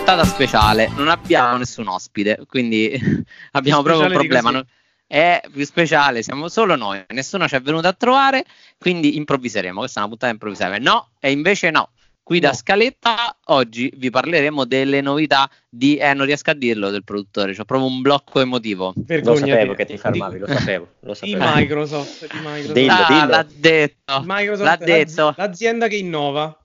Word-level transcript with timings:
puntata 0.00 0.24
speciale, 0.24 0.88
non 0.96 1.08
abbiamo 1.08 1.58
nessun 1.58 1.86
ospite, 1.86 2.44
quindi 2.46 2.90
abbiamo 3.52 3.82
proprio 3.82 4.06
un 4.06 4.12
problema. 4.14 4.50
Non- 4.50 4.66
È 5.06 5.42
più 5.52 5.64
speciale, 5.66 6.22
siamo 6.22 6.48
solo 6.48 6.74
noi, 6.74 7.04
nessuno 7.08 7.46
ci 7.46 7.54
è 7.56 7.60
venuto 7.60 7.86
a 7.88 7.92
trovare, 7.92 8.44
quindi 8.78 9.16
improvviseremo. 9.16 9.80
Questa 9.80 9.98
è 9.98 10.02
una 10.02 10.08
puntata 10.10 10.32
improvvisabile. 10.32 10.78
No, 10.78 11.10
e 11.20 11.30
invece 11.32 11.70
no. 11.70 11.90
Qui 12.22 12.38
da. 12.38 12.52
Scaletta 12.54 13.36
oggi 13.46 13.92
vi 13.96 14.08
parleremo 14.08 14.64
delle 14.64 15.00
novità 15.00 15.50
di, 15.68 15.96
eh 15.96 16.14
non 16.14 16.24
riesco 16.26 16.50
a 16.50 16.54
dirlo 16.54 16.88
del 16.90 17.02
produttore, 17.04 17.54
c'ho 17.54 17.64
proprio 17.64 17.88
un 17.90 18.00
blocco 18.02 18.40
emotivo. 18.40 18.92
Lo 18.96 19.02
Vergognati. 19.04 19.50
sapevo 19.50 19.74
che 19.74 19.84
ti 19.84 19.98
fermavi, 19.98 20.34
Di- 20.34 20.38
lo 20.40 20.46
sapevo, 20.46 20.88
lo 21.00 21.12
Di 21.20 21.30
sapevo. 21.32 21.56
Microsoft, 21.56 22.26
di 22.32 22.38
Microsoft. 22.38 22.72
Dillo, 22.72 22.92
ah, 22.92 23.06
dillo. 23.08 23.26
l'ha 23.26 23.46
detto. 23.52 24.22
Microsoft 24.24 24.68
l'ha 24.68 24.76
detto. 24.76 25.24
l'azi- 25.26 25.40
l'azienda 25.40 25.88
che 25.88 25.96
innova. 25.96 26.56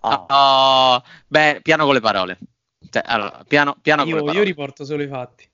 Ah, 0.00 0.94
Oh, 0.96 1.02
beh, 1.26 1.60
piano 1.62 1.84
con 1.84 1.94
le 1.94 2.00
parole. 2.00 2.38
Cioè, 2.90 3.02
allora, 3.04 3.44
piano, 3.46 3.76
piano 3.80 4.02
con 4.02 4.10
le 4.12 4.18
Io, 4.18 4.24
parole. 4.24 4.38
io 4.38 4.44
riporto 4.44 4.84
solo 4.84 5.02
i 5.02 5.08
fatti. 5.08 5.46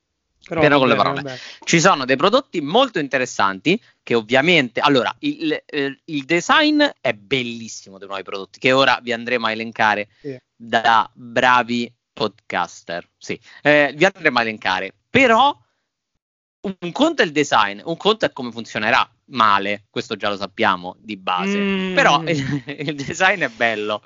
Però 0.46 0.60
Pieno 0.60 0.74
va 0.74 0.80
con 0.80 0.88
le 0.90 0.96
parole. 0.96 1.16
va 1.16 1.22
bene. 1.22 1.38
Ci 1.64 1.80
sono 1.80 2.04
dei 2.04 2.16
prodotti 2.16 2.60
molto 2.60 2.98
interessanti 2.98 3.80
che 4.02 4.14
ovviamente... 4.14 4.80
Allora, 4.80 5.14
il, 5.20 5.62
eh, 5.64 5.98
il 6.04 6.24
design 6.24 6.82
è 7.00 7.12
bellissimo 7.14 7.96
dei 7.98 8.06
nuovi 8.06 8.22
prodotti 8.24 8.58
che 8.58 8.72
ora 8.72 8.98
vi 9.02 9.12
andremo 9.12 9.46
a 9.46 9.52
elencare 9.52 10.08
Sì. 10.20 10.38
da 10.54 11.08
bravi 11.14 11.90
podcaster. 12.12 13.08
Sì, 13.16 13.40
eh, 13.62 13.92
vi 13.96 14.04
andremo 14.04 14.38
a 14.38 14.42
elencare. 14.42 14.92
Però 15.08 15.56
un 16.60 16.92
conto 16.92 17.22
è 17.22 17.24
il 17.24 17.32
design, 17.32 17.80
un 17.84 17.96
conto 17.96 18.24
è 18.26 18.32
come 18.32 18.50
funzionerà 18.50 19.08
male, 19.26 19.84
questo 19.90 20.14
già 20.16 20.28
lo 20.28 20.36
sappiamo 20.36 20.96
di 20.98 21.16
base. 21.16 21.56
Mm. 21.56 21.94
Però 21.94 22.22
il, 22.28 22.62
il 22.66 22.94
design 22.94 23.40
è 23.42 23.48
bello. 23.48 24.02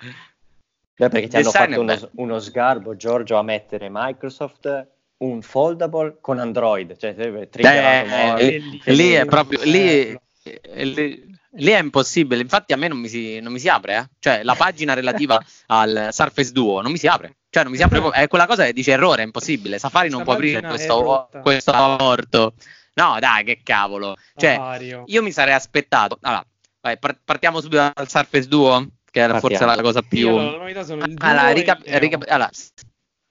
Beh, 0.98 1.08
perché 1.08 1.28
ti 1.28 1.36
hanno 1.36 1.50
fatto 1.50 1.80
uno, 1.80 2.10
uno 2.16 2.38
sgarbo, 2.38 2.96
Giorgio, 2.96 3.36
a 3.36 3.42
mettere 3.42 3.88
Microsoft 3.90 4.86
un 5.18 5.42
foldable 5.42 6.18
con 6.20 6.38
Android. 6.38 6.96
Cioè, 6.96 7.14
triggerato 7.48 8.38
Eh, 8.38 8.62
eh, 8.84 8.92
lì 8.92 9.12
è 9.12 9.24
proprio 9.24 9.60
lì, 9.64 10.04
Bello. 10.04 10.20
eh, 10.42 10.84
lì, 10.84 11.36
lì 11.52 11.70
è 11.70 11.78
impossibile. 11.80 12.40
Infatti, 12.40 12.72
a 12.72 12.76
me 12.76 12.88
non 12.88 12.98
mi 12.98 13.08
si, 13.08 13.40
non 13.40 13.52
mi 13.52 13.58
si 13.58 13.68
apre. 13.68 13.96
eh. 13.96 14.08
Cioè, 14.18 14.42
la 14.42 14.54
pagina 14.54 14.94
relativa 14.94 15.40
al 15.66 16.08
Surface 16.12 16.52
Duo 16.52 16.80
non 16.82 16.92
mi 16.92 16.98
si 16.98 17.06
apre. 17.06 17.36
Cioè, 17.50 17.62
non 17.62 17.72
mi 17.72 17.78
si 17.78 17.84
apre. 17.84 17.98
proprio- 18.00 18.22
È 18.22 18.28
quella 18.28 18.46
cosa 18.46 18.64
che 18.64 18.72
dice 18.72 18.92
errore, 18.92 19.22
è 19.22 19.24
impossibile. 19.24 19.78
Safari 19.78 20.08
non 20.08 20.22
può 20.22 20.34
aprire 20.34 20.60
questo, 20.60 21.28
questo 21.42 21.70
aborto. 21.72 22.54
No, 22.94 23.16
dai, 23.20 23.44
che 23.44 23.60
cavolo. 23.62 24.16
Cioè, 24.36 24.54
Safari. 24.54 25.02
io 25.06 25.22
mi 25.22 25.30
sarei 25.32 25.54
aspettato. 25.54 26.18
Allora, 26.20 26.44
vai, 26.80 26.98
par- 26.98 27.18
partiamo 27.24 27.60
subito 27.60 27.90
dal 27.94 28.08
Surface 28.08 28.46
Duo, 28.48 28.86
che 29.26 29.40
forse 29.40 29.58
Partiamo. 29.58 29.74
la 29.74 29.82
cosa 29.82 30.02
più. 30.02 30.28
allora, 30.28 31.48
il 31.50 31.54
ricap- 31.56 31.86
il 31.86 31.98
ricap- 32.00 32.28
allora, 32.30 32.50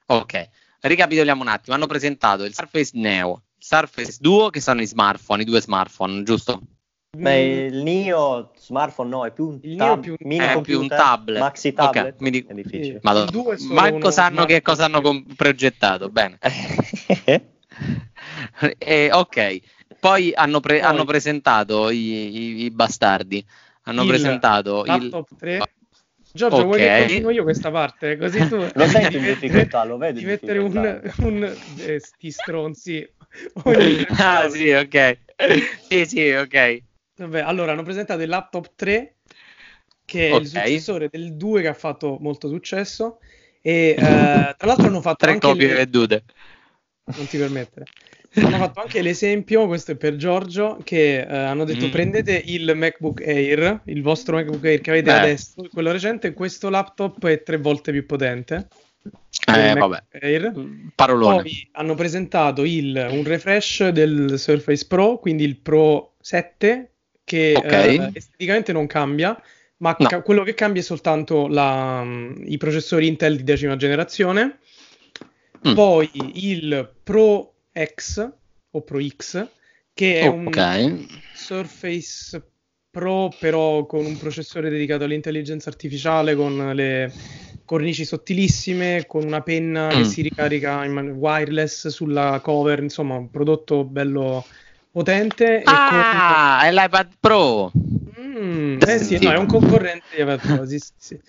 ok, 0.08 0.50
ricapitoliamo 0.82 1.42
un 1.42 1.48
attimo. 1.48 1.76
Hanno 1.76 1.88
presentato 1.88 2.44
il 2.44 2.54
Surface 2.54 2.92
Neo, 2.94 3.44
Surface 3.58 4.18
Duo, 4.20 4.50
che 4.50 4.62
sono 4.62 4.82
i 4.82 4.86
smartphone, 4.88 5.42
i 5.42 5.46
due 5.46 5.62
smartphone, 5.62 6.24
giusto? 6.24 6.62
Beh, 7.18 7.66
il 7.68 7.78
Neo 7.84 8.52
smartphone 8.60 9.10
no, 9.10 9.26
è 9.26 9.32
più 9.32 9.48
un, 9.48 9.60
Il 9.64 9.76
tab- 9.78 9.88
Neo 9.88 9.96
è 9.96 10.00
più 10.00 10.12
un- 10.12 10.18
mini 10.28 10.44
è 10.44 10.54
computer, 10.54 10.64
più 10.64 10.80
un 10.82 10.88
tablet. 10.88 11.40
maxi 11.40 11.74
tablet. 11.74 12.16
mi 12.20 12.30
dico- 12.30 12.52
È 12.52 12.54
difficile. 12.54 13.00
Madonna. 13.02 13.26
Il 13.54 13.58
solo 13.60 13.74
Manco 13.74 13.96
uno 13.96 14.12
sanno 14.12 14.46
che 14.46 14.62
cosa 14.62 14.86
hanno 14.86 15.02
com- 15.02 15.26
progettato. 15.36 16.10
Bene. 16.10 16.38
Eh, 18.78 19.10
ok, 19.12 19.60
poi 20.00 20.32
hanno, 20.34 20.60
pre- 20.60 20.80
Poi- 20.80 20.88
hanno 20.88 21.06
presentato 21.06 21.90
i, 21.90 21.98
i- 21.98 22.64
i 22.66 22.72
bastardi. 22.72 23.46
Hanno 23.84 24.02
Il 24.04 24.08
presentato 24.10 24.82
il. 24.82 24.88
Laptop 24.88 25.36
3. 25.38 25.62
Giorgio, 26.38 26.64
vuoi 26.64 26.80
che 26.80 26.98
continuo 26.98 27.32
io 27.32 27.44
questa 27.44 27.72
parte? 27.72 28.18
Così 28.18 28.48
tu 28.48 28.56
Lo 28.74 28.88
sento 28.88 29.18
in 29.18 29.24
difficoltà, 29.26 29.84
lo 29.84 29.98
vedo 29.98 30.20
Di 30.20 30.26
mettere 30.26 30.60
un, 30.60 31.02
un 31.20 31.58
eh, 31.80 32.00
sti 32.00 32.32
stronzi 32.32 33.08
ah, 34.20 34.50
sì, 34.50 34.72
ok. 34.72 35.18
sì, 35.90 36.06
sì, 36.06 36.32
ok. 36.32 36.82
Vabbè, 37.18 37.42
allora 37.42 37.72
hanno 37.72 37.84
presentato 37.84 38.22
il 38.22 38.30
laptop 38.30 38.74
3 38.76 39.16
che 40.06 40.28
è 40.28 40.32
Ok. 40.32 40.42
il 40.42 40.48
successore 40.48 41.10
del 41.10 41.36
2 41.36 41.62
che 41.62 41.68
ha 41.68 41.74
fatto 41.74 42.18
molto 42.20 42.48
successo 42.48 43.20
e 43.62 43.90
eh, 43.90 43.98
tra 43.98 44.56
l'altro 44.68 44.88
hanno 44.88 45.02
fatto 45.02 45.26
Tre 45.26 45.40
copie 45.40 45.68
le- 45.68 45.74
vendute. 45.74 46.24
non 47.16 47.28
ti 47.28 47.38
permettere 47.38 47.86
hanno 48.36 48.58
fatto 48.58 48.82
anche 48.82 49.02
l'esempio 49.02 49.66
questo 49.68 49.94
è 49.94 49.96
per 49.96 50.16
Giorgio 50.16 50.78
che 50.84 51.20
eh, 51.22 51.36
hanno 51.36 51.64
detto 51.64 51.88
Mm. 51.88 51.90
prendete 51.92 52.42
il 52.46 52.74
MacBook 52.76 53.22
Air 53.26 53.82
il 53.86 54.02
vostro 54.02 54.36
MacBook 54.36 54.64
Air 54.66 54.82
che 54.82 54.90
avete 54.92 55.10
Eh. 55.10 55.14
adesso 55.14 55.68
quello 55.72 55.92
recente 55.92 56.34
questo 56.34 56.70
laptop 56.70 57.26
è 57.26 57.42
tre 57.44 57.58
volte 57.58 57.92
più 57.92 58.06
potente 58.06 58.68
Eh, 59.48 59.74
vabbè. 59.74 60.04
Air 60.22 60.52
Parolone. 60.94 61.42
poi 61.44 61.70
hanno 61.74 61.96
presentato 61.96 62.64
il, 62.66 63.08
un 63.10 63.24
refresh 63.24 63.88
del 63.90 64.34
Surface 64.38 64.86
Pro, 64.86 65.18
quindi 65.20 65.46
il 65.46 65.58
Pro 65.58 66.16
7, 66.20 66.92
che 67.24 67.54
Ok. 67.56 67.72
eh, 67.72 68.10
esteticamente 68.14 68.74
non 68.74 68.86
cambia, 68.88 69.42
ma 69.78 69.96
No. 69.98 70.08
ca- 70.10 70.22
quello 70.22 70.44
che 70.44 70.54
cambia 70.56 70.82
è 70.82 70.84
soltanto 70.84 71.48
la- 71.48 72.04
mm, 72.04 72.44
i 72.48 72.58
processori 72.58 73.08
Intel 73.08 73.38
di 73.38 73.44
decima 73.44 73.78
generazione. 73.78 74.58
Mm. 75.66 75.74
Poi 75.74 76.10
il 76.34 76.90
Pro 77.04 77.54
X 77.86 78.32
o 78.72 78.82
Pro 78.82 79.00
X, 79.08 79.48
che 79.94 80.20
è 80.20 80.28
un 80.28 80.48
Ok. 80.48 81.16
Surface 81.34 82.42
Pro, 82.90 83.30
però 83.40 83.86
con 83.86 84.06
un 84.06 84.18
processore 84.18 84.70
dedicato 84.70 85.04
all'intelligenza 85.04 85.70
artificiale, 85.70 86.36
con 86.36 86.72
le 86.74 87.12
cornici 87.66 88.06
sottilissime, 88.06 89.06
con 89.08 89.24
una 89.24 89.42
penna 89.42 89.88
Mm. 89.94 89.98
che 89.98 90.04
si 90.06 90.22
ricarica 90.22 90.84
in 90.86 90.98
wireless 91.12 91.88
sulla 91.90 92.40
cover, 92.42 92.82
insomma, 92.82 93.16
un 93.16 93.30
prodotto 93.30 93.84
bello 93.84 94.46
potente. 94.92 95.58
e 95.60 95.64
Ah, 95.66 96.62
è 96.64 96.72
l'iPad 96.72 97.10
Pro. 97.20 97.72
con... 97.72 97.86
Mm, 98.20 98.80
eh 98.82 99.00
sì, 99.00 99.18
no, 99.20 99.32
è 99.32 99.38
un 99.38 99.46
concorrente 99.46 100.06
di 100.16 100.22
iPad 100.22 100.40
Pro, 100.40 100.66
sì, 100.66 100.80
sì, 100.80 100.92
sì. 100.98 101.20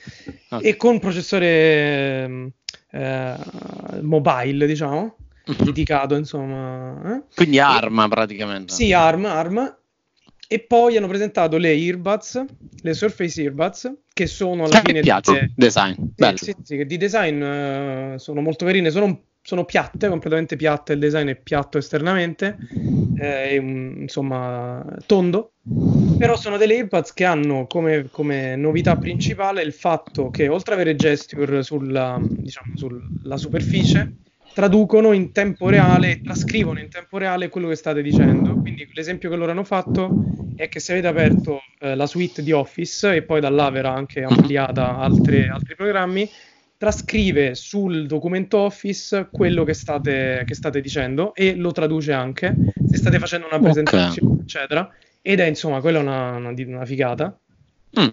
Ok. 0.50 0.64
E 0.64 0.76
con 0.76 0.98
processore 0.98 2.22
ehm, 2.22 2.50
eh, 2.92 3.36
mobile, 4.02 4.66
diciamo, 4.66 5.16
dedicato, 5.62 6.14
insomma. 6.14 7.16
eh. 7.16 7.22
Quindi 7.34 7.58
arma 7.58 8.08
praticamente. 8.08 8.72
Sì, 8.72 8.92
ARM, 8.92 9.24
ARM. 9.26 9.76
E 10.50 10.60
poi 10.60 10.96
hanno 10.96 11.08
presentato 11.08 11.56
le 11.58 11.72
earbuds, 11.72 12.44
le 12.82 12.94
Surface 12.94 13.42
Earbuds, 13.42 13.92
che 14.12 14.26
sono 14.26 14.64
alla 14.64 14.72
Che 14.74 14.80
fine 14.80 14.92
mi 14.94 15.00
piace, 15.02 15.22
tutte- 15.22 15.52
design, 15.54 15.92
sì, 15.92 16.02
bello. 16.14 16.36
sì, 16.38 16.54
sì, 16.62 16.84
di 16.86 16.96
design 16.96 17.42
eh, 17.42 18.14
sono 18.18 18.40
molto 18.40 18.64
carine, 18.64 18.90
sono, 18.90 19.24
sono 19.42 19.64
piatte, 19.66 20.08
completamente 20.08 20.56
piatte, 20.56 20.94
il 20.94 21.00
design 21.00 21.28
è 21.28 21.36
piatto 21.36 21.76
esternamente, 21.76 22.58
eh, 23.14 23.56
insomma 23.56 24.82
tondo, 25.06 25.52
però 26.16 26.34
sono 26.36 26.56
delle 26.56 26.76
earbuds 26.76 27.12
che 27.12 27.24
hanno 27.24 27.66
come, 27.66 28.08
come 28.10 28.56
novità 28.56 28.96
principale 28.96 29.62
il 29.62 29.72
fatto 29.74 30.30
che 30.30 30.48
oltre 30.48 30.74
ad 30.74 30.80
avere 30.80 30.96
gesture 30.96 31.62
sulla, 31.62 32.18
diciamo, 32.40 32.68
sulla 32.74 33.36
superficie, 33.36 34.14
traducono 34.58 35.12
in 35.12 35.30
tempo 35.30 35.68
reale 35.68 36.20
trascrivono 36.20 36.80
in 36.80 36.88
tempo 36.88 37.16
reale 37.16 37.48
quello 37.48 37.68
che 37.68 37.76
state 37.76 38.02
dicendo. 38.02 38.56
Quindi 38.56 38.88
l'esempio 38.92 39.30
che 39.30 39.36
loro 39.36 39.52
hanno 39.52 39.62
fatto 39.62 40.10
è 40.56 40.68
che 40.68 40.80
se 40.80 40.90
avete 40.90 41.06
aperto 41.06 41.60
eh, 41.78 41.94
la 41.94 42.06
suite 42.06 42.42
di 42.42 42.50
Office 42.50 43.14
e 43.14 43.22
poi 43.22 43.40
da 43.40 43.50
là 43.50 43.70
verrà 43.70 43.94
anche 43.94 44.24
ampliata 44.24 44.98
altre- 44.98 45.46
altri 45.48 45.76
programmi, 45.76 46.28
trascrive 46.76 47.54
sul 47.54 48.08
documento 48.08 48.58
Office 48.58 49.28
quello 49.30 49.62
che 49.62 49.74
state, 49.74 50.42
che 50.44 50.56
state 50.56 50.80
dicendo 50.80 51.36
e 51.36 51.54
lo 51.54 51.70
traduce 51.70 52.10
anche 52.12 52.52
se 52.90 52.96
state 52.96 53.20
facendo 53.20 53.46
una 53.46 53.60
presentazione, 53.60 54.40
eccetera. 54.40 54.92
Ed 55.22 55.38
è 55.38 55.46
insomma 55.46 55.80
quella 55.80 56.00
è 56.00 56.02
una, 56.02 56.34
una, 56.34 56.52
una 56.66 56.84
figata. 56.84 57.38
Mm. 58.00 58.08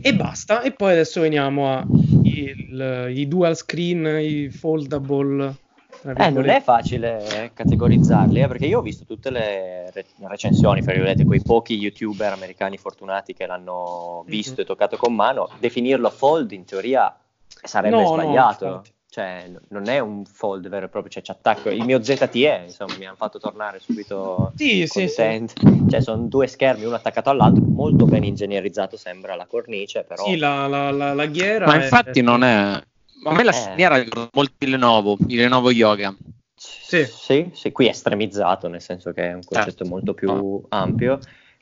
E 0.00 0.14
basta. 0.14 0.62
E 0.62 0.72
poi 0.72 0.92
adesso 0.92 1.20
veniamo 1.20 1.70
a 1.70 1.84
il- 2.22 3.12
i 3.14 3.28
dual 3.28 3.54
screen, 3.54 4.06
i 4.22 4.48
foldable. 4.48 5.56
Eh, 6.04 6.30
non 6.30 6.48
è 6.48 6.60
facile 6.60 7.52
categorizzarli, 7.54 8.40
eh, 8.42 8.48
perché 8.48 8.66
io 8.66 8.78
ho 8.78 8.82
visto 8.82 9.04
tutte 9.04 9.30
le 9.30 9.90
re- 9.92 10.06
recensioni, 10.26 10.82
fra 10.82 10.92
virgolette, 10.92 11.24
quei 11.24 11.40
pochi 11.40 11.76
youtuber 11.76 12.32
americani 12.32 12.76
fortunati 12.76 13.34
che 13.34 13.46
l'hanno 13.46 14.24
visto 14.26 14.54
Mhm. 14.54 14.60
e 14.60 14.64
toccato 14.64 14.96
con 14.96 15.14
mano. 15.14 15.48
Definirlo 15.58 16.10
fold 16.10 16.50
in 16.52 16.64
teoria 16.64 17.14
sarebbe 17.46 17.96
No, 17.96 18.02
no, 18.02 18.22
sbagliato. 18.22 18.66
infatti. 18.66 18.90
cioè, 19.12 19.50
non 19.68 19.88
è 19.88 19.98
un 19.98 20.24
fold 20.24 20.68
vero 20.70 20.86
e 20.86 20.88
proprio, 20.88 21.12
cioè, 21.12 21.22
ci 21.22 21.30
attacco. 21.30 21.68
Il 21.68 21.84
mio 21.84 22.02
ZTE, 22.02 22.62
insomma, 22.64 22.96
mi 22.96 23.04
hanno 23.04 23.16
fatto 23.16 23.38
tornare 23.38 23.78
subito 23.78 24.52
Sì, 24.56 24.86
sì, 24.86 25.06
sì. 25.06 25.16
contento. 25.16 25.54
Cioè, 25.90 26.00
sono 26.00 26.26
due 26.28 26.46
schermi, 26.46 26.84
uno 26.86 26.94
attaccato 26.96 27.28
all'altro, 27.28 27.62
molto 27.62 28.06
ben 28.06 28.24
ingegnerizzato 28.24 28.96
sembra 28.96 29.34
la 29.34 29.44
cornice, 29.44 30.02
però... 30.04 30.24
Sì, 30.24 30.38
la, 30.38 30.66
la, 30.66 30.90
la, 30.90 31.12
la 31.12 31.26
ghiera. 31.26 31.66
Ma 31.66 31.74
è- 31.78 31.82
infatti 31.82 32.22
non 32.22 32.42
è... 32.42 32.82
A 33.24 33.34
me 33.34 33.44
la 33.44 33.52
Eh. 33.52 34.02
ricorda 34.02 34.28
molto 34.32 34.54
il 34.58 34.70
Lenovo, 34.70 35.16
il 35.28 35.36
Lenovo 35.36 35.70
Yoga. 35.70 36.14
Sì. 36.56 37.04
sì, 37.06 37.50
sì, 37.54 37.72
qui 37.72 37.86
è 37.86 37.90
estremizzato, 37.90 38.68
nel 38.68 38.80
senso 38.82 39.12
che 39.12 39.30
è 39.30 39.32
un 39.32 39.40
concetto 39.44 39.78
Certo. 39.78 39.84
molto 39.86 40.14
più 40.14 40.62
ampio. 40.68 41.18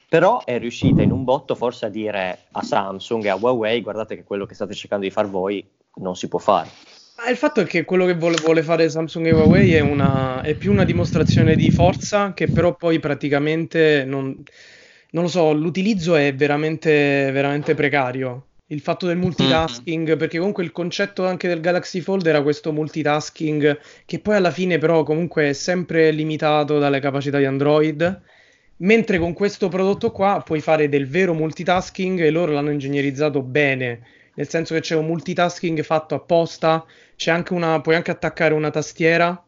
però 0.09 0.43
è 0.45 0.59
riuscita 0.59 1.03
in 1.03 1.12
un 1.12 1.23
botto 1.23 1.55
forse 1.55 1.87
a 1.87 1.89
dire 1.89 2.39
a 2.51 2.62
Samsung 2.65 3.25
e 3.25 3.29
a 3.29 3.37
Huawei 3.37 3.81
guardate 3.81 4.17
che 4.17 4.25
quello 4.25 4.45
che 4.45 4.55
state 4.55 4.75
cercando 4.75 5.05
di 5.05 5.11
fare 5.12 5.29
voi 5.29 5.65
non 5.97 6.17
si 6.17 6.27
può 6.27 6.41
fare. 6.41 6.69
il 7.31 7.37
fatto 7.37 7.61
è 7.61 7.65
che 7.65 7.85
quello 7.85 8.06
che 8.06 8.15
vuole, 8.17 8.35
vuole 8.43 8.65
fare 8.65 8.89
Samsung 8.91 9.27
e 9.27 9.31
Huawei 9.33 9.73
è, 9.75 9.79
una, 9.81 10.43
è, 10.43 10.55
più 10.55 10.73
una 10.73 10.83
dimostrazione 10.85 11.55
di 11.55 11.71
forza 11.71 12.33
che 12.35 12.49
però 12.49 12.75
poi 12.75 12.99
praticamente 12.99 14.03
non, 14.05 14.43
non 15.13 15.23
lo 15.23 15.29
so, 15.29 15.53
l'utilizzo 15.53 16.17
è 16.17 16.35
veramente, 16.35 17.31
veramente 17.31 17.75
precario 17.77 18.47
il 18.70 18.81
fatto 18.81 19.06
del 19.06 19.17
multitasking, 19.17 20.14
mm. 20.14 20.19
perché 20.19 20.38
comunque 20.38 20.62
il 20.62 20.72
concetto 20.72 21.26
anche 21.26 21.49
del 21.49 21.61
Galaxy 21.61 22.00
Fold 22.00 22.26
era 22.26 22.43
questo 22.43 22.72
multitasking 22.72 23.78
che 24.05 24.19
poi 24.20 24.37
alla 24.37 24.50
fine 24.50 24.78
però 24.78 25.02
comunque 25.02 25.50
è 25.50 25.52
sempre 25.52 26.11
limitato 26.12 26.78
dalle 26.78 27.00
capacità 27.00 27.38
di 27.38 27.46
Android, 27.46 28.20
mentre 28.76 29.19
con 29.19 29.32
questo 29.32 29.69
prodotto 29.69 30.12
qua 30.12 30.43
puoi 30.44 30.61
fare 30.61 30.88
del 30.88 31.08
vero 31.08 31.34
multitasking 31.34 32.20
e 32.20 32.31
loro 32.31 32.52
l'hanno 32.52 32.70
ingegnerizzato 32.70 33.43
bene, 33.43 34.06
nel 34.34 34.49
senso 34.49 34.75
che 34.75 34.81
c'è 34.81 34.94
un 34.94 35.06
multitasking 35.06 35.82
fatto 35.82 36.14
apposta, 36.14 36.84
c'è 37.17 37.32
anche 37.32 37.52
una, 37.52 37.81
puoi 37.81 37.96
anche 37.96 38.12
attaccare 38.12 38.55
una 38.55 38.70
tastiera 38.70 39.44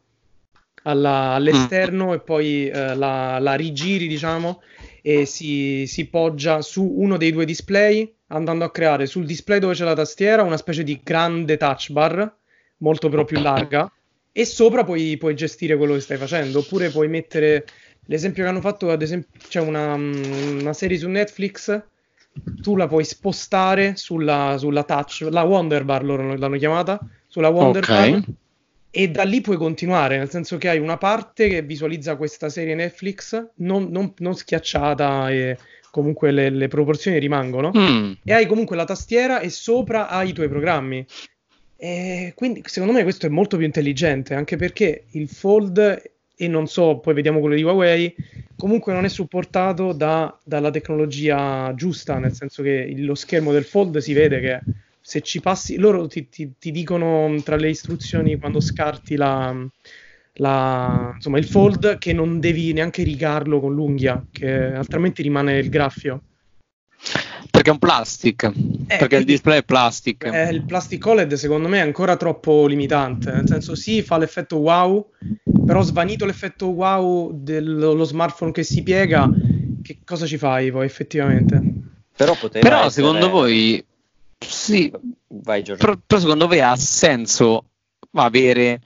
alla, 0.82 1.34
all'esterno 1.34 2.08
mm. 2.08 2.12
e 2.12 2.18
poi 2.18 2.68
eh, 2.68 2.96
la, 2.96 3.38
la 3.38 3.54
rigiri, 3.54 4.08
diciamo, 4.08 4.60
e 5.00 5.26
si, 5.26 5.84
si 5.86 6.06
poggia 6.06 6.60
su 6.60 6.84
uno 6.84 7.16
dei 7.16 7.30
due 7.30 7.44
display 7.44 8.12
andando 8.32 8.64
a 8.64 8.70
creare 8.70 9.06
sul 9.06 9.26
display 9.26 9.58
dove 9.58 9.74
c'è 9.74 9.84
la 9.84 9.94
tastiera 9.94 10.42
una 10.42 10.56
specie 10.56 10.82
di 10.82 11.00
grande 11.02 11.56
touch 11.56 11.90
bar, 11.90 12.34
molto 12.78 13.08
però 13.08 13.24
più 13.24 13.40
larga, 13.40 13.90
e 14.32 14.44
sopra 14.44 14.84
puoi, 14.84 15.16
puoi 15.18 15.34
gestire 15.34 15.76
quello 15.76 15.94
che 15.94 16.00
stai 16.00 16.16
facendo, 16.16 16.60
oppure 16.60 16.90
puoi 16.90 17.08
mettere 17.08 17.64
l'esempio 18.06 18.42
che 18.42 18.48
hanno 18.48 18.60
fatto, 18.60 18.90
ad 18.90 19.02
esempio, 19.02 19.40
c'è 19.46 19.60
una, 19.60 19.94
una 19.94 20.72
serie 20.72 20.98
su 20.98 21.08
Netflix, 21.08 21.82
tu 22.62 22.76
la 22.76 22.88
puoi 22.88 23.04
spostare 23.04 23.94
sulla, 23.96 24.56
sulla 24.58 24.84
touch, 24.84 25.28
la 25.30 25.42
Wonder 25.42 25.84
Bar 25.84 26.02
loro 26.02 26.34
l'hanno 26.34 26.56
chiamata, 26.56 26.98
sulla 27.26 27.48
Wonder 27.48 27.82
okay. 27.82 28.10
Bar, 28.10 28.24
e 28.94 29.08
da 29.08 29.22
lì 29.22 29.40
puoi 29.40 29.56
continuare, 29.56 30.18
nel 30.18 30.30
senso 30.30 30.58
che 30.58 30.68
hai 30.68 30.78
una 30.78 30.98
parte 30.98 31.48
che 31.48 31.62
visualizza 31.62 32.16
questa 32.16 32.48
serie 32.48 32.74
Netflix 32.74 33.50
non, 33.56 33.88
non, 33.90 34.12
non 34.18 34.34
schiacciata 34.34 35.30
e 35.30 35.56
comunque 35.92 36.30
le, 36.30 36.48
le 36.48 36.68
proporzioni 36.68 37.18
rimangono 37.18 37.70
mm. 37.76 38.12
e 38.24 38.32
hai 38.32 38.46
comunque 38.46 38.76
la 38.76 38.86
tastiera 38.86 39.40
e 39.40 39.50
sopra 39.50 40.08
hai 40.08 40.30
i 40.30 40.32
tuoi 40.32 40.48
programmi. 40.48 41.04
E 41.76 42.32
quindi 42.34 42.62
secondo 42.64 42.94
me 42.94 43.02
questo 43.02 43.26
è 43.26 43.28
molto 43.28 43.56
più 43.56 43.66
intelligente 43.66 44.34
anche 44.34 44.56
perché 44.56 45.04
il 45.10 45.28
Fold 45.28 46.10
e 46.34 46.48
non 46.48 46.66
so, 46.66 46.98
poi 46.98 47.14
vediamo 47.14 47.40
quello 47.40 47.54
di 47.54 47.62
Huawei, 47.62 48.14
comunque 48.56 48.92
non 48.92 49.04
è 49.04 49.08
supportato 49.08 49.92
da, 49.92 50.36
dalla 50.42 50.70
tecnologia 50.70 51.72
giusta, 51.76 52.18
nel 52.18 52.32
senso 52.32 52.62
che 52.62 52.92
lo 52.96 53.14
schermo 53.14 53.52
del 53.52 53.64
Fold 53.64 53.98
si 53.98 54.12
vede 54.12 54.40
che 54.40 54.60
se 55.00 55.20
ci 55.20 55.40
passi, 55.40 55.76
loro 55.76 56.06
ti, 56.06 56.28
ti, 56.28 56.52
ti 56.58 56.70
dicono 56.70 57.36
tra 57.44 57.56
le 57.56 57.68
istruzioni 57.68 58.38
quando 58.38 58.60
scarti 58.60 59.14
la, 59.14 59.54
la, 60.34 61.12
insomma, 61.14 61.38
il 61.38 61.44
fold 61.44 61.98
che 61.98 62.12
non 62.12 62.40
devi 62.40 62.72
neanche 62.72 63.02
rigarlo 63.02 63.60
con 63.60 63.74
l'unghia, 63.74 64.24
che 64.30 64.72
altrimenti 64.72 65.22
rimane 65.22 65.58
il 65.58 65.68
graffio. 65.68 66.22
Perché 67.50 67.70
è 67.70 67.72
un 67.72 67.78
plastic, 67.78 68.44
eh, 68.44 68.96
perché 68.96 69.16
il 69.16 69.24
display 69.24 69.58
è 69.58 69.62
plastic. 69.64 70.24
Eh, 70.24 70.50
il 70.50 70.64
plastic 70.64 71.04
OLED 71.04 71.34
secondo 71.34 71.68
me 71.68 71.78
è 71.78 71.82
ancora 71.82 72.16
troppo 72.16 72.66
limitante, 72.66 73.30
nel 73.32 73.46
senso 73.46 73.74
sì, 73.74 74.02
fa 74.02 74.16
l'effetto 74.18 74.56
wow, 74.56 75.10
però 75.66 75.82
svanito 75.82 76.24
l'effetto 76.24 76.68
wow 76.68 77.30
dello 77.34 78.04
smartphone 78.04 78.52
che 78.52 78.62
si 78.62 78.82
piega, 78.82 79.28
che 79.82 79.98
cosa 80.04 80.26
ci 80.26 80.38
fai 80.38 80.70
poi 80.70 80.86
effettivamente? 80.86 81.62
Però, 82.16 82.36
però 82.50 82.84
essere... 82.84 82.90
secondo 82.90 83.28
voi 83.28 83.84
sì, 84.38 84.90
Vai, 85.34 85.62
però, 85.62 85.96
però 86.06 86.20
secondo 86.20 86.46
voi 86.46 86.60
ha 86.60 86.76
senso 86.76 87.64
avere 88.12 88.80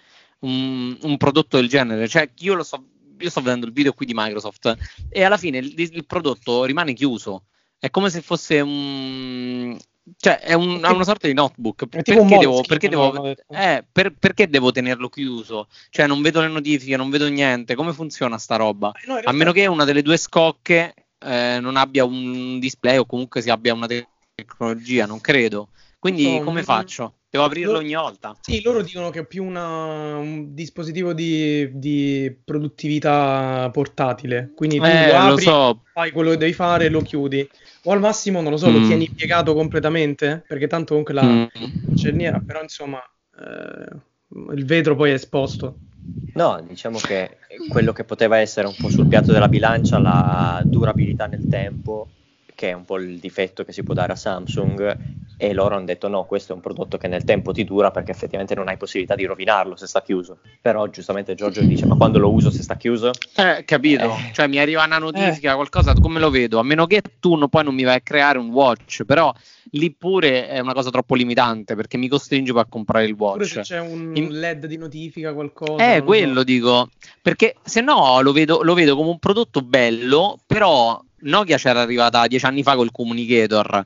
un, 0.47 0.97
un, 1.03 1.17
prodotto 1.17 1.57
del 1.57 1.69
genere. 1.69 2.09
Cioè, 2.09 2.31
io 2.39 2.55
lo 2.55 2.63
so, 2.63 2.83
io 3.19 3.31
sto 3.31 3.41
vedendo 3.41 3.67
il 3.67 3.73
video 3.73 3.93
qui 3.93 4.07
di 4.07 4.15
Microsoft 4.15 4.77
e 5.09 5.23
alla 5.25 5.37
fine 5.37 5.59
il, 5.59 5.75
il 5.77 6.07
prodotto 6.07 6.65
rimane 6.65 6.93
chiuso. 6.93 7.45
È 7.79 7.91
come 7.91 8.11
se 8.11 8.23
fosse 8.23 8.61
un. 8.61 9.77
Cioè, 10.19 10.39
è, 10.39 10.55
un, 10.55 10.81
è 10.83 10.89
una 10.89 11.05
sorta 11.05 11.27
di 11.27 11.35
notebook. 11.35 11.87
Perché 11.87 12.15
devo, 12.15 12.63
perché, 12.63 12.89
devo, 12.89 13.35
eh, 13.49 13.85
per, 13.91 14.15
perché, 14.15 14.49
devo, 14.49 14.71
tenerlo 14.71 15.09
chiuso? 15.09 15.69
Cioè, 15.91 16.07
non 16.07 16.23
vedo 16.23 16.41
le 16.41 16.49
notifiche, 16.49 16.97
non 16.97 17.11
vedo 17.11 17.29
niente. 17.29 17.75
Come 17.75 17.93
funziona 17.93 18.39
sta 18.39 18.57
roba? 18.57 18.93
No, 19.07 19.15
realtà... 19.15 19.31
A 19.31 19.33
meno 19.33 19.53
che 19.53 19.67
una 19.67 19.85
delle 19.85 20.03
due 20.03 20.17
scocche 20.17 20.95
eh, 21.19 21.59
non 21.61 21.77
abbia 21.77 22.05
un 22.05 22.59
display 22.61 22.97
o 22.99 23.05
comunque 23.05 23.43
si 23.43 23.51
abbia 23.51 23.75
una 23.75 23.89
tecnologia, 24.35 25.07
non 25.07 25.21
credo. 25.21 25.71
Quindi, 26.13 26.41
come 26.45 26.63
faccio? 26.63 27.15
Devo 27.29 27.45
aprirlo 27.45 27.73
loro, 27.73 27.85
ogni 27.85 27.95
volta. 27.95 28.37
Sì, 28.41 28.63
loro 28.63 28.83
dicono 28.83 29.11
che 29.11 29.21
è 29.21 29.27
più 29.27 29.45
una, 29.45 30.17
un 30.17 30.55
dispositivo 30.55 31.13
di, 31.13 31.69
di, 31.73 32.35
produttività 32.45 33.69
portatile. 33.73 34.53
Quindi 34.55 34.79
tu 34.79 34.85
eh, 34.85 35.09
lo 35.09 35.17
apri, 35.17 35.43
so. 35.43 35.83
fai 35.93 36.13
quello 36.13 36.31
che 36.31 36.37
devi 36.37 36.53
fare 36.53 36.87
e 36.87 36.89
lo 36.89 37.01
chiudi. 37.01 37.47
O 37.85 37.93
al 37.93 37.99
massimo, 37.99 38.41
non 38.41 38.53
lo 38.53 38.57
so, 38.57 38.71
mm. 38.71 38.73
lo 38.75 38.87
tieni 38.87 39.11
piegato 39.11 39.53
completamente, 39.53 40.45
perché 40.47 40.69
tanto 40.69 40.91
comunque 40.91 41.15
la 41.15 41.25
mm. 41.25 41.95
cerniera, 41.97 42.41
però 42.45 42.63
insomma, 42.63 43.03
eh, 43.39 44.55
il 44.55 44.65
vetro 44.65 44.95
poi 44.95 45.11
è 45.11 45.15
esposto. 45.15 45.79
No, 46.35 46.65
diciamo 46.67 46.99
che 46.99 47.39
quello 47.69 47.93
che 47.93 48.05
poteva 48.05 48.39
essere 48.39 48.69
un 48.69 48.75
po' 48.79 48.89
sul 48.91 49.09
piatto 49.09 49.33
della 49.33 49.49
bilancia, 49.49 49.99
la 49.99 50.63
durabilità 50.65 51.27
nel 51.27 51.49
tempo, 51.49 52.09
che 52.55 52.71
è 52.71 52.73
un 52.73 52.85
po' 52.85 52.99
il 52.99 53.19
difetto 53.19 53.65
che 53.65 53.73
si 53.73 53.83
può 53.83 53.93
dare 53.93 54.13
a 54.13 54.17
Samsung, 54.17 54.97
e 55.39 55.53
loro 55.53 55.77
hanno 55.77 55.85
detto 55.85 56.09
no, 56.09 56.25
questo 56.25 56.53
è 56.53 56.55
un 56.55 56.63
prodotto 56.63 56.97
che 56.97 57.09
nel 57.09 57.25
tempo 57.25 57.53
ti 57.53 57.65
dura 57.65 57.91
perché 57.91 58.11
effettivamente 58.11 58.55
non 58.55 58.69
hai 58.69 58.77
possibilità 58.77 59.15
di 59.15 59.25
rovinarlo 59.25 59.77
se 59.77 59.87
sta 59.87 60.03
chiuso. 60.03 60.39
Però 60.61 60.87
giustamente 60.89 61.35
Giorgio 61.35 61.61
dice 61.63 61.87
ma 61.87 61.97
quando 61.97 62.19
lo 62.19 62.33
uso 62.33 62.51
se 62.51 62.63
sta 62.63 62.77
chiuso? 62.77 63.11
Eh, 63.37 63.65
capito, 63.65 64.05
eh. 64.05 64.31
cioè 64.33 64.47
mi 64.47 64.59
arriva 64.59 64.85
una 64.85 64.99
notifica, 64.99 65.53
eh. 65.53 65.55
qualcosa, 65.55 65.93
come 65.95 66.21
lo 66.21 66.31
vedo? 66.31 66.59
A 66.59 66.63
meno 66.63 66.87
che 66.87 67.03
tu 67.21 67.35
no, 67.35 67.49
poi 67.49 67.65
non 67.65 67.75
mi 67.75 67.83
vai 67.83 67.97
a 67.97 68.01
creare 68.01 68.39
un 68.39 68.51
watch, 68.51 69.05
però 69.05 69.33
lì 69.73 69.93
pure 69.93 70.49
è 70.49 70.59
una 70.59 70.73
cosa 70.73 70.91
troppo 70.91 71.15
limitante 71.15 71.75
perché 71.75 71.99
mi 71.99 72.09
costringe 72.09 72.53
poi 72.53 72.63
a 72.63 72.67
comprare 72.67 73.05
il 73.05 73.13
watch. 73.13 73.37
Pure 73.37 73.49
se 73.49 73.61
c'è 73.61 73.81
un 73.81 74.13
In... 74.15 74.39
LED 74.39 74.67
di 74.67 74.79
notifica, 74.79 75.35
qualcosa. 75.35 75.95
Eh, 75.95 76.03
quello 76.03 76.39
so. 76.39 76.45
dico, 76.45 76.89
perché 77.21 77.57
se 77.63 77.83
no 77.83 78.21
lo 78.23 78.33
vedo, 78.33 78.63
lo 78.63 78.75
vedo 78.75 78.97
come 78.97 79.11
un 79.11 79.19
prodotto 79.19 79.61
bello, 79.61 80.39
però 80.47 80.99
Nokia 81.19 81.57
c'era 81.57 81.81
arrivata 81.81 82.27
dieci 82.27 82.45
anni 82.47 82.63
fa 82.63 82.75
col 82.75 82.91
communicator 82.91 83.85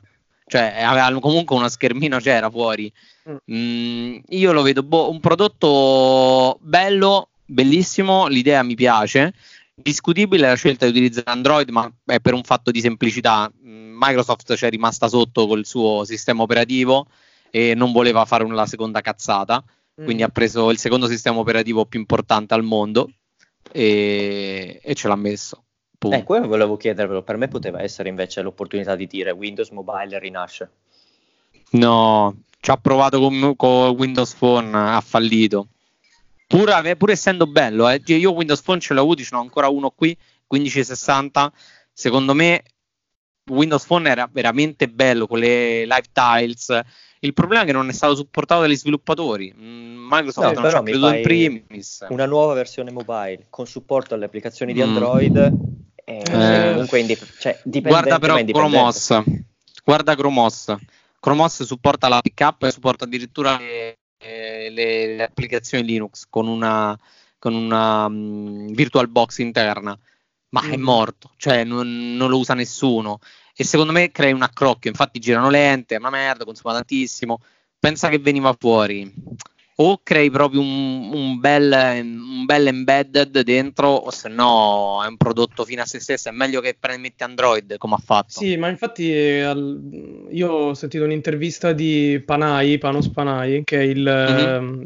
cioè 0.51 0.81
aveva 0.83 1.17
comunque 1.21 1.55
una 1.55 1.69
schermina 1.69 2.19
c'era 2.19 2.49
fuori. 2.49 2.91
Mm. 3.29 3.35
mm, 3.55 4.17
io 4.31 4.51
lo 4.51 4.61
vedo 4.63 4.83
boh, 4.83 5.09
un 5.09 5.21
prodotto 5.21 6.57
bello, 6.59 7.29
bellissimo, 7.45 8.27
l'idea 8.27 8.61
mi 8.61 8.75
piace. 8.75 9.33
Discutibile 9.73 10.49
la 10.49 10.55
scelta 10.55 10.83
di 10.83 10.91
utilizzare 10.91 11.31
Android, 11.31 11.69
ma 11.69 11.89
è 12.03 12.19
per 12.19 12.33
un 12.33 12.43
fatto 12.43 12.69
di 12.69 12.81
semplicità. 12.81 13.49
Mm, 13.65 13.95
Microsoft 13.97 14.53
c'è 14.55 14.69
rimasta 14.69 15.07
sotto 15.07 15.47
col 15.47 15.65
suo 15.65 16.03
sistema 16.03 16.41
operativo 16.41 17.07
e 17.49 17.73
non 17.73 17.93
voleva 17.93 18.25
fare 18.25 18.45
la 18.45 18.65
seconda 18.65 18.99
cazzata, 18.99 19.63
mm. 19.63 20.03
quindi 20.03 20.21
ha 20.23 20.29
preso 20.29 20.69
il 20.69 20.77
secondo 20.79 21.07
sistema 21.07 21.39
operativo 21.39 21.85
più 21.85 21.97
importante 21.97 22.53
al 22.53 22.63
mondo 22.63 23.09
e, 23.71 24.81
e 24.83 24.95
ce 24.95 25.07
l'ha 25.07 25.15
messo. 25.15 25.63
Punto. 26.01 26.17
Eh, 26.17 26.23
quello 26.23 26.47
volevo 26.47 26.77
chiedervelo, 26.77 27.21
per 27.21 27.37
me 27.37 27.47
poteva 27.47 27.79
essere 27.79 28.09
invece 28.09 28.41
l'opportunità 28.41 28.95
di 28.95 29.05
dire 29.05 29.29
Windows 29.29 29.69
Mobile 29.69 30.17
rinasce. 30.17 30.71
No, 31.73 32.37
ci 32.59 32.71
ha 32.71 32.77
provato 32.77 33.19
con, 33.19 33.55
con 33.55 33.89
Windows 33.89 34.33
Phone, 34.33 34.75
ha 34.75 34.99
fallito. 35.01 35.67
Pur, 36.47 36.95
pur 36.97 37.11
essendo 37.11 37.45
bello, 37.45 37.87
eh. 37.87 38.01
io 38.03 38.33
Windows 38.33 38.63
Phone 38.63 38.79
ce 38.79 38.95
l'ho 38.95 39.01
avuto, 39.01 39.21
ce 39.21 39.29
n'ho 39.31 39.41
ancora 39.41 39.67
uno 39.69 39.91
qui, 39.91 40.17
1560. 40.47 41.53
Secondo 41.93 42.33
me 42.33 42.63
Windows 43.51 43.85
Phone 43.85 44.09
era 44.09 44.27
veramente 44.31 44.89
bello 44.89 45.27
con 45.27 45.37
le 45.37 45.85
live 45.85 46.05
tiles. 46.11 46.81
Il 47.19 47.33
problema 47.33 47.61
è 47.61 47.65
che 47.67 47.73
non 47.73 47.87
è 47.87 47.93
stato 47.93 48.15
supportato 48.15 48.61
dagli 48.61 48.75
sviluppatori. 48.75 49.53
Mm, 49.55 50.07
Microsoft 50.09 50.55
no, 50.55 50.61
non 50.61 50.69
ci 50.71 50.75
ha 50.77 50.81
creduto 50.81 51.13
in 51.13 51.21
primis. 51.21 52.07
Una 52.09 52.25
nuova 52.25 52.55
versione 52.55 52.89
mobile 52.89 53.45
con 53.51 53.67
supporto 53.67 54.15
alle 54.15 54.25
applicazioni 54.25 54.73
di 54.73 54.81
Android 54.81 55.51
mm. 55.51 55.71
Eh, 56.03 56.23
eh, 56.29 56.99
indip- 56.99 57.39
cioè, 57.39 57.59
guarda 57.63 58.19
però 58.19 58.43
Chromos, 58.43 59.21
guarda 59.83 60.15
Chromos. 60.15 60.75
Chromos 61.19 61.63
supporta 61.63 62.07
la 62.07 62.19
pickup 62.21 62.63
e 62.63 62.71
supporta 62.71 63.05
addirittura 63.05 63.57
le, 63.57 63.97
le, 64.17 65.15
le 65.15 65.23
applicazioni 65.23 65.85
Linux 65.85 66.25
con 66.29 66.47
una, 66.47 66.97
con 67.37 67.53
una 67.53 68.05
um, 68.05 68.73
VirtualBox 68.73 69.37
interna, 69.37 69.97
ma 70.49 70.61
mm. 70.63 70.71
è 70.71 70.77
morto, 70.77 71.31
cioè 71.37 71.63
non, 71.63 72.15
non, 72.15 72.29
lo 72.29 72.37
usa 72.39 72.55
nessuno. 72.55 73.19
E 73.55 73.63
secondo 73.63 73.91
me 73.91 74.11
crea 74.11 74.33
un 74.33 74.41
accrocchio, 74.41 74.89
infatti 74.89 75.19
girano 75.19 75.49
lente, 75.49 75.95
è 75.95 75.99
una 75.99 76.09
merda, 76.09 76.45
consuma 76.45 76.73
tantissimo. 76.73 77.39
Pensa 77.77 78.09
che 78.09 78.17
veniva 78.17 78.55
fuori 78.57 79.11
o 79.83 79.99
crei 80.03 80.29
proprio 80.29 80.61
un, 80.61 81.09
un, 81.11 81.39
bel, 81.39 81.71
un 82.03 82.45
bel 82.45 82.67
embedded 82.67 83.41
dentro 83.41 83.87
o 83.87 84.11
se 84.11 84.29
no 84.29 85.01
è 85.03 85.07
un 85.07 85.17
prodotto 85.17 85.65
fino 85.65 85.81
a 85.81 85.85
se 85.85 85.99
stesso, 85.99 86.29
è 86.29 86.31
meglio 86.31 86.61
che 86.61 86.77
metti 86.99 87.23
Android 87.23 87.77
come 87.77 87.95
ha 87.95 88.01
fatto. 88.03 88.39
Sì, 88.39 88.57
ma 88.57 88.69
infatti 88.69 89.05
io 89.05 90.49
ho 90.49 90.73
sentito 90.75 91.03
un'intervista 91.03 91.73
di 91.73 92.21
Panay, 92.23 92.77
Panos 92.77 93.09
Panay, 93.09 93.63
che 93.63 93.79
è 93.79 93.83
il... 93.83 94.01
Mm-hmm. 94.01 94.83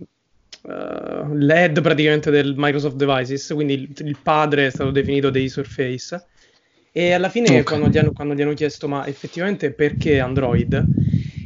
Uh, 0.65 1.31
l'head 1.35 1.79
praticamente 1.79 2.31
del 2.31 2.55
Microsoft 2.57 2.95
Devices, 2.95 3.51
quindi 3.53 3.73
il, 3.73 3.93
il, 3.99 4.17
padre 4.19 4.65
è 4.65 4.71
stato 4.71 4.89
definito 4.89 5.29
dei 5.29 5.47
Surface. 5.47 6.25
E 6.91 7.11
alla 7.11 7.29
fine, 7.29 7.49
okay. 7.49 7.63
quando, 7.63 7.87
gli 7.89 7.99
hanno, 7.99 8.13
quando, 8.13 8.33
gli 8.33 8.41
hanno, 8.41 8.55
chiesto, 8.55 8.87
ma 8.87 9.05
effettivamente 9.05 9.71
perché 9.73 10.19
Android? 10.19 10.83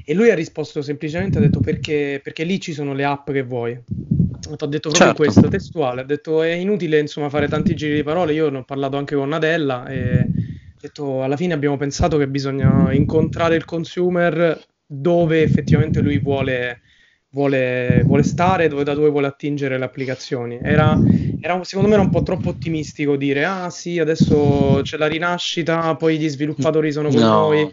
E 0.05 0.13
lui 0.13 0.29
ha 0.29 0.35
risposto 0.35 0.81
semplicemente, 0.81 1.37
ha 1.37 1.41
detto 1.41 1.59
perché, 1.59 2.19
perché 2.23 2.43
lì 2.43 2.59
ci 2.59 2.73
sono 2.73 2.93
le 2.93 3.03
app 3.03 3.31
che 3.31 3.43
vuoi. 3.43 3.71
Ha 3.71 4.65
detto 4.65 4.89
proprio 4.89 4.89
certo. 4.89 5.23
questo, 5.23 5.47
testuale. 5.47 6.01
Ha 6.01 6.05
detto 6.05 6.41
è 6.41 6.51
inutile 6.51 6.99
insomma 6.99 7.29
fare 7.29 7.47
tanti 7.47 7.75
giri 7.75 7.95
di 7.95 8.03
parole. 8.03 8.33
Io 8.33 8.49
ne 8.49 8.59
ho 8.59 8.63
parlato 8.63 8.97
anche 8.97 9.15
con 9.15 9.29
Nadella 9.29 9.87
e 9.87 10.19
ha 10.19 10.25
detto 10.79 11.23
alla 11.23 11.35
fine 11.35 11.53
abbiamo 11.53 11.77
pensato 11.77 12.17
che 12.17 12.27
bisogna 12.27 12.91
incontrare 12.93 13.55
il 13.55 13.65
consumer 13.65 14.59
dove 14.85 15.43
effettivamente 15.43 16.01
lui 16.01 16.17
vuole, 16.19 16.81
vuole, 17.31 18.01
vuole 18.05 18.23
stare, 18.23 18.67
dove, 18.67 18.83
da 18.83 18.95
dove 18.95 19.09
vuole 19.09 19.27
attingere 19.27 19.77
le 19.77 19.85
applicazioni. 19.85 20.59
Era, 20.61 20.97
era, 21.41 21.63
secondo 21.63 21.89
me 21.89 21.95
era 21.95 22.03
un 22.03 22.09
po' 22.09 22.23
troppo 22.23 22.49
ottimistico 22.49 23.15
dire 23.17 23.45
ah 23.45 23.69
sì, 23.69 23.99
adesso 23.99 24.79
c'è 24.81 24.97
la 24.97 25.07
rinascita, 25.07 25.95
poi 25.95 26.17
gli 26.17 26.27
sviluppatori 26.27 26.91
sono 26.91 27.09
con 27.09 27.19
no. 27.19 27.27
noi 27.27 27.71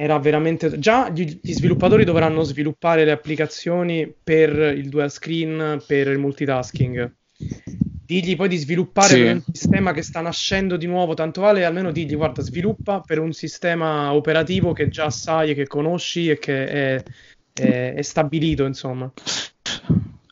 era 0.00 0.18
veramente 0.18 0.78
già 0.78 1.10
gli, 1.10 1.38
gli, 1.42 1.52
sviluppatori 1.52 2.04
dovranno 2.04 2.42
sviluppare 2.42 3.04
le 3.04 3.10
applicazioni 3.10 4.10
per 4.10 4.50
il 4.74 4.88
dual 4.88 5.10
screen, 5.10 5.82
per 5.86 6.08
il 6.08 6.16
multitasking. 6.16 7.16
Digli 8.06 8.34
poi 8.34 8.48
di 8.48 8.56
sviluppare 8.56 9.08
sì. 9.08 9.20
un 9.20 9.42
sistema 9.52 9.92
che 9.92 10.00
sta 10.00 10.22
nascendo 10.22 10.78
di 10.78 10.86
nuovo, 10.86 11.12
tanto 11.12 11.42
vale 11.42 11.66
almeno 11.66 11.92
digli 11.92 12.16
guarda, 12.16 12.40
sviluppa 12.40 13.00
per 13.00 13.18
un 13.18 13.34
sistema 13.34 14.14
operativo 14.14 14.72
che 14.72 14.88
già 14.88 15.10
sai 15.10 15.50
e 15.50 15.54
che 15.54 15.66
conosci 15.66 16.30
e 16.30 16.38
che 16.38 16.66
è, 16.66 17.02
è, 17.52 17.92
è 17.96 18.02
stabilito, 18.02 18.64
insomma. 18.64 19.12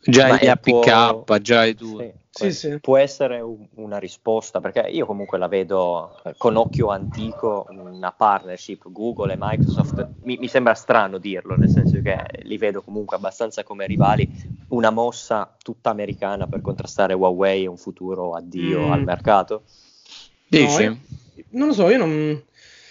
Già 0.03 0.39
gli 0.39 0.47
APK, 0.47 1.25
può... 1.25 1.39
già 1.43 1.61
hai 1.61 1.75
tu. 1.75 1.99
Sì. 1.99 2.11
Sì, 2.45 2.53
sì. 2.53 2.79
Può 2.81 2.97
essere 2.97 3.41
un, 3.41 3.67
una 3.75 3.99
risposta, 3.99 4.61
perché 4.61 4.81
io 4.81 5.07
comunque 5.07 5.39
la 5.39 5.49
vedo 5.49 6.21
eh, 6.25 6.35
con 6.37 6.57
occhio 6.57 6.89
antico, 6.89 7.67
una 7.71 8.13
partnership 8.13 8.91
Google 8.91 9.33
e 9.33 9.37
Microsoft, 9.39 10.09
mi, 10.23 10.37
mi, 10.39 10.49
sembra 10.49 10.75
strano 10.75 11.19
dirlo, 11.19 11.57
nel 11.57 11.71
senso 11.71 12.01
che 12.01 12.19
li 12.43 12.57
vedo 12.57 12.83
comunque 12.83 13.17
abbastanza 13.17 13.65
come 13.65 13.87
rivali, 13.87 14.31
una 14.69 14.91
mossa 14.91 15.55
tutta 15.63 15.91
americana 15.91 16.47
per 16.47 16.61
contrastare 16.61 17.15
Huawei 17.15 17.65
e 17.65 17.69
un 17.69 17.77
futuro 17.77 18.35
addio 18.35 18.87
mm. 18.87 18.93
al 18.93 19.03
mercato. 19.03 19.63
Dici? 20.47 20.85
No, 20.85 20.91
io, 20.91 20.99
non 21.51 21.69
lo 21.69 21.75
so, 21.75 21.89
io 21.89 21.99
non, 21.99 22.43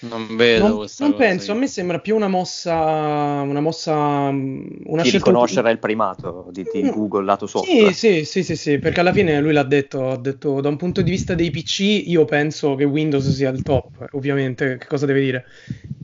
non 0.02 0.36
vedo 0.36 0.68
non, 0.68 0.88
non 1.00 1.16
penso, 1.16 1.52
a 1.52 1.56
me 1.56 1.68
sembra 1.68 2.00
più 2.00 2.16
una 2.16 2.28
mossa, 2.28 2.74
una 2.76 3.60
mossa, 3.60 3.94
una 4.30 5.02
di 5.02 5.10
riconoscere 5.10 5.72
il 5.72 5.80
primato 5.80 6.50
di, 6.52 6.64
di 6.72 6.84
mm. 6.84 6.90
Google 6.90 7.26
lato 7.26 7.48
software. 7.48 7.94
Sì, 7.94 8.24
sì, 8.24 8.26
sì, 8.26 8.44
sì, 8.44 8.56
sì, 8.56 8.78
perché 8.80 9.00
alla 9.00 9.12
fine 9.12 9.40
lui 9.42 9.54
l'ha 9.54 9.64
detto, 9.64 10.10
ha 10.10 10.18
detto 10.18 10.62
da 10.62 10.70
un 10.70 10.78
punto 10.78 11.02
di 11.02 11.10
vista 11.10 11.34
dei 11.34 11.50
PC 11.50 12.04
io 12.06 12.26
penso 12.26 12.76
che 12.76 12.84
Windows 12.84 13.28
sia 13.32 13.50
il 13.50 13.64
top, 13.64 14.10
ovviamente, 14.12 14.78
che 14.78 14.88
cosa 14.88 15.06
deve 15.06 15.22
dire? 15.22 15.46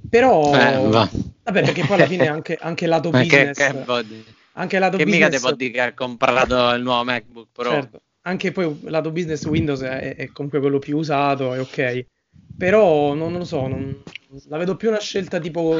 Però, 0.10 0.54
eh, 0.56 0.88
va. 0.88 1.10
vabbè, 1.44 1.62
perché 1.64 1.86
poi 1.86 1.96
alla 1.96 2.08
fine 2.08 2.28
anche, 2.30 2.58
anche 2.60 2.88
lato 2.88 3.10
business... 3.12 3.58
Che, 3.58 3.84
che 3.86 4.42
anche 4.56 4.78
lato 4.78 4.98
che 4.98 5.06
business... 5.06 5.30
mica 5.30 5.40
può 5.40 5.56
dire 5.56 5.72
che 5.72 5.82
ha 5.82 5.94
comprato 5.94 6.72
il 6.74 6.84
nuovo 6.84 7.04
MacBook 7.04 7.48
Pro. 7.52 7.70
Certo. 7.70 8.02
Anche 8.26 8.52
poi 8.52 8.78
lato 8.84 9.12
business 9.12 9.44
Windows 9.46 9.82
è, 9.82 10.16
è 10.16 10.28
comunque 10.32 10.60
quello 10.60 10.80
più 10.80 10.98
usato, 10.98 11.54
è 11.54 11.60
ok 11.60 12.06
però 12.58 13.14
non, 13.14 13.32
non 13.32 13.40
lo 13.40 13.46
so, 13.46 13.68
non, 13.68 14.04
la 14.48 14.58
vedo 14.58 14.76
più 14.76 14.90
una 14.90 15.00
scelta 15.00 15.40
tipo 15.40 15.80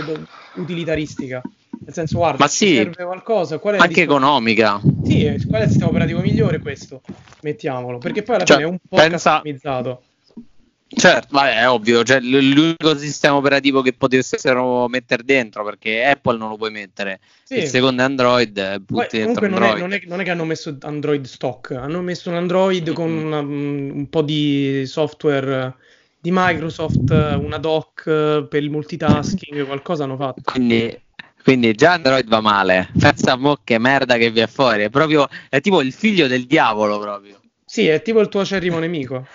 utilitaristica. 0.56 1.42
Nel 1.86 1.94
senso, 1.94 2.18
guarda, 2.18 2.38
Ma 2.40 2.48
sì, 2.48 2.76
serve 2.76 3.04
qualcosa. 3.04 3.58
Qual 3.58 3.76
è 3.76 3.78
anche 3.78 4.04
economica. 4.04 4.80
Sì, 5.04 5.44
qual 5.48 5.62
è 5.62 5.64
il 5.66 5.70
sistema 5.70 5.90
operativo 5.90 6.22
migliore? 6.22 6.60
Questo, 6.60 7.02
mettiamolo. 7.42 7.98
Perché 7.98 8.24
poi 8.24 8.36
alla 8.36 8.46
cioè, 8.46 8.58
fine 8.58 8.70
è 8.70 8.72
un 8.72 8.78
po' 8.88 8.96
pensa... 8.96 9.34
customizzato. 9.34 10.04
Certo, 10.96 11.30
vabbè, 11.32 11.62
è 11.62 11.70
ovvio, 11.70 12.04
cioè, 12.04 12.20
l'unico 12.20 12.96
sistema 12.96 13.36
operativo 13.36 13.82
che 13.82 13.94
potessero 13.94 14.88
mettere 14.88 15.24
dentro, 15.24 15.64
perché 15.64 16.06
Apple 16.06 16.38
non 16.38 16.50
lo 16.50 16.56
puoi 16.56 16.70
mettere, 16.70 17.20
sì. 17.44 17.58
il 17.58 17.66
secondo 17.66 18.04
è 18.04 18.06
Android, 18.06 18.78
butti 18.80 19.20
comunque 19.20 19.48
non 19.48 19.64
è, 19.64 19.76
non, 19.76 19.92
è, 19.92 20.02
non 20.06 20.20
è, 20.22 20.24
che 20.24 20.30
hanno 20.30 20.46
messo 20.46 20.78
Android 20.82 21.26
stock, 21.26 21.72
hanno 21.72 22.02
messo 22.02 22.30
un 22.30 22.36
Android 22.36 22.84
mm-hmm. 22.84 22.94
con 22.94 23.12
una, 23.12 23.40
un 23.40 24.08
po' 24.08 24.22
di 24.22 24.84
software 24.86 25.76
di 26.24 26.30
Microsoft, 26.32 27.10
una 27.10 27.58
doc 27.58 28.04
per 28.06 28.64
il 28.64 28.70
multitasking, 28.70 29.66
qualcosa 29.68 30.06
hanno 30.06 30.16
fatto. 30.16 30.52
Quindi, 30.52 30.98
quindi 31.44 31.74
già 31.74 31.92
Android 31.94 32.26
va 32.30 32.40
male. 32.40 32.90
Pensa 32.98 33.36
mo' 33.36 33.60
che 33.62 33.78
merda 33.78 34.16
che 34.16 34.32
vi 34.32 34.40
è 34.40 34.48
fuori. 34.48 34.84
È 34.84 34.90
proprio, 34.90 35.28
è 35.50 35.60
tipo 35.60 35.82
il 35.82 35.92
figlio 35.92 36.28
del 36.28 36.46
diavolo 36.46 36.98
proprio. 36.98 37.42
Sì, 37.66 37.88
è 37.88 38.02
tipo 38.02 38.22
il 38.22 38.30
tuo 38.30 38.40
acerrimo 38.40 38.80
nemico. 38.80 39.28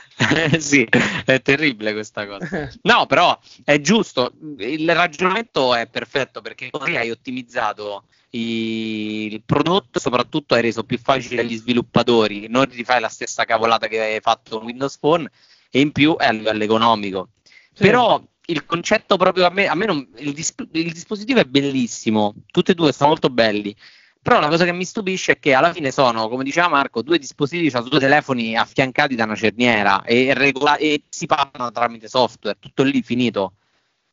sì, 0.58 0.88
è 1.26 1.42
terribile 1.42 1.92
questa 1.92 2.26
cosa. 2.26 2.70
No, 2.84 3.04
però 3.04 3.38
è 3.64 3.78
giusto. 3.82 4.32
Il 4.56 4.90
ragionamento 4.94 5.74
è 5.74 5.86
perfetto 5.88 6.40
perché 6.40 6.70
così 6.70 6.96
hai 6.96 7.10
ottimizzato 7.10 8.04
il 8.30 9.42
prodotto, 9.44 9.98
soprattutto 9.98 10.54
hai 10.54 10.62
reso 10.62 10.84
più 10.84 10.98
facile 10.98 11.42
agli 11.42 11.54
sviluppatori. 11.54 12.48
Non 12.48 12.64
rifai 12.64 12.98
la 12.98 13.08
stessa 13.08 13.44
cavolata 13.44 13.88
che 13.88 14.00
hai 14.00 14.20
fatto 14.20 14.56
con 14.56 14.64
Windows 14.64 14.96
Phone 14.96 15.30
e 15.70 15.80
in 15.80 15.92
più 15.92 16.16
è 16.16 16.26
a 16.26 16.32
livello 16.32 16.64
economico. 16.64 17.30
Sì. 17.72 17.82
Però 17.82 18.22
il 18.46 18.64
concetto 18.64 19.16
proprio 19.16 19.46
a 19.46 19.50
me, 19.50 19.66
a 19.66 19.74
me 19.74 19.86
non, 19.86 20.08
il, 20.16 20.32
dis- 20.32 20.54
il, 20.72 20.92
dispositivo 20.92 21.40
è 21.40 21.44
bellissimo, 21.44 22.34
tutti 22.50 22.70
e 22.70 22.74
due 22.74 22.92
sono 22.92 23.10
molto 23.10 23.28
belli. 23.28 23.74
Però 24.20 24.40
la 24.40 24.48
cosa 24.48 24.64
che 24.64 24.72
mi 24.72 24.84
stupisce 24.84 25.32
è 25.32 25.38
che 25.38 25.54
alla 25.54 25.72
fine 25.72 25.90
sono, 25.90 26.28
come 26.28 26.44
diceva 26.44 26.68
Marco, 26.68 27.02
due 27.02 27.18
dispositivi, 27.18 27.70
cioè 27.70 27.82
due 27.82 28.00
telefoni 28.00 28.56
affiancati 28.56 29.14
da 29.14 29.24
una 29.24 29.36
cerniera 29.36 30.02
e, 30.02 30.34
regola- 30.34 30.76
e 30.76 31.04
si 31.08 31.26
parlano 31.26 31.70
tramite 31.70 32.08
software, 32.08 32.58
tutto 32.58 32.82
lì 32.82 33.00
finito. 33.02 33.54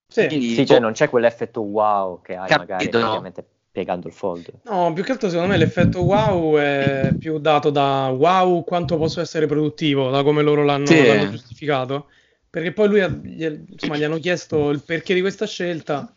Sì, 0.08 0.28
Quindi, 0.28 0.54
sì 0.54 0.66
cioè 0.66 0.80
non 0.80 0.94
c'è 0.94 1.10
quell'effetto 1.10 1.62
wow 1.62 2.22
che 2.22 2.36
hai 2.36 2.48
capito, 2.48 2.60
magari 2.60 2.90
praticamente 2.90 3.46
piegando 3.76 4.08
il 4.08 4.14
fold. 4.14 4.54
No, 4.64 4.94
più 4.94 5.04
che 5.04 5.12
altro 5.12 5.28
secondo 5.28 5.52
me 5.52 5.58
l'effetto 5.58 6.00
wow 6.00 6.56
è 6.56 7.14
più 7.20 7.40
dato 7.40 7.70
da 7.72 8.08
wow 8.08 8.64
quanto 8.64 8.96
posso 8.96 9.20
essere 9.20 9.48
produttivo, 9.48 10.10
da 10.10 10.24
come 10.24 10.42
loro 10.42 10.64
l'hanno, 10.64 10.86
sì. 10.86 11.06
l'hanno 11.06 11.32
giustificato. 11.32 12.08
Perché 12.50 12.72
poi 12.72 12.88
lui 12.88 13.02
ha, 13.02 13.10
gli, 13.10 13.44
insomma, 13.44 13.98
gli 13.98 14.06
hanno 14.06 14.18
chiesto 14.18 14.70
il 14.70 14.82
perché 14.82 15.14
di 15.14 15.20
questa 15.20 15.46
scelta 15.46 16.10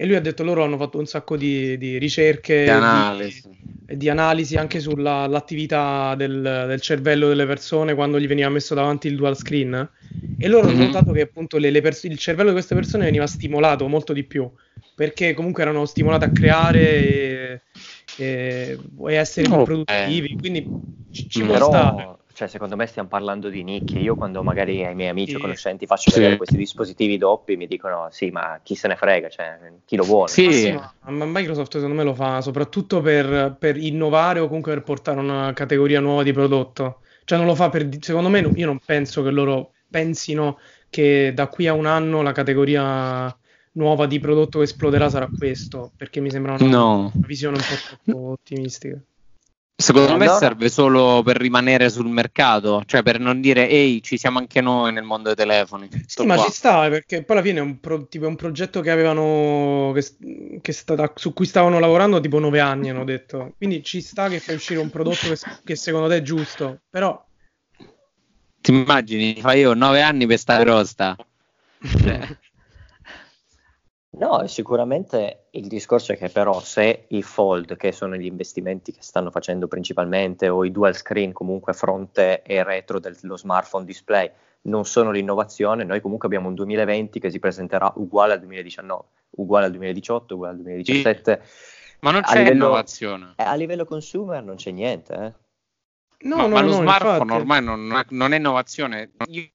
e 0.00 0.06
lui 0.06 0.14
ha 0.14 0.20
detto 0.20 0.44
loro 0.44 0.62
hanno 0.62 0.76
fatto 0.76 0.96
un 0.96 1.06
sacco 1.06 1.36
di, 1.36 1.76
di 1.76 1.98
ricerche 1.98 2.62
di 2.62 2.70
analisi. 2.70 3.42
Di, 3.50 3.96
di 3.96 4.08
analisi 4.08 4.54
anche 4.54 4.78
sull'attività 4.78 6.14
del, 6.14 6.66
del, 6.68 6.80
cervello 6.80 7.26
delle 7.26 7.46
persone 7.46 7.96
quando 7.96 8.20
gli 8.20 8.28
veniva 8.28 8.48
messo 8.48 8.76
davanti 8.76 9.08
il 9.08 9.16
dual 9.16 9.36
screen 9.36 9.90
e 10.38 10.46
loro 10.46 10.68
mm-hmm. 10.68 10.76
hanno 10.76 10.84
mhm. 10.84 10.92
notato 10.92 11.10
che 11.10 11.22
appunto 11.22 11.58
le, 11.58 11.70
le 11.70 11.80
pers- 11.80 12.04
il 12.04 12.16
cervello 12.16 12.50
di 12.50 12.54
queste 12.54 12.76
persone 12.76 13.06
veniva 13.06 13.26
stimolato 13.26 13.88
molto 13.88 14.12
di 14.12 14.22
più 14.22 14.48
perché 14.94 15.34
comunque 15.34 15.62
erano 15.62 15.84
stimolati 15.84 16.24
a 16.26 16.30
creare 16.30 16.80
e, 16.80 17.60
e, 18.18 18.78
e 19.08 19.14
essere 19.14 19.48
più 19.48 19.64
produttivi, 19.64 20.36
quindi 20.38 20.64
ci, 21.10 21.28
ci 21.28 21.42
può 21.42 21.56
stare. 21.56 22.17
Cioè, 22.38 22.46
secondo 22.46 22.76
me 22.76 22.86
stiamo 22.86 23.08
parlando 23.08 23.48
di 23.48 23.64
nicchie. 23.64 23.98
Io 23.98 24.14
quando 24.14 24.44
magari 24.44 24.84
ai 24.84 24.94
miei 24.94 25.08
amici 25.08 25.32
o 25.32 25.38
sì. 25.38 25.42
conoscenti 25.42 25.86
faccio 25.86 26.10
sì. 26.12 26.20
vedere 26.20 26.36
questi 26.36 26.56
dispositivi 26.56 27.18
doppi 27.18 27.56
mi 27.56 27.66
dicono 27.66 28.06
sì, 28.12 28.30
ma 28.30 28.60
chi 28.62 28.76
se 28.76 28.86
ne 28.86 28.94
frega, 28.94 29.28
cioè, 29.28 29.58
chi 29.84 29.96
lo 29.96 30.04
vuole. 30.04 30.28
Sì. 30.28 30.72
Ma 30.72 31.24
Microsoft 31.24 31.72
secondo 31.72 31.96
me 31.96 32.04
lo 32.04 32.14
fa 32.14 32.40
soprattutto 32.40 33.00
per, 33.00 33.56
per, 33.58 33.76
innovare 33.76 34.38
o 34.38 34.46
comunque 34.46 34.72
per 34.72 34.84
portare 34.84 35.18
una 35.18 35.52
categoria 35.52 35.98
nuova 35.98 36.22
di 36.22 36.32
prodotto. 36.32 37.00
Cioè 37.24 37.38
non 37.38 37.46
lo 37.48 37.56
fa 37.56 37.70
per... 37.70 37.88
Secondo 37.98 38.28
me 38.28 38.38
io 38.54 38.66
non 38.66 38.78
penso 38.86 39.24
che 39.24 39.30
loro 39.30 39.72
pensino 39.90 40.60
che 40.90 41.32
da 41.34 41.48
qui 41.48 41.66
a 41.66 41.72
un 41.72 41.86
anno 41.86 42.22
la 42.22 42.30
categoria 42.30 43.36
nuova 43.72 44.06
di 44.06 44.20
prodotto 44.20 44.58
che 44.58 44.64
esploderà 44.64 45.10
sarà 45.10 45.28
questo, 45.36 45.90
perché 45.96 46.20
mi 46.20 46.30
sembra 46.30 46.52
una, 46.52 46.64
no. 46.68 47.10
una 47.12 47.26
visione 47.26 47.56
un 47.56 47.62
po' 47.62 47.96
troppo 48.12 48.30
ottimistica. 48.30 48.96
Secondo 49.80 50.14
allora... 50.14 50.32
me 50.32 50.38
serve 50.38 50.68
solo 50.70 51.22
per 51.22 51.36
rimanere 51.36 51.88
sul 51.88 52.08
mercato, 52.08 52.82
cioè 52.84 53.04
per 53.04 53.20
non 53.20 53.40
dire 53.40 53.68
ehi, 53.68 54.02
ci 54.02 54.18
siamo 54.18 54.38
anche 54.38 54.60
noi 54.60 54.92
nel 54.92 55.04
mondo 55.04 55.32
dei 55.32 55.36
telefoni. 55.36 55.88
Sì, 56.04 56.26
ma 56.26 56.36
ci 56.36 56.50
sta, 56.50 56.88
perché 56.88 57.22
poi 57.22 57.36
alla 57.36 57.46
fine 57.46 57.60
è 57.60 57.62
un, 57.62 57.78
pro, 57.78 58.08
tipo, 58.08 58.26
un 58.26 58.34
progetto 58.34 58.80
che 58.80 58.90
avevano, 58.90 59.92
che, 59.94 60.60
che 60.60 60.72
stata, 60.72 61.12
su 61.14 61.32
cui 61.32 61.46
stavano 61.46 61.78
lavorando 61.78 62.18
tipo 62.18 62.40
nove 62.40 62.58
anni, 62.58 62.90
hanno 62.90 63.04
detto. 63.04 63.54
Quindi 63.56 63.84
ci 63.84 64.00
sta 64.00 64.28
che 64.28 64.40
fai 64.40 64.56
uscire 64.56 64.80
un 64.80 64.90
prodotto 64.90 65.28
che, 65.28 65.38
che 65.62 65.76
secondo 65.76 66.08
te 66.08 66.16
è 66.16 66.22
giusto, 66.22 66.80
però... 66.90 67.24
Ti 68.60 68.72
immagini, 68.72 69.36
fai 69.40 69.60
io 69.60 69.74
nove 69.74 70.02
anni 70.02 70.26
per 70.26 70.38
sta 70.38 70.60
rosta. 70.64 71.16
Cioè. 71.78 72.36
No, 74.18 74.44
sicuramente 74.48 75.46
il 75.50 75.68
discorso 75.68 76.12
è 76.12 76.16
che 76.16 76.28
però 76.28 76.60
se 76.60 77.04
i 77.08 77.22
fold, 77.22 77.76
che 77.76 77.92
sono 77.92 78.16
gli 78.16 78.24
investimenti 78.24 78.92
che 78.92 79.02
stanno 79.02 79.30
facendo 79.30 79.68
principalmente, 79.68 80.48
o 80.48 80.64
i 80.64 80.72
dual 80.72 80.96
screen 80.96 81.32
comunque 81.32 81.72
fronte 81.72 82.42
e 82.42 82.64
retro 82.64 82.98
dello 82.98 83.36
smartphone 83.36 83.84
display, 83.84 84.28
non 84.62 84.84
sono 84.84 85.12
l'innovazione, 85.12 85.84
noi 85.84 86.00
comunque 86.00 86.26
abbiamo 86.26 86.48
un 86.48 86.54
2020 86.54 87.20
che 87.20 87.30
si 87.30 87.38
presenterà 87.38 87.92
uguale 87.96 88.32
al 88.32 88.40
2019, 88.40 89.04
uguale 89.30 89.66
al 89.66 89.70
2018, 89.70 90.34
uguale 90.34 90.52
al 90.52 90.62
2017. 90.62 91.40
Sì, 91.44 91.96
ma 92.00 92.10
non 92.10 92.22
c'è 92.22 92.38
livello, 92.38 92.54
innovazione. 92.54 93.32
A 93.36 93.54
livello 93.54 93.84
consumer 93.84 94.42
non 94.42 94.56
c'è 94.56 94.72
niente. 94.72 95.14
Eh. 95.14 96.26
No, 96.26 96.36
ma, 96.36 96.42
no, 96.42 96.48
ma 96.48 96.60
lo 96.62 96.66
no, 96.66 96.72
smartphone 96.74 97.22
infatti. 97.22 97.40
ormai 97.40 97.62
non, 97.62 98.04
non, 98.08 98.32
è 98.32 98.36
innovazione. 98.36 99.10
Io, 99.26 99.48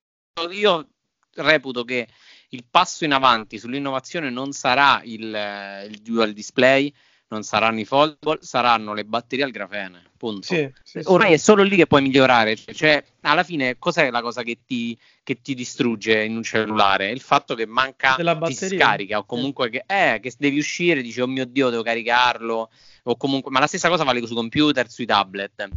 io 0.51 0.87
reputo 1.35 1.83
che 1.83 2.07
il 2.53 2.65
passo 2.69 3.03
in 3.03 3.13
avanti 3.13 3.57
sull'innovazione 3.57 4.29
non 4.29 4.51
sarà 4.51 5.01
il, 5.03 5.87
il 5.89 5.97
dual 6.01 6.33
display, 6.33 6.93
non 7.29 7.43
saranno 7.43 7.79
i 7.79 7.85
foldable, 7.85 8.39
saranno 8.41 8.93
le 8.93 9.05
batterie 9.05 9.43
al 9.43 9.51
grafene. 9.51 10.11
Punto. 10.15 10.45
Sì, 10.45 10.71
sì, 10.83 11.01
Ormai 11.05 11.29
sì. 11.29 11.33
è 11.33 11.37
solo 11.37 11.63
lì 11.63 11.75
che 11.75 11.87
puoi 11.87 12.01
migliorare. 12.01 12.55
Cioè, 12.55 13.03
alla 13.21 13.43
fine, 13.43 13.77
cos'è 13.77 14.09
la 14.11 14.21
cosa 14.21 14.43
che 14.43 14.59
ti, 14.65 14.97
che 15.23 15.41
ti 15.41 15.53
distrugge 15.55 16.23
in 16.23 16.35
un 16.35 16.43
cellulare? 16.43 17.09
Il 17.09 17.19
fatto 17.19 17.55
che 17.55 17.65
manca 17.65 18.15
ti 18.15 18.53
scarica, 18.53 19.17
o 19.17 19.25
comunque 19.25 19.69
che, 19.69 19.83
eh, 19.85 20.19
che 20.21 20.31
devi 20.37 20.59
uscire, 20.59 21.01
dici, 21.01 21.19
oh 21.19 21.27
mio 21.27 21.45
dio, 21.45 21.69
devo 21.69 21.83
caricarlo. 21.83 22.69
O 23.05 23.17
comunque, 23.17 23.51
ma 23.51 23.59
la 23.59 23.67
stessa 23.67 23.89
cosa 23.89 24.03
vale 24.03 24.25
sui 24.25 24.35
computer, 24.35 24.89
sui 24.89 25.05
tablet. 25.05 25.67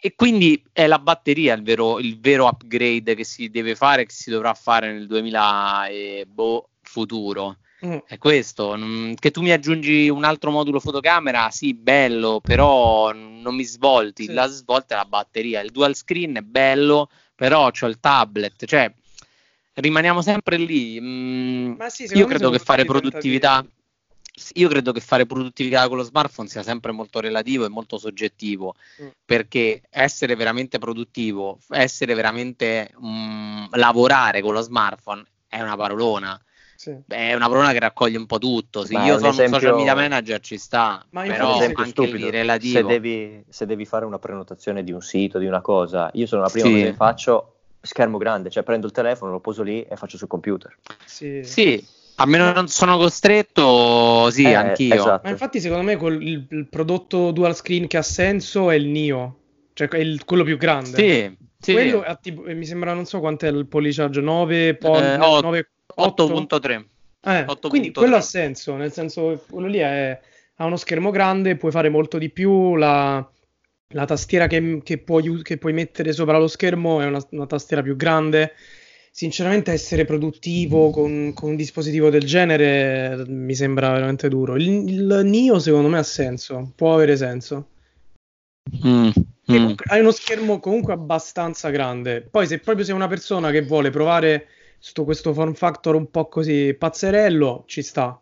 E 0.00 0.14
quindi 0.14 0.62
è 0.72 0.86
la 0.86 0.98
batteria 0.98 1.54
il 1.54 1.62
vero, 1.62 1.98
il 1.98 2.20
vero 2.20 2.46
upgrade 2.46 3.14
che 3.14 3.24
si 3.24 3.50
deve 3.50 3.74
fare, 3.74 4.04
che 4.04 4.12
si 4.12 4.30
dovrà 4.30 4.54
fare 4.54 4.92
nel 4.92 5.06
2000 5.06 5.86
e 5.88 6.26
boh, 6.28 6.68
futuro. 6.82 7.56
Mm. 7.84 7.98
È 8.06 8.16
questo, 8.16 8.78
che 9.16 9.30
tu 9.30 9.42
mi 9.42 9.52
aggiungi 9.52 10.08
un 10.08 10.24
altro 10.24 10.50
modulo 10.50 10.80
fotocamera, 10.80 11.50
sì, 11.50 11.74
bello, 11.74 12.40
però 12.42 13.12
non 13.12 13.54
mi 13.54 13.64
svolti, 13.64 14.24
sì. 14.24 14.32
la 14.32 14.46
svolta 14.46 14.94
è 14.94 14.96
la 14.96 15.04
batteria, 15.04 15.60
il 15.60 15.70
dual 15.70 15.94
screen 15.94 16.36
è 16.36 16.40
bello, 16.40 17.10
però 17.34 17.70
ho 17.70 17.86
il 17.86 18.00
tablet, 18.00 18.64
cioè 18.64 18.90
rimaniamo 19.74 20.22
sempre 20.22 20.56
lì. 20.56 20.98
Mm, 21.00 21.80
sì, 21.88 22.08
io 22.14 22.26
credo 22.26 22.50
che 22.50 22.58
fare 22.58 22.84
produttività 22.84 23.64
io 24.54 24.68
credo 24.68 24.92
che 24.92 25.00
fare 25.00 25.24
produttività 25.24 25.88
con 25.88 25.96
lo 25.96 26.02
smartphone 26.02 26.48
sia 26.48 26.62
sempre 26.62 26.92
molto 26.92 27.20
relativo 27.20 27.64
e 27.64 27.68
molto 27.68 27.96
soggettivo, 27.96 28.74
mm. 29.02 29.08
perché 29.24 29.82
essere 29.88 30.34
veramente 30.36 30.78
produttivo, 30.78 31.58
essere 31.70 32.14
veramente 32.14 32.90
um, 32.98 33.66
lavorare 33.72 34.42
con 34.42 34.52
lo 34.52 34.60
smartphone 34.60 35.24
è 35.48 35.60
una 35.60 35.76
parolona. 35.76 36.38
Sì. 36.76 36.94
È 37.08 37.32
una 37.32 37.46
parolona 37.46 37.72
che 37.72 37.78
raccoglie 37.78 38.18
un 38.18 38.26
po' 38.26 38.36
tutto. 38.36 38.84
Sì, 38.84 38.94
io 38.94 39.16
sono 39.16 39.30
esempio... 39.30 39.54
un 39.54 39.60
social 39.60 39.76
media 39.76 39.94
manager, 39.94 40.40
ci 40.40 40.58
sta, 40.58 41.04
Ma 41.10 41.22
però 41.22 41.58
anche 41.58 41.86
stupido. 41.86 42.16
lì 42.16 42.30
relativo. 42.30 42.80
Se 42.80 42.84
devi, 42.84 43.44
se 43.48 43.64
devi, 43.64 43.86
fare 43.86 44.04
una 44.04 44.18
prenotazione 44.18 44.84
di 44.84 44.92
un 44.92 45.00
sito, 45.00 45.38
di 45.38 45.46
una 45.46 45.62
cosa, 45.62 46.10
io 46.12 46.26
sono 46.26 46.42
la 46.42 46.50
prima 46.50 46.66
sì. 46.66 46.72
cosa 46.74 46.84
che 46.84 46.94
faccio 46.94 47.52
schermo 47.80 48.18
grande, 48.18 48.50
cioè 48.50 48.62
prendo 48.62 48.86
il 48.86 48.92
telefono, 48.92 49.30
lo 49.30 49.40
poso 49.40 49.62
lì 49.62 49.82
e 49.82 49.96
faccio 49.96 50.18
sul 50.18 50.28
computer. 50.28 50.76
Sì, 51.06 51.42
sì 51.42 51.94
a 52.16 52.26
meno 52.26 52.52
non 52.52 52.68
sono 52.68 52.96
costretto, 52.96 54.30
sì, 54.30 54.44
eh, 54.44 54.54
anch'io. 54.54 54.94
Esatto. 54.94 55.20
Ma 55.24 55.30
infatti, 55.30 55.60
secondo 55.60 55.84
me, 55.84 55.96
quel, 55.96 56.22
il, 56.22 56.46
il, 56.48 56.66
prodotto 56.68 57.30
dual 57.30 57.54
screen 57.54 57.86
che 57.86 57.98
ha 57.98 58.02
senso 58.02 58.70
è 58.70 58.74
il 58.74 58.86
Nio, 58.86 59.38
cioè 59.74 59.94
il, 59.98 60.24
quello 60.24 60.44
più 60.44 60.56
grande. 60.56 60.96
Sì, 60.96 61.36
sì. 61.58 61.72
Quello 61.72 62.04
sì. 62.06 62.16
Tipo, 62.22 62.42
mi 62.42 62.64
sembra, 62.64 62.94
non 62.94 63.04
so 63.04 63.20
quant'è 63.20 63.48
il 63.48 63.66
polycharge 63.66 64.20
9, 64.20 64.76
pol, 64.76 65.02
eh, 65.02 65.16
9 65.16 65.70
8.3. 65.96 66.84
Eh, 67.22 67.44
8. 67.46 67.68
quindi 67.68 67.90
3. 67.90 68.00
quello 68.00 68.16
ha 68.16 68.20
senso, 68.20 68.76
nel 68.76 68.92
senso 68.92 69.30
che 69.30 69.40
quello 69.50 69.66
lì 69.66 69.78
è, 69.78 70.18
ha 70.56 70.64
uno 70.64 70.76
schermo 70.76 71.10
grande, 71.10 71.56
puoi 71.56 71.72
fare 71.72 71.88
molto 71.88 72.18
di 72.18 72.30
più, 72.30 72.76
la, 72.76 73.26
la 73.88 74.04
tastiera 74.04 74.46
che, 74.46 74.80
che, 74.82 74.98
puoi, 74.98 75.42
che, 75.42 75.58
puoi, 75.58 75.72
mettere 75.72 76.12
sopra 76.12 76.38
lo 76.38 76.48
schermo 76.48 77.00
è 77.00 77.06
una, 77.06 77.20
una 77.30 77.46
tastiera 77.46 77.82
più 77.82 77.96
grande 77.96 78.52
sinceramente 79.16 79.72
essere 79.72 80.04
produttivo 80.04 80.90
con, 80.90 81.32
con, 81.34 81.48
un 81.48 81.56
dispositivo 81.56 82.10
del 82.10 82.24
genere 82.24 83.24
mi 83.26 83.54
sembra 83.54 83.90
veramente 83.92 84.28
duro. 84.28 84.56
Il, 84.56 84.86
il 84.90 85.20
Nio 85.24 85.58
secondo 85.58 85.88
me 85.88 85.96
ha 85.96 86.02
senso, 86.02 86.72
può 86.76 86.92
avere 86.92 87.16
senso. 87.16 87.68
Mm, 88.86 89.08
mm. 89.52 89.72
Hai 89.86 90.00
uno 90.00 90.10
schermo 90.10 90.60
comunque 90.60 90.92
abbastanza 90.92 91.70
grande. 91.70 92.28
Poi 92.30 92.46
se 92.46 92.58
proprio 92.58 92.84
sei 92.84 92.94
una 92.94 93.08
persona 93.08 93.50
che 93.50 93.62
vuole 93.62 93.88
provare 93.88 94.48
su 94.78 95.02
questo 95.04 95.32
form 95.32 95.54
factor 95.54 95.94
un 95.94 96.10
po' 96.10 96.28
così 96.28 96.74
pazzerello, 96.74 97.64
ci 97.66 97.80
sta. 97.80 98.20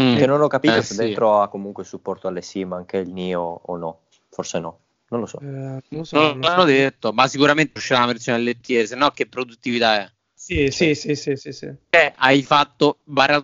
Mm. 0.00 0.16
Che 0.18 0.26
non 0.26 0.40
ho 0.40 0.46
capito 0.46 0.76
eh, 0.76 0.82
se 0.82 0.94
sì. 0.94 1.00
dentro 1.00 1.40
ha 1.40 1.48
comunque 1.48 1.82
supporto 1.82 2.28
alle 2.28 2.42
SIM 2.42 2.74
anche 2.74 2.98
il 2.98 3.10
Nio 3.10 3.40
o 3.40 3.76
no. 3.76 4.02
Forse 4.28 4.60
no. 4.60 4.78
Non 5.08 5.20
lo 5.20 5.26
so. 5.26 5.38
Eh, 5.40 5.82
non, 5.88 6.04
so, 6.04 6.16
non, 6.16 6.30
non 6.30 6.40
l'hanno 6.40 6.60
so. 6.60 6.66
detto, 6.66 7.12
ma 7.12 7.28
sicuramente 7.28 7.78
uscirà 7.78 7.98
una 7.98 8.08
versione 8.08 8.42
LTE, 8.42 8.86
se 8.86 8.96
no 8.96 9.10
che 9.10 9.26
produttività 9.26 10.00
è? 10.00 10.10
Sì, 10.34 10.70
sì, 10.70 10.94
sì, 10.94 11.14
sì, 11.14 11.36
sì, 11.36 11.52
sì. 11.52 11.72
Eh, 11.90 12.12
hai 12.16 12.42
fatto, 12.42 12.98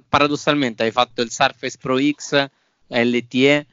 paradossalmente, 0.09 0.83
hai 0.83 0.91
fatto 0.91 1.23
il 1.23 1.31
Surface 1.31 1.77
Pro 1.81 1.99
X 1.99 2.49
LTE 2.89 3.67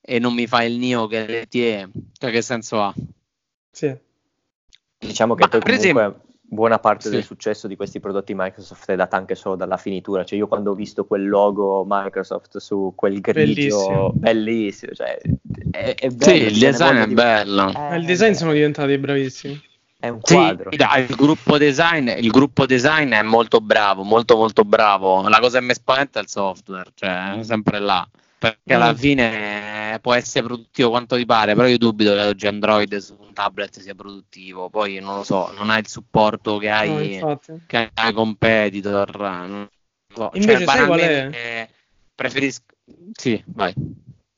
e 0.00 0.18
non 0.18 0.34
mi 0.34 0.46
fai 0.46 0.70
il 0.70 0.78
Nio 0.78 1.06
che 1.06 1.24
è 1.26 1.42
LTE. 1.42 1.88
Cioè, 2.18 2.30
che 2.30 2.42
senso 2.42 2.82
ha? 2.82 2.94
Sì. 3.70 3.94
Diciamo 4.98 5.34
che 5.34 5.42
ma, 5.42 5.48
poi 5.48 5.60
comunque... 5.60 5.88
Esempio, 5.88 6.23
buona 6.54 6.78
parte 6.78 7.08
sì. 7.08 7.10
del 7.10 7.24
successo 7.24 7.68
di 7.68 7.76
questi 7.76 8.00
prodotti 8.00 8.32
Microsoft 8.34 8.90
è 8.90 8.96
data 8.96 9.16
anche 9.16 9.34
solo 9.34 9.56
dalla 9.56 9.76
finitura. 9.76 10.24
Cioè, 10.24 10.38
io 10.38 10.48
quando 10.48 10.70
ho 10.70 10.74
visto 10.74 11.04
quel 11.04 11.28
logo 11.28 11.84
Microsoft 11.86 12.58
su 12.58 12.92
quel 12.96 13.20
grigio, 13.20 13.42
bellissimo, 13.44 14.12
bellissimo 14.14 14.92
cioè, 14.94 15.18
è, 15.70 15.94
è 15.94 16.08
bello. 16.08 16.22
Sì, 16.22 16.42
il 16.42 16.58
design 16.58 16.96
è 16.96 17.06
bello. 17.08 17.72
Eh, 17.90 17.96
il 17.96 18.06
design 18.06 18.32
sono 18.32 18.52
diventati 18.52 18.96
bravissimi. 18.96 19.60
È 19.98 20.08
un 20.08 20.20
quadro. 20.20 20.70
Sì, 20.70 20.76
dai, 20.76 21.02
il, 21.02 21.14
gruppo 21.14 21.58
design, 21.58 22.08
il 22.08 22.30
gruppo 22.30 22.66
design 22.66 23.12
è 23.12 23.22
molto 23.22 23.60
bravo, 23.60 24.02
molto 24.02 24.36
molto 24.36 24.64
bravo. 24.64 25.26
La 25.28 25.40
cosa 25.40 25.58
che 25.58 25.64
mi 25.64 25.74
spaventa 25.74 26.20
è 26.20 26.22
il 26.22 26.28
software, 26.28 26.90
cioè 26.94 27.38
è 27.38 27.42
sempre 27.42 27.78
là 27.78 28.06
perché 28.44 28.74
alla 28.74 28.92
mm. 28.92 28.96
Può 30.00 30.14
essere 30.14 30.44
produttivo 30.44 30.90
quanto 30.90 31.16
ti 31.16 31.24
pare, 31.24 31.54
però 31.54 31.66
io 31.66 31.78
dubito 31.78 32.12
che 32.12 32.20
oggi 32.20 32.46
Android 32.46 32.96
su 32.96 33.16
un 33.18 33.32
tablet 33.32 33.80
sia 33.80 33.94
produttivo, 33.94 34.70
poi 34.70 34.98
non 35.00 35.16
lo 35.16 35.22
so, 35.24 35.52
non 35.56 35.70
hai 35.70 35.80
il 35.80 35.88
supporto 35.88 36.58
che 36.58 36.70
hai, 36.70 37.18
no, 37.18 37.40
che 37.66 37.90
hai 37.92 38.12
competitor. 38.12 39.18
Non 39.18 39.68
so. 40.14 40.30
Cioè, 40.32 40.40
Invece 40.40 40.64
cioè, 40.64 40.76
sai 40.76 40.86
qual 40.86 41.00
è? 41.00 41.68
Preferisco... 42.14 42.64
Sì, 43.12 43.42
vai. 43.46 43.74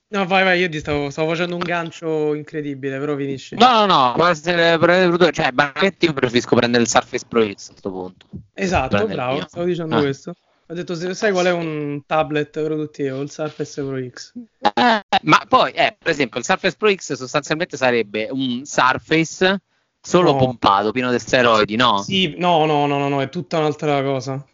No, 0.08 0.24
vai, 0.24 0.44
vai, 0.44 0.60
io 0.60 0.68
ti 0.68 0.78
stavo, 0.78 1.10
stavo, 1.10 1.30
facendo 1.30 1.56
un 1.56 1.62
gancio 1.62 2.32
incredibile, 2.34 2.98
però 2.98 3.16
finisci. 3.16 3.56
No, 3.56 3.84
no, 3.84 3.86
no, 3.86 4.14
ma 4.16 4.34
se 4.34 4.78
cioè, 5.32 5.50
banchetti 5.50 6.06
io 6.06 6.12
preferisco 6.12 6.54
prendere 6.54 6.84
il 6.84 6.88
Surface 6.88 7.24
Pro 7.28 7.42
X 7.42 7.68
a 7.68 7.70
questo 7.70 7.90
punto. 7.90 8.26
Esatto, 8.54 9.04
bravo, 9.06 9.44
stavo 9.48 9.66
dicendo 9.66 9.96
ah. 9.96 10.00
questo. 10.00 10.34
Ho 10.68 10.74
detto, 10.74 11.14
sai 11.14 11.30
qual 11.30 11.46
è 11.46 11.52
un 11.52 12.02
tablet 12.06 12.50
produttivo? 12.50 13.20
Il 13.20 13.30
Surface 13.30 13.82
Pro 13.82 14.04
X. 14.08 14.32
Eh, 14.60 15.18
ma 15.22 15.44
poi, 15.48 15.70
eh, 15.70 15.96
per 15.96 16.10
esempio, 16.10 16.40
il 16.40 16.44
Surface 16.44 16.74
Pro 16.76 16.92
X 16.92 17.12
sostanzialmente 17.12 17.76
sarebbe 17.76 18.28
un 18.30 18.62
Surface 18.64 19.60
solo 20.00 20.32
no. 20.32 20.38
pompato, 20.38 20.90
pieno 20.90 21.12
di 21.12 21.20
steroidi, 21.20 21.76
no? 21.76 21.98
Sì, 21.98 22.34
no, 22.36 22.64
no, 22.64 22.86
no, 22.86 22.98
no, 22.98 23.08
no 23.08 23.22
è 23.22 23.28
tutta 23.28 23.58
un'altra 23.58 24.02
cosa. 24.02 24.44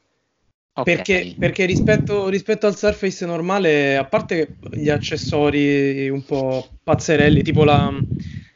Okay. 0.75 0.95
Perché, 0.97 1.35
perché 1.39 1.65
rispetto, 1.65 2.29
rispetto, 2.29 2.67
al 2.67 2.77
Surface 2.77 3.25
normale, 3.25 3.97
a 3.97 4.05
parte 4.05 4.57
gli 4.71 4.91
accessori 4.91 6.11
un 6.11 6.25
po' 6.25 6.69
pazzerelli, 6.83 7.43
tipo 7.43 7.65
la, 7.65 7.91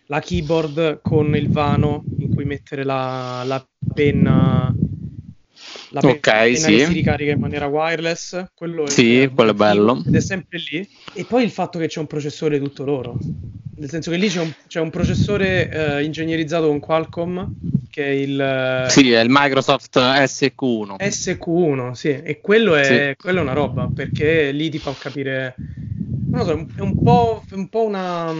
la 0.06 0.20
keyboard 0.20 1.00
con 1.00 1.34
il 1.34 1.50
vano 1.50 2.04
in 2.18 2.34
cui 2.34 2.44
mettere 2.44 2.84
la, 2.84 3.42
la 3.46 3.66
penna 3.94 4.74
la 6.00 6.10
okay, 6.10 6.56
sì. 6.56 6.84
si 6.84 6.92
ricarica 6.92 7.32
in 7.32 7.40
maniera 7.40 7.66
wireless, 7.66 8.50
quello 8.54 8.86
sì, 8.86 9.22
è, 9.22 9.30
quello 9.30 9.52
è 9.52 9.54
bello. 9.54 10.02
Ed 10.06 10.14
è 10.14 10.20
sempre 10.20 10.58
lì. 10.70 10.86
E 11.14 11.24
poi 11.24 11.42
il 11.42 11.50
fatto 11.50 11.78
che 11.78 11.86
c'è 11.86 12.00
un 12.00 12.06
processore 12.06 12.58
tutto 12.58 12.84
loro. 12.84 13.18
Nel 13.76 13.88
senso 13.88 14.10
che 14.10 14.16
lì 14.18 14.28
c'è 14.28 14.40
un, 14.40 14.52
c'è 14.66 14.80
un 14.80 14.90
processore 14.90 15.70
eh, 15.70 16.04
ingegnerizzato 16.04 16.66
con 16.66 16.80
Qualcomm, 16.80 17.40
che 17.90 18.04
è 18.04 18.10
il... 18.10 18.38
Eh, 18.38 18.90
sì, 18.90 19.10
è 19.10 19.20
il 19.20 19.28
Microsoft 19.30 19.98
SQ1. 19.98 20.96
SQ1, 20.98 21.90
sì. 21.92 22.08
E 22.08 22.40
quello 22.40 22.74
è, 22.74 22.84
sì. 22.84 23.16
quello 23.16 23.38
è 23.38 23.42
una 23.42 23.54
roba, 23.54 23.90
perché 23.92 24.50
lì 24.52 24.68
ti 24.68 24.78
fa 24.78 24.94
capire... 24.98 25.54
Non 26.28 26.40
lo 26.40 26.44
so, 26.44 26.66
è 26.76 26.80
un 26.80 27.02
po', 27.02 27.42
un 27.52 27.68
po 27.68 27.84
una 27.84 28.34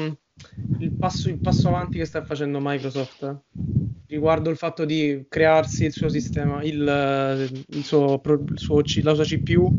il 0.80 0.92
passo, 0.92 1.28
il 1.28 1.38
passo, 1.38 1.68
avanti 1.68 1.96
che 1.96 2.04
sta 2.04 2.22
facendo 2.22 2.58
Microsoft 2.60 3.40
riguardo 4.16 4.50
il 4.50 4.57
fatto 4.57 4.85
di 4.85 5.26
crearsi 5.29 5.85
il 5.85 5.92
suo 5.92 6.09
sistema, 6.09 6.62
il, 6.62 7.64
il 7.68 7.85
suo, 7.85 8.20
il 8.24 8.59
suo, 8.59 8.83
la 9.02 9.14
sua 9.14 9.24
CPU 9.24 9.72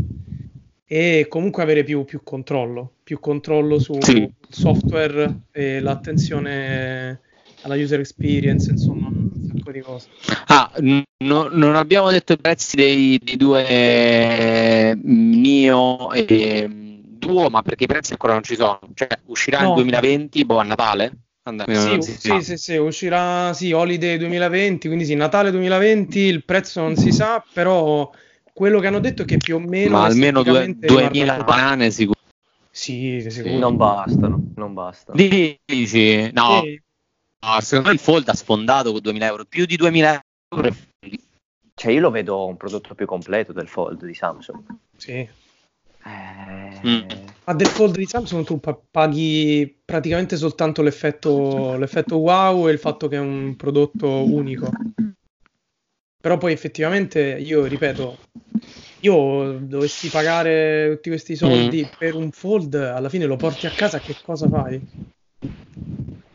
e 0.86 1.26
comunque 1.28 1.64
avere 1.64 1.84
più, 1.84 2.06
più 2.06 2.22
controllo, 2.24 2.94
più 3.04 3.20
controllo 3.20 3.80
sul 3.80 4.02
sì. 4.04 4.32
software 4.48 5.42
e 5.52 5.80
l'attenzione 5.80 7.20
alla 7.64 7.76
user 7.76 8.00
experience, 8.00 8.72
insomma, 8.72 9.12
po' 9.68 9.72
di 9.72 9.82
cose. 9.82 10.08
Ah, 10.48 10.72
n- 10.80 11.04
non 11.18 11.76
abbiamo 11.76 12.10
detto 12.10 12.34
i 12.34 12.38
prezzi 12.38 12.76
dei, 12.78 13.20
dei 13.22 13.36
due 13.36 14.96
Mio 15.04 16.12
e 16.14 16.68
Duo, 16.70 17.50
ma 17.50 17.62
perché 17.62 17.84
i 17.84 17.88
prezzi 17.88 18.14
ancora 18.14 18.34
non 18.34 18.44
ci 18.44 18.56
sono. 18.56 18.80
Cioè, 18.94 19.10
uscirà 19.26 19.60
no. 19.60 19.76
nel 19.76 19.84
2020, 19.84 20.46
boh, 20.46 20.60
a 20.60 20.64
Natale? 20.64 21.12
Sì, 21.66 22.02
sì, 22.02 22.42
sì, 22.42 22.58
sì, 22.58 22.76
uscirà 22.76 23.54
sì, 23.54 23.72
Holiday 23.72 24.18
2020, 24.18 24.88
quindi 24.88 25.06
sì, 25.06 25.16
Natale 25.16 25.52
2020, 25.52 26.20
il 26.20 26.44
prezzo 26.44 26.82
non 26.82 26.96
si 26.98 27.12
sa, 27.12 27.44
però 27.54 28.12
quello 28.52 28.80
che 28.80 28.88
hanno 28.88 29.00
detto 29.00 29.22
è 29.22 29.26
che 29.26 29.38
più 29.38 29.56
o 29.56 29.60
meno... 29.60 29.98
Ma 29.98 30.06
almeno 30.06 30.44
2000 30.44 31.44
banane 31.44 31.90
sicuro. 31.92 32.20
Sì, 32.70 33.26
sicuro. 33.30 33.54
Sì, 33.54 33.60
non 33.60 33.78
bastano, 33.78 34.42
non 34.56 34.74
bastano. 34.74 35.18
Dici? 35.18 35.58
No, 36.34 36.62
sì. 36.64 36.82
no, 37.46 37.62
secondo 37.62 37.88
me 37.90 37.94
il 37.94 38.00
Fold 38.00 38.28
ha 38.28 38.34
sfondato 38.34 38.92
con 38.92 39.02
2000 39.02 39.26
euro, 39.26 39.46
più 39.46 39.66
di 39.66 39.78
2000 39.78 40.22
euro. 40.50 40.76
Cioè 41.76 41.92
io 41.92 42.00
lo 42.02 42.10
vedo 42.10 42.46
un 42.46 42.58
prodotto 42.58 42.94
più 42.94 43.06
completo 43.06 43.54
del 43.54 43.68
Fold 43.68 44.04
di 44.04 44.14
Samsung. 44.14 44.64
Sì. 44.98 45.28
Eh... 46.08 46.88
Mm. 46.88 47.02
Ma 47.46 47.54
del 47.54 47.68
fold 47.68 47.96
di 47.96 48.06
Samsung 48.06 48.46
tu 48.46 48.60
paghi 48.92 49.80
praticamente 49.86 50.36
soltanto 50.36 50.82
l'effetto, 50.82 51.78
l'effetto 51.78 52.18
wow 52.18 52.68
e 52.68 52.74
il 52.74 52.80
fatto 52.80 53.08
che 53.08 53.16
è 53.16 53.20
un 53.20 53.56
prodotto 53.56 54.10
unico. 54.10 54.70
Però 56.20 56.38
poi 56.38 56.52
effettivamente 56.52 57.22
io 57.22 57.64
ripeto, 57.64 58.18
io 59.00 59.60
dovessi 59.62 60.10
pagare 60.10 60.90
tutti 60.96 61.08
questi 61.08 61.38
soldi 61.38 61.86
mm. 61.86 61.98
per 61.98 62.16
un 62.16 62.32
fold, 62.32 62.74
alla 62.74 63.08
fine 63.08 63.26
lo 63.26 63.38
porti 63.38 63.66
a 63.66 63.72
casa, 63.72 64.00
che 64.00 64.16
cosa 64.22 64.50
fai? 64.50 64.82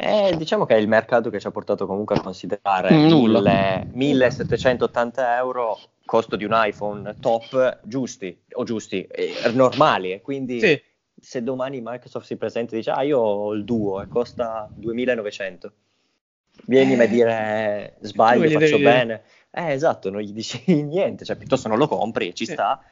Eh, 0.05 0.35
diciamo 0.37 0.67
che 0.67 0.75
è 0.75 0.79
il 0.79 0.89
mercato 0.89 1.31
che 1.31 1.39
ci 1.39 1.47
ha 1.47 1.53
portato 1.53 1.87
comunque 1.87 2.17
a 2.17 2.21
considerare 2.21 2.93
mille, 2.93 3.87
1780 3.93 5.37
euro 5.37 5.79
costo 6.05 6.35
di 6.35 6.45
un 6.45 6.51
iPhone 6.53 7.15
top 7.21 7.79
giusti 7.85 8.37
o 8.55 8.65
giusti, 8.65 9.03
eh, 9.05 9.53
normali. 9.53 10.11
E 10.11 10.21
quindi 10.21 10.59
sì. 10.59 10.83
se 11.21 11.45
domani 11.45 11.81
Microsoft 11.81 12.27
si 12.27 12.37
presenta 12.37 12.75
e 12.75 12.79
dice 12.79 12.91
ah 12.91 13.03
io 13.03 13.21
ho 13.21 13.53
il 13.53 13.63
Duo 13.63 14.03
e 14.03 14.09
costa 14.09 14.69
2900, 14.75 15.73
vienimi 16.67 17.03
eh, 17.03 17.05
a 17.05 17.07
dire 17.07 17.97
sbaglio, 18.01 18.51
faccio 18.51 18.71
devi... 18.73 18.83
bene. 18.83 19.23
Eh 19.53 19.71
esatto, 19.71 20.11
non 20.11 20.21
gli 20.21 20.33
dici 20.33 20.65
niente, 20.83 21.25
cioè 21.25 21.37
piuttosto 21.37 21.69
non 21.69 21.79
lo 21.79 21.87
compri 21.87 22.27
e 22.27 22.33
ci 22.35 22.45
sì. 22.45 22.55
sta. 22.55 22.83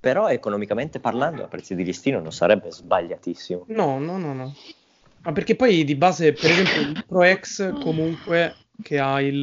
Però 0.00 0.28
economicamente 0.28 1.00
parlando 1.00 1.42
a 1.42 1.48
prezzi 1.48 1.74
di 1.74 1.82
listino 1.82 2.20
non 2.20 2.30
sarebbe 2.30 2.70
sbagliatissimo. 2.70 3.64
No, 3.70 3.98
no, 3.98 4.16
no, 4.18 4.32
no. 4.32 4.54
Ma 5.22 5.32
perché 5.32 5.56
poi 5.56 5.84
di 5.84 5.94
base, 5.94 6.32
per 6.32 6.50
esempio, 6.50 6.80
il 6.80 7.04
Pro 7.06 7.24
X 7.24 7.72
comunque 7.80 8.54
che 8.80 8.98
ha 8.98 9.20
il 9.20 9.42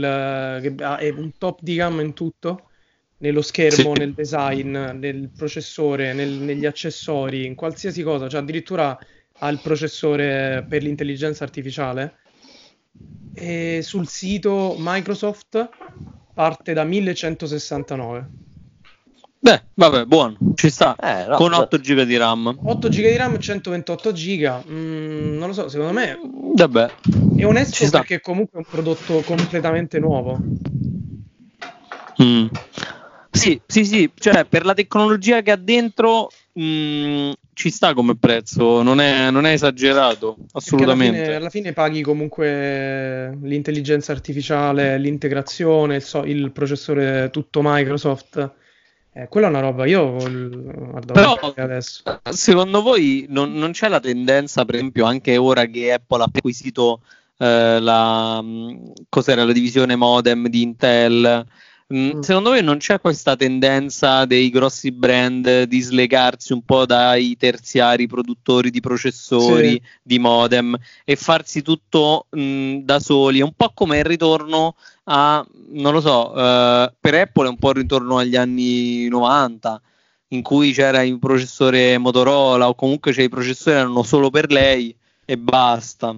che 0.61 0.83
ha, 0.83 0.97
è 0.97 1.09
un 1.09 1.31
top 1.37 1.59
di 1.61 1.75
gamma 1.75 2.01
in 2.01 2.13
tutto, 2.13 2.69
nello 3.17 3.41
schermo, 3.41 3.93
sì. 3.93 3.99
nel 3.99 4.13
design, 4.13 4.75
nel 4.75 5.29
processore, 5.35 6.13
nel, 6.13 6.29
negli 6.29 6.65
accessori, 6.65 7.45
in 7.45 7.55
qualsiasi 7.55 8.03
cosa, 8.03 8.27
cioè 8.27 8.41
addirittura 8.41 8.97
ha 9.39 9.47
il 9.49 9.59
processore 9.61 10.65
per 10.67 10.81
l'intelligenza 10.83 11.43
artificiale. 11.43 12.17
E 13.33 13.81
sul 13.81 14.07
sito 14.07 14.75
Microsoft 14.77 15.69
parte 16.33 16.73
da 16.73 16.83
1169. 16.83 18.29
Beh, 19.45 19.61
vabbè, 19.75 20.05
buono, 20.05 20.35
ci 20.55 20.71
sta. 20.71 20.95
Eh, 20.95 21.27
no, 21.27 21.35
con 21.35 21.53
8 21.53 21.77
GB 21.77 22.01
di 22.01 22.17
RAM. 22.17 22.57
8 22.63 22.87
GB 22.87 22.95
di 22.95 23.15
RAM, 23.15 23.37
128 23.39 24.11
GB. 24.11 24.63
Mm, 24.71 25.37
non 25.37 25.49
lo 25.49 25.53
so, 25.53 25.69
secondo 25.69 25.93
me 25.93 26.17
vabbè. 26.55 26.91
è 27.37 27.45
onesto 27.45 27.87
perché 27.91 28.21
comunque 28.21 28.59
è 28.59 28.63
un 28.65 28.67
prodotto 28.67 29.21
completamente 29.21 29.99
nuovo. 29.99 30.39
Mm. 32.23 32.47
Sì, 33.29 33.61
sì, 33.67 33.85
sì, 33.85 34.09
cioè 34.17 34.45
per 34.45 34.65
la 34.65 34.73
tecnologia 34.73 35.43
che 35.43 35.51
ha 35.51 35.57
dentro 35.57 36.31
mh, 36.53 36.63
mm, 36.63 37.31
ci 37.53 37.69
sta 37.69 37.93
come 37.93 38.17
prezzo, 38.17 38.81
non 38.81 38.99
è, 38.99 39.29
non 39.29 39.45
è 39.45 39.51
esagerato, 39.51 40.37
assolutamente. 40.53 41.17
Alla 41.17 41.25
fine, 41.25 41.35
alla 41.35 41.49
fine, 41.51 41.73
paghi 41.73 42.01
comunque 42.01 43.37
l'intelligenza 43.43 44.11
artificiale, 44.11 44.97
l'integrazione, 44.97 45.97
il, 45.97 46.01
so, 46.01 46.23
il 46.23 46.51
processore 46.51 47.29
tutto 47.31 47.59
Microsoft. 47.63 48.63
Eh, 49.17 49.29
quella 49.29 49.47
è 49.47 49.49
una 49.49 49.61
roba, 49.61 49.85
io 49.85 50.11
guarda, 50.11 51.13
Però, 51.13 51.53
adesso. 51.55 52.03
Secondo 52.29 52.81
voi 52.81 53.25
non, 53.29 53.53
non, 53.53 53.71
c'è 53.71 53.87
la 53.87 54.01
tendenza, 54.01 54.65
per 54.65 54.75
esempio, 54.75 55.05
anche 55.05 55.37
ora 55.37 55.65
che 55.67 55.93
Apple 55.93 56.21
ha 56.21 56.29
acquisito 56.33 56.99
eh, 57.37 57.79
la, 57.79 58.41
mm, 58.43 58.87
cos'era, 59.07 59.45
la 59.45 59.53
divisione 59.53 59.95
modem 59.95 60.49
di 60.49 60.63
Intel? 60.63 61.45
Mm, 61.93 62.17
mm. 62.17 62.19
Secondo 62.21 62.51
me 62.51 62.61
non 62.61 62.77
c'è 62.77 62.99
questa 62.99 63.35
tendenza 63.35 64.25
dei 64.25 64.49
grossi 64.49 64.91
brand 64.91 65.63
di 65.63 65.81
slegarsi 65.81 66.51
un 66.51 66.63
po' 66.63 66.87
dai 66.87 67.37
terziari 67.37 68.07
produttori 68.07 68.71
di 68.71 68.79
processori, 68.79 69.69
sì. 69.69 69.81
di 70.01 70.17
modem 70.17 70.75
e 71.03 71.15
farsi 71.15 71.61
tutto 71.61 72.25
mh, 72.31 72.41
mm, 72.41 72.77
da 72.79 72.99
soli. 72.99 73.39
È 73.39 73.43
un 73.43 73.53
po' 73.55 73.71
come 73.75 73.99
il 73.99 74.03
ritorno 74.03 74.75
a, 75.03 75.45
non 75.69 75.93
lo 75.93 76.01
so, 76.01 76.31
uh, 76.31 76.91
per 76.99 77.13
Apple 77.13 77.45
è 77.45 77.49
un 77.49 77.57
po' 77.59 77.69
il 77.69 77.75
ritorno 77.75 78.17
agli 78.17 78.35
anni 78.35 79.07
90 79.07 79.79
in 80.29 80.41
cui 80.41 80.71
c'era 80.73 81.03
il 81.03 81.19
processore 81.19 81.99
Motorola 81.99 82.67
o 82.67 82.73
comunque 82.73 83.11
c'è 83.11 83.21
i 83.21 83.29
processori 83.29 83.77
erano 83.77 84.01
solo 84.01 84.31
per 84.31 84.51
lei 84.51 84.95
e 85.23 85.37
basta. 85.37 86.17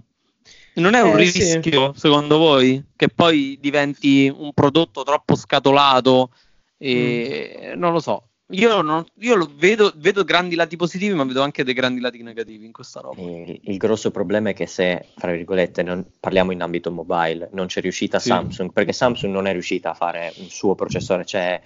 Non 0.77 0.93
è 0.93 1.01
un 1.01 1.13
eh, 1.13 1.17
rischio, 1.17 1.93
sì. 1.93 1.99
secondo 1.99 2.37
voi, 2.37 2.83
che 2.95 3.09
poi 3.09 3.57
diventi 3.59 4.31
un 4.35 4.53
prodotto 4.53 5.03
troppo 5.03 5.35
scatolato? 5.35 6.31
E 6.77 7.73
mm. 7.75 7.79
non 7.79 7.93
lo 7.93 7.99
so. 7.99 8.27
Io, 8.51 8.81
non, 8.81 9.03
io 9.19 9.51
vedo, 9.57 9.91
vedo, 9.97 10.23
grandi 10.23 10.55
lati 10.55 10.77
positivi, 10.77 11.13
ma 11.13 11.25
vedo 11.25 11.41
anche 11.41 11.65
dei 11.65 11.73
grandi 11.73 11.99
lati 11.99 12.23
negativi 12.23 12.65
in 12.65 12.71
questa 12.71 13.01
roba. 13.01 13.21
Il, 13.21 13.59
il 13.61 13.77
grosso 13.77 14.09
problema 14.09 14.51
è 14.51 14.53
che 14.53 14.67
se, 14.67 15.07
fra 15.17 15.33
virgolette, 15.33 15.83
non, 15.83 16.05
parliamo 16.17 16.53
in 16.53 16.61
ambito 16.61 16.89
mobile, 16.89 17.49
non 17.51 17.65
c'è 17.65 17.81
riuscita 17.81 18.19
sì. 18.19 18.29
Samsung, 18.29 18.71
perché 18.71 18.93
Samsung 18.93 19.33
non 19.33 19.47
è 19.47 19.51
riuscita 19.51 19.89
a 19.89 19.93
fare 19.95 20.31
un 20.37 20.47
suo 20.47 20.75
processore, 20.75 21.25
cioè 21.25 21.59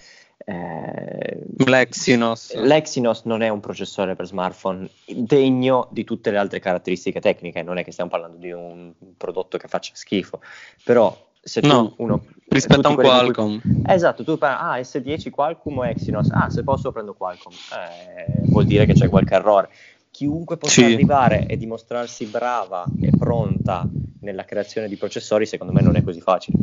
eh, 0.45 1.43
L'Exynos. 1.65 2.55
L'Exynos 2.55 3.23
non 3.25 3.41
è 3.41 3.49
un 3.49 3.59
processore 3.59 4.15
per 4.15 4.25
smartphone 4.25 4.89
degno 5.05 5.87
di 5.91 6.03
tutte 6.03 6.31
le 6.31 6.37
altre 6.37 6.59
caratteristiche 6.59 7.19
tecniche, 7.19 7.63
non 7.63 7.77
è 7.77 7.83
che 7.83 7.91
stiamo 7.91 8.09
parlando 8.09 8.37
di 8.37 8.51
un 8.51 8.93
prodotto 9.17 9.57
che 9.57 9.67
faccia 9.67 9.91
schifo, 9.93 10.41
però 10.83 11.29
se 11.43 11.61
tu 11.61 11.67
no, 11.67 11.93
uno 11.97 12.23
rispetto 12.49 12.87
a 12.87 12.91
un 12.91 12.95
Qualcomm. 12.95 13.57
cui, 13.59 13.81
esatto 13.87 14.23
tu 14.23 14.37
parli 14.37 14.79
ah 14.79 14.81
S10 14.81 15.29
Qualcomm 15.31 15.79
o 15.79 15.85
Exynos? 15.85 16.29
Ah 16.31 16.49
se 16.49 16.63
posso 16.63 16.91
prendo 16.91 17.13
Qualcomm. 17.13 17.53
Eh, 17.53 18.41
vuol 18.49 18.65
dire 18.65 18.85
che 18.85 18.93
c'è 18.93 19.09
qualche 19.09 19.35
errore. 19.35 19.69
Chiunque 20.11 20.57
possa 20.57 20.85
sì. 20.85 20.93
arrivare 20.93 21.45
e 21.47 21.57
dimostrarsi 21.57 22.25
brava 22.25 22.85
e 23.01 23.09
pronta 23.17 23.87
nella 24.19 24.45
creazione 24.45 24.87
di 24.87 24.97
processori 24.97 25.45
secondo 25.45 25.73
me 25.73 25.81
non 25.81 25.95
è 25.95 26.03
così 26.03 26.21
facile 26.21 26.57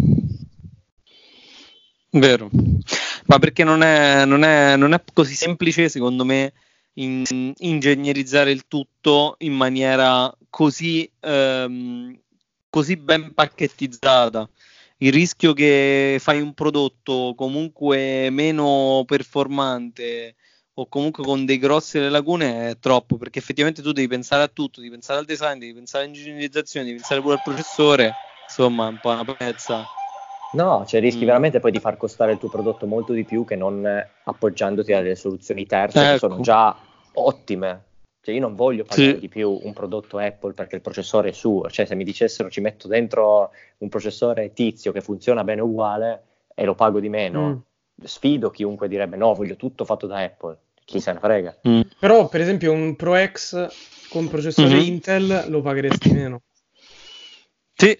Vero, 2.11 2.49
ma 3.27 3.38
perché 3.38 3.64
non 3.64 3.83
è, 3.83 4.25
non 4.25 4.42
è, 4.42 4.77
non 4.77 4.94
è 4.94 5.03
così 5.12 5.35
semplice, 5.35 5.90
secondo 5.90 6.25
me, 6.25 6.53
in, 6.94 7.53
ingegnerizzare 7.59 8.51
il 8.51 8.66
tutto 8.66 9.37
in 9.40 9.53
maniera 9.53 10.35
così, 10.49 11.11
ehm, 11.21 12.18
così 12.71 12.97
ben 12.97 13.35
pacchettizzata. 13.35 14.49
Il 15.01 15.12
rischio 15.12 15.53
che 15.53 16.16
fai 16.18 16.40
un 16.40 16.55
prodotto 16.55 17.35
comunque 17.37 18.31
meno 18.31 19.05
performante 19.07 20.35
o 20.75 20.88
comunque 20.88 21.23
con 21.25 21.44
dei 21.44 21.59
grosse 21.59 22.09
lacune 22.09 22.71
è 22.71 22.79
troppo, 22.79 23.16
perché 23.16 23.38
effettivamente 23.38 23.83
tu 23.83 23.92
devi 23.92 24.09
pensare 24.09 24.42
a 24.44 24.49
tutto, 24.49 24.81
devi 24.81 24.92
pensare 24.92 25.18
al 25.18 25.27
design, 25.27 25.59
devi 25.59 25.75
pensare 25.75 26.05
all'ingegnerizzazione, 26.05 26.87
devi 26.87 26.99
pensare 26.99 27.21
pure 27.21 27.35
al 27.35 27.42
processore, 27.44 28.14
insomma, 28.49 28.88
un 28.88 28.99
po' 29.01 29.11
una 29.11 29.25
pezza. 29.25 29.87
No, 30.53 30.85
cioè 30.87 31.01
rischi 31.01 31.25
mm. 31.25 31.27
veramente 31.27 31.61
poi 31.61 31.71
di 31.71 31.81
far 31.81 31.97
costare 31.97 32.33
il 32.33 32.39
tuo 32.39 32.49
prodotto 32.49 32.87
molto 32.87 33.13
di 33.13 33.25
più 33.25 33.45
che 33.45 33.57
non 33.57 33.87
appoggiandoti 34.25 34.93
a 34.93 35.03
delle 35.03 35.17
soluzioni 35.17 35.67
terze 35.67 36.01
ecco. 36.01 36.13
che 36.13 36.19
sono 36.19 36.41
già 36.41 36.77
ottime. 37.15 37.85
Cioè 38.21 38.35
io 38.35 38.41
non 38.41 38.55
voglio 38.55 38.85
pagare 38.85 39.15
sì. 39.15 39.19
di 39.21 39.29
più 39.29 39.59
un 39.63 39.73
prodotto 39.73 40.19
Apple 40.19 40.53
perché 40.53 40.77
il 40.77 40.83
processore 40.83 41.31
è 41.31 41.33
suo. 41.33 41.69
Cioè 41.71 41.87
se 41.87 41.95
mi 41.95 42.05
dicessero 42.05 42.51
ci 42.51 42.61
metto 42.61 42.89
dentro 42.89 43.51
un 43.79 43.89
processore 43.89 44.53
tizio 44.53 44.93
che 44.93 45.01
funziona 45.01 45.45
bene 45.45 45.61
uguale 45.61 46.23
e 46.55 46.65
lo 46.65 46.75
pago 46.75 46.99
di 47.01 47.09
meno, 47.09 47.49
mm. 47.49 48.05
sfido 48.05 48.51
chiunque 48.51 48.89
direbbe 48.89 49.17
no, 49.17 49.35
voglio 49.35 49.57
tutto 49.57 49.85
fatto 49.85 50.07
da 50.07 50.23
Apple. 50.23 50.59
Chi 50.85 51.01
se 51.01 51.13
ne 51.13 51.19
frega. 51.19 51.59
Mm. 51.69 51.81
Però 51.99 52.29
per 52.29 52.41
esempio 52.41 52.73
un 52.73 52.97
Pro 52.97 53.15
X 53.15 53.69
con 54.09 54.29
processore 54.29 54.69
mm-hmm. 54.69 54.87
Intel 54.87 55.45
lo 55.49 55.61
pagheresti 55.61 56.13
meno. 56.13 56.43
Sì, 57.75 57.97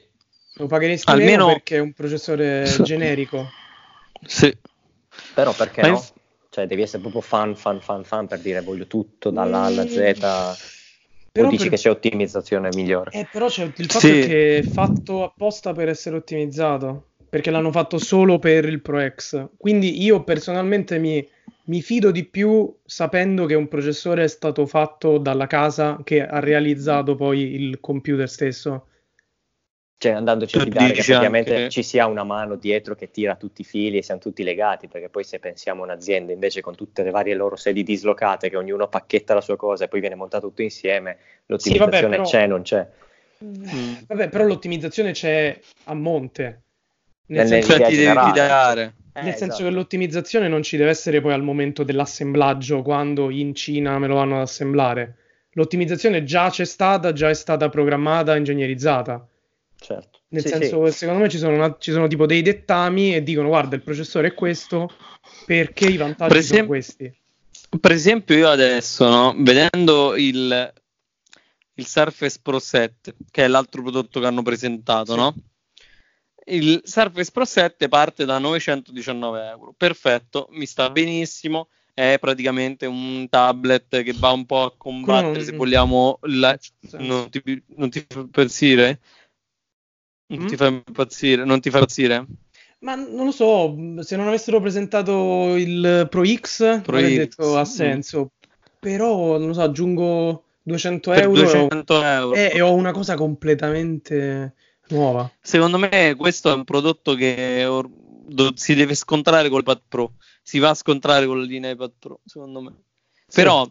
lo 0.59 0.67
pagheresti 0.67 1.11
Almeno... 1.11 1.31
meno 1.31 1.47
perché 1.53 1.77
è 1.77 1.81
un 1.81 1.93
processore 1.93 2.65
generico. 2.83 3.49
Sì. 4.27 4.55
Però 5.35 5.53
perché 5.55 5.81
Ma 5.81 5.89
no? 5.89 5.95
Io... 5.95 6.05
Cioè 6.51 6.67
devi 6.67 6.83
essere 6.83 7.01
proprio 7.01 7.21
fan, 7.21 7.55
fan, 7.57 7.81
fan, 7.81 8.05
fan 8.05 8.27
per 8.27 8.41
dire 8.41 8.61
voglio 8.61 8.87
tutto 8.87 9.31
dalla 9.31 9.61
A 9.61 9.65
alla 9.67 9.87
Z. 9.87 9.97
Però 11.31 11.47
o 11.47 11.51
dici 11.51 11.65
per... 11.69 11.73
che 11.73 11.77
c'è 11.77 11.91
ottimizzazione 11.91 12.69
migliore? 12.75 13.11
Eh, 13.13 13.29
però 13.31 13.47
c'è 13.47 13.71
il 13.77 13.87
fatto 13.87 14.07
sì. 14.07 14.21
che 14.21 14.59
è 14.59 14.63
fatto 14.63 15.25
apposta 15.25 15.73
per 15.73 15.89
essere 15.89 16.17
ottimizzato. 16.17 17.11
perché 17.29 17.51
l'hanno 17.51 17.71
fatto 17.71 17.99
solo 17.99 18.39
per 18.39 18.65
il 18.65 18.81
Pro 18.81 19.07
X. 19.09 19.51
Quindi 19.57 20.03
io 20.03 20.25
personalmente 20.25 20.99
mi, 20.99 21.27
mi 21.65 21.83
fido 21.83 22.11
di 22.11 22.25
più 22.25 22.75
sapendo 22.85 23.47
che 23.47 23.55
un 23.55 23.69
processore 23.69 24.25
è 24.25 24.29
stato 24.29 24.67
fatto 24.67 25.19
dalla 25.19 25.47
casa 25.47 26.01
che 26.03 26.27
ha 26.27 26.41
realizzato 26.41 27.15
poi 27.15 27.55
il 27.55 27.79
computer 27.81 28.29
stesso. 28.29 28.88
Cioè, 30.01 30.13
andandoci 30.13 30.57
a 30.57 30.61
fidare 30.61 30.93
che 30.93 31.01
effettivamente 31.01 31.55
anche... 31.57 31.71
ci 31.71 31.83
sia 31.83 32.07
una 32.07 32.23
mano 32.23 32.55
dietro 32.55 32.95
che 32.95 33.11
tira 33.11 33.35
tutti 33.35 33.63
i 33.63 33.65
fili 33.65 33.99
e 33.99 34.03
siamo 34.05 34.21
tutti 34.21 34.45
legati, 34.45 34.87
perché 34.87 35.09
poi 35.09 35.25
se 35.25 35.41
pensiamo 35.41 35.83
a 35.83 35.87
un'azienda 35.87 36.31
invece 36.33 36.61
con 36.61 36.77
tutte 36.77 37.03
le 37.03 37.11
varie 37.11 37.35
loro 37.35 37.57
sedi 37.57 37.83
dislocate, 37.83 38.49
che 38.49 38.57
ognuno 38.57 38.87
pacchetta 38.87 39.35
la 39.35 39.41
sua 39.41 39.57
cosa 39.57 39.85
e 39.85 39.89
poi 39.89 39.99
viene 39.99 40.15
montato 40.15 40.47
tutto 40.47 40.63
insieme, 40.63 41.19
l'ottimizzazione 41.47 41.97
sì, 41.97 42.05
vabbè, 42.05 42.17
però... 42.17 42.31
c'è, 42.31 42.47
non 42.47 42.63
c'è. 42.63 42.89
Mm. 43.45 43.95
Vabbè, 44.07 44.29
però 44.29 44.45
l'ottimizzazione 44.45 45.11
c'è 45.11 45.59
a 45.85 45.95
monte. 45.95 46.63
Nel 47.27 47.49
senso 47.49 47.77
che 47.77 47.85
ti 47.87 47.97
devi 47.97 48.19
fidare. 48.21 48.95
Eh, 49.15 49.23
Nel 49.23 49.33
senso 49.33 49.55
esatto. 49.55 49.65
che 49.65 49.71
l'ottimizzazione 49.71 50.47
non 50.47 50.63
ci 50.63 50.77
deve 50.77 50.91
essere 50.91 51.21
poi 51.21 51.33
al 51.33 51.43
momento 51.43 51.83
dell'assemblaggio, 51.83 52.83
quando 52.83 53.31
in 53.31 53.53
Cina 53.53 53.99
me 53.99 54.07
lo 54.07 54.15
vanno 54.15 54.37
ad 54.37 54.43
assemblare. 54.43 55.17
L'ottimizzazione 55.55 56.23
già 56.23 56.51
c'è 56.51 56.65
stata, 56.65 57.13
già 57.13 57.29
è 57.29 57.35
stata 57.35 57.69
programmata, 57.69 58.37
ingegnerizzata. 58.37 59.27
Certo. 59.81 60.21
Nel 60.29 60.43
sì, 60.43 60.49
senso 60.49 60.83
che 60.83 60.91
secondo 60.91 61.23
me 61.23 61.29
ci 61.29 61.39
sono, 61.39 61.55
una, 61.55 61.77
ci 61.79 61.93
sono, 61.93 62.07
tipo 62.07 62.27
dei 62.27 62.43
dettami 62.43 63.15
e 63.15 63.23
dicono 63.23 63.49
guarda 63.49 63.77
il 63.77 63.83
processore 63.83 64.29
è 64.29 64.35
questo 64.35 64.91
perché 65.47 65.87
i 65.87 65.97
vantaggi 65.97 66.37
esempio, 66.37 66.57
sono 66.57 66.67
questi. 66.67 67.19
Per 67.81 67.93
esempio 67.93 68.37
io 68.37 68.49
adesso, 68.49 69.09
no, 69.09 69.35
vedendo 69.39 70.17
il, 70.17 70.73
il 71.75 71.87
Surface 71.87 72.39
Pro 72.43 72.59
7, 72.59 73.15
che 73.31 73.45
è 73.45 73.49
l'altro 73.49 73.83
prodotto 73.83 74.21
che 74.21 74.27
hanno 74.27 74.43
presentato, 74.43 75.13
sì. 75.13 75.19
no? 75.19 75.35
il 76.49 76.81
Surface 76.85 77.31
Pro 77.31 77.45
7 77.45 77.89
parte 77.89 78.25
da 78.25 78.39
919 78.39 79.47
euro. 79.47 79.75
Perfetto, 79.77 80.49
mi 80.51 80.67
sta 80.67 80.91
benissimo. 80.91 81.69
È 81.93 82.17
praticamente 82.21 82.87
un 82.87 83.27
tablet 83.29 84.03
che 84.03 84.15
va 84.17 84.31
un 84.31 84.47
po' 84.47 84.63
a 84.63 84.75
combattere, 84.77 85.43
se 85.43 85.53
vogliamo. 85.53 86.19
La... 86.23 86.57
Non, 86.93 87.29
ti, 87.29 87.63
non 87.77 87.91
ti 87.91 88.05
fa 88.07 88.21
impazzire? 88.21 89.01
Non 90.29 90.45
mm? 90.45 90.47
ti 90.47 90.57
fa 90.57 90.67
impazzire? 90.67 91.45
Non 91.45 91.61
ti 91.61 91.71
fa 91.71 91.79
impazzire? 91.79 92.27
Ma 92.81 92.95
non 92.95 93.27
lo 93.27 93.33
so, 93.33 93.75
se 94.01 94.17
non 94.17 94.29
avessero 94.29 94.61
presentato 94.61 95.57
il 95.57 96.07
Pro 96.09 96.25
X, 96.25 96.83
Pro 96.83 96.99
X. 96.99 97.03
detto 97.03 97.57
ha 97.57 97.65
senso. 97.65 98.33
Però, 98.79 99.37
non 99.39 99.49
lo 99.49 99.55
so, 99.55 99.63
aggiungo 99.63 100.45
200 100.63 101.13
euro, 101.13 101.33
200 101.33 102.03
euro. 102.05 102.35
E, 102.35 102.53
e 102.55 102.61
ho 102.61 102.73
una 102.75 102.93
cosa 102.93 103.17
completamente 103.17 104.55
nuova. 104.89 105.31
Secondo 105.41 105.79
me 105.79 106.15
questo 106.17 106.51
è 106.51 106.55
un 106.55 106.65
prodotto 106.65 107.15
che 107.15 107.65
or- 107.65 107.91
do- 107.91 108.53
si 108.55 108.75
deve 108.75 108.95
scontrare 108.95 109.49
col 109.49 109.65
Pad 109.65 109.83
Pro, 109.89 110.13
si 110.43 110.59
va 110.59 110.71
a 110.71 110.75
scontrare 110.75 111.27
con 111.27 111.41
la 111.41 111.47
linea 111.47 111.71
iPad 111.71 111.93
Pro, 111.99 112.21
secondo 112.25 112.61
me. 112.61 112.73
Sì. 113.27 113.43
Però 113.43 113.69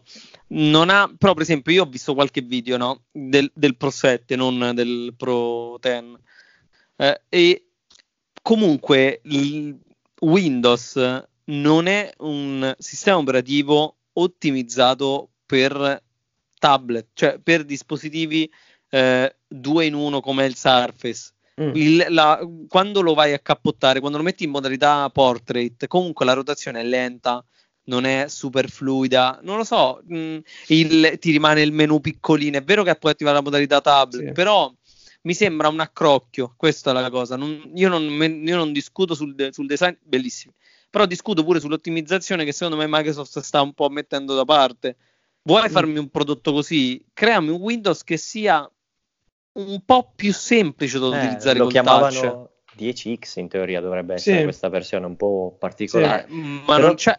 non 0.48 0.90
ha, 0.90 1.12
però 1.16 1.32
per 1.32 1.42
esempio 1.42 1.72
io 1.72 1.82
ho 1.82 1.88
visto 1.88 2.14
qualche 2.14 2.42
video 2.42 2.76
no? 2.76 3.02
del, 3.10 3.50
del, 3.54 3.76
Pro 3.76 3.90
7, 3.90 4.36
non 4.36 4.72
del 4.74 5.14
Pro 5.16 5.78
10, 5.80 6.16
eh, 7.00 7.20
e 7.28 7.66
comunque 8.42 9.20
Windows 10.20 11.24
non 11.44 11.86
è 11.86 12.12
un 12.18 12.74
sistema 12.78 13.18
operativo 13.18 13.96
ottimizzato 14.14 15.30
per 15.46 16.02
tablet, 16.58 17.06
cioè 17.14 17.38
per 17.38 17.64
dispositivi 17.64 18.50
eh, 18.90 19.36
due 19.46 19.86
in 19.86 19.94
uno 19.94 20.20
come 20.20 20.44
il 20.44 20.56
Surface. 20.56 21.32
Mm. 21.60 21.70
Il, 21.74 22.06
la, 22.10 22.40
quando 22.68 23.00
lo 23.00 23.14
vai 23.14 23.32
a 23.32 23.38
cappottare, 23.38 24.00
quando 24.00 24.18
lo 24.18 24.24
metti 24.24 24.44
in 24.44 24.50
modalità 24.50 25.08
portrait, 25.10 25.86
comunque 25.86 26.24
la 26.24 26.32
rotazione 26.32 26.80
è 26.80 26.84
lenta, 26.84 27.44
non 27.84 28.04
è 28.04 28.26
super 28.28 28.68
fluida. 28.68 29.40
Non 29.42 29.56
lo 29.56 29.64
so, 29.64 30.02
mh, 30.04 30.16
mm, 30.16 30.38
il, 30.68 31.16
ti 31.18 31.30
rimane 31.30 31.62
il 31.62 31.72
menu 31.72 32.00
piccolino. 32.00 32.58
È 32.58 32.62
vero 32.62 32.82
che 32.82 32.94
puoi 32.96 33.12
attivare 33.12 33.36
la 33.36 33.42
modalità 33.42 33.80
tablet, 33.80 34.26
sì. 34.26 34.32
però 34.32 34.72
mi 35.22 35.34
sembra 35.34 35.68
un 35.68 35.80
accrocchio. 35.80 36.54
Questa 36.56 36.90
è 36.90 36.94
la 36.94 37.10
cosa. 37.10 37.36
Non, 37.36 37.70
io, 37.74 37.88
non, 37.88 38.02
io, 38.02 38.56
non, 38.56 38.72
discuto 38.72 39.14
sul, 39.14 39.48
sul 39.50 39.66
design, 39.66 39.94
bellissimo. 40.00 40.54
Però 40.90 41.04
discuto 41.06 41.44
pure 41.44 41.60
sull'ottimizzazione 41.60 42.44
che 42.44 42.52
secondo 42.52 42.76
me 42.76 42.86
Microsoft 42.88 43.40
sta 43.40 43.60
un 43.60 43.74
po' 43.74 43.88
mettendo 43.88 44.34
da 44.34 44.44
parte. 44.44 44.96
Vuoi 45.42 45.68
mm. 45.68 45.72
farmi 45.72 45.98
un 45.98 46.08
prodotto 46.08 46.52
così? 46.52 47.04
Creami 47.12 47.50
un 47.50 47.60
Windows 47.60 48.02
che 48.04 48.16
sia 48.16 48.70
un 49.58 49.80
po' 49.84 50.12
più 50.14 50.32
semplice 50.32 50.98
da 50.98 51.06
eh, 51.06 51.18
utilizzare 51.18 51.58
lo 51.58 51.66
chiamavano 51.66 52.20
touch. 52.20 52.56
10X 52.78 53.40
in 53.40 53.48
teoria 53.48 53.80
dovrebbe 53.80 54.14
essere 54.14 54.38
sì. 54.38 54.42
questa 54.44 54.68
versione 54.68 55.06
un 55.06 55.16
po' 55.16 55.56
particolare 55.58 56.26
sì, 56.28 56.34
ma 56.34 56.76
Però 56.76 56.86
non 56.86 56.94
c'è 56.94 57.18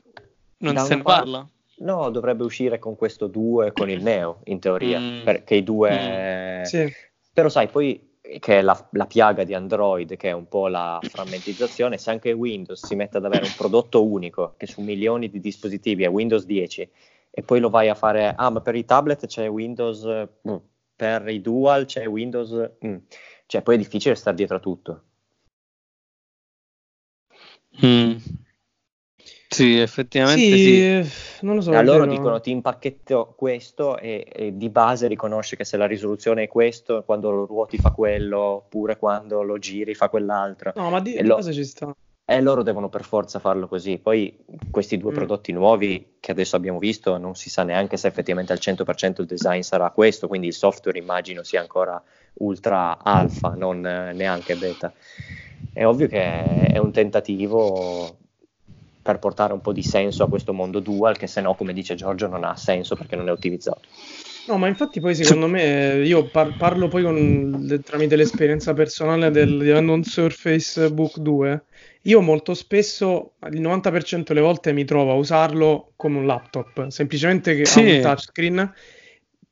non 0.60 0.78
se 0.78 0.96
ne 0.96 1.02
parla 1.02 1.48
no 1.80 2.10
dovrebbe 2.10 2.44
uscire 2.44 2.80
con 2.80 2.96
questo 2.96 3.28
2 3.28 3.74
con 3.74 3.90
il 3.90 4.02
Neo 4.02 4.40
in 4.46 4.60
teoria 4.60 5.00
mm. 5.00 5.24
perché 5.24 5.56
i 5.56 5.64
due 5.64 6.62
mm. 6.62 6.64
sì. 6.64 6.94
Però 7.40 7.48
sai 7.48 7.70
poi 7.70 8.18
che 8.20 8.60
è 8.60 8.62
la, 8.62 8.90
la, 8.92 9.08
piaga 9.08 9.46
di 9.46 9.54
Android, 9.54 10.18
che 10.18 10.28
è 10.28 10.34
un 10.34 10.50
po' 10.50 10.68
la 10.68 11.00
frammentizzazione, 11.02 11.98
se 11.98 12.10
anche 12.12 12.34
Windows 12.34 12.86
si 12.86 12.96
mette 12.96 13.16
ad 13.16 13.24
avere 13.24 13.46
un 13.46 13.54
prodotto 13.56 14.06
unico 14.06 14.56
che 14.58 14.68
su 14.68 14.82
milioni 14.82 15.30
di 15.30 15.40
dispositivi 15.40 16.04
è 16.04 16.10
Windows 16.10 16.44
10 16.44 16.90
e 17.32 17.42
poi 17.42 17.62
lo 17.62 17.70
vai 17.70 17.88
a 17.88 17.96
fare, 17.96 18.34
ah 18.36 18.50
ma 18.50 18.60
per 18.60 18.76
i 18.76 18.84
tablet 18.84 19.26
c'è 19.26 19.50
Windows, 19.50 20.06
mm, 20.06 20.56
per 20.98 21.30
i 21.30 21.40
dual 21.40 21.86
c'è 21.86 22.06
Windows, 22.10 22.72
mm. 22.86 22.98
cioè 23.46 23.62
poi 23.62 23.76
è 23.76 23.78
difficile 23.78 24.16
stare 24.16 24.36
dietro 24.36 24.58
a 24.58 24.60
tutto. 24.60 25.04
Mm. 27.86 28.18
Sì, 29.52 29.80
effettivamente 29.80 30.58
sì. 30.58 31.04
sì. 31.04 31.46
Non 31.46 31.56
lo 31.56 31.62
so. 31.62 31.72
Allora 31.72 32.06
dicono 32.06 32.40
ti 32.40 32.52
impacchetto 32.52 33.34
questo 33.36 33.98
e, 33.98 34.24
e, 34.32 34.56
di 34.56 34.70
base 34.70 35.08
riconosce 35.08 35.56
che 35.56 35.66
se 35.66 35.76
la 35.76 35.88
risoluzione 35.88 36.44
è 36.44 36.48
questo, 36.48 37.04
quando 37.04 37.32
lo 37.32 37.46
ruoti 37.46 37.78
fa 37.78 37.90
quello, 37.90 38.40
oppure 38.40 38.98
quando 38.98 39.42
lo 39.42 39.58
giri 39.58 39.96
fa 39.96 40.08
quell'altro. 40.08 40.74
No, 40.76 40.92
ma 40.92 41.00
di, 41.00 41.14
di 41.14 41.26
lo... 41.26 41.36
base 41.36 41.52
ci 41.52 41.64
sta. 41.64 41.92
E 42.26 42.42
loro 42.42 42.62
devono 42.62 42.90
per 42.90 43.04
forza 43.04 43.40
farlo 43.40 43.68
così. 43.68 43.98
Poi 43.98 44.38
questi 44.70 44.98
due 44.98 45.14
mm. 45.14 45.16
prodotti 45.16 45.52
nuovi 45.52 46.18
che 46.20 46.30
adesso 46.30 46.56
abbiamo 46.56 46.78
visto, 46.78 47.18
non 47.18 47.34
si 47.34 47.50
sa 47.50 47.64
neanche 47.64 47.98
se 47.98 48.06
effettivamente 48.06 48.54
al 48.54 48.60
100% 48.62 49.22
il 49.22 49.26
design 49.26 49.62
sarà 49.62 49.90
questo, 49.90 50.28
quindi 50.28 50.46
il 50.46 50.54
software 50.54 51.00
immagino 51.00 51.42
sia 51.42 51.60
ancora 51.60 52.00
ultra 52.36 53.04
alfa, 53.04 53.56
non 53.56 53.84
eh, 53.84 54.14
neanche 54.14 54.56
beta. 54.56 54.94
È 55.74 55.84
ovvio 55.84 56.08
che 56.08 56.68
è 56.68 56.78
un 56.78 56.92
tentativo 56.92 58.16
per 59.10 59.18
portare 59.18 59.54
un 59.54 59.62
po' 59.62 59.74
di 59.74 59.82
senso 59.82 60.24
a 60.24 60.30
questo 60.30 60.54
mondo 60.54 60.80
dual, 60.80 61.18
che 61.18 61.26
se 61.26 61.42
no, 61.42 61.56
come 61.56 61.74
dice 61.74 61.96
Giorgio, 61.96 62.28
non 62.28 62.44
ha 62.44 62.56
senso 62.56 62.96
perché 62.96 63.16
non 63.16 63.28
è 63.28 63.32
ottimizzato. 63.32 63.82
No, 64.48 64.58
ma 64.58 64.68
infatti 64.68 65.00
poi 65.00 65.16
secondo 65.16 65.48
me, 65.48 66.02
io 66.04 66.26
par- 66.30 66.56
parlo 66.58 66.88
poi 66.88 67.04
con, 67.04 67.82
tramite 67.84 68.16
l'esperienza 68.16 68.74
personale 68.74 69.32
del, 69.32 69.58
di 69.60 69.70
un 69.70 70.04
Surface 70.04 70.92
Book 70.92 71.18
2, 71.18 71.64
io 72.04 72.22
molto 72.22 72.54
spesso, 72.54 73.34
il 73.52 73.62
90% 73.62 74.24
delle 74.28 74.42
volte 74.42 74.74
mi 74.74 74.86
trovo 74.86 75.12
a 75.12 75.16
usarlo 75.16 75.94
come 75.96 76.20
un 76.20 76.28
laptop, 76.28 76.88
semplicemente 76.90 77.56
che 77.56 77.66
sì. 77.66 77.80
ha 77.80 77.96
un 77.96 78.02
touchscreen. 78.02 78.74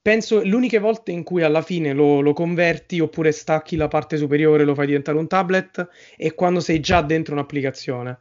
Penso 0.01 0.41
l'unica 0.43 0.79
volta 0.79 1.11
in 1.11 1.23
cui 1.23 1.41
alla 1.41 1.61
fine 1.63 1.93
lo, 1.93 2.21
lo, 2.21 2.33
converti 2.33 2.99
oppure 2.99 3.31
stacchi 3.31 3.75
la 3.75 3.87
parte 3.87 4.17
superiore, 4.17 4.63
lo 4.63 4.73
fai 4.73 4.85
diventare 4.85 5.17
un 5.17 5.27
tablet, 5.27 5.87
è 6.15 6.33
quando 6.33 6.59
sei 6.59 6.79
già 6.79 7.01
dentro 7.01 7.33
un'applicazione. 7.33 8.19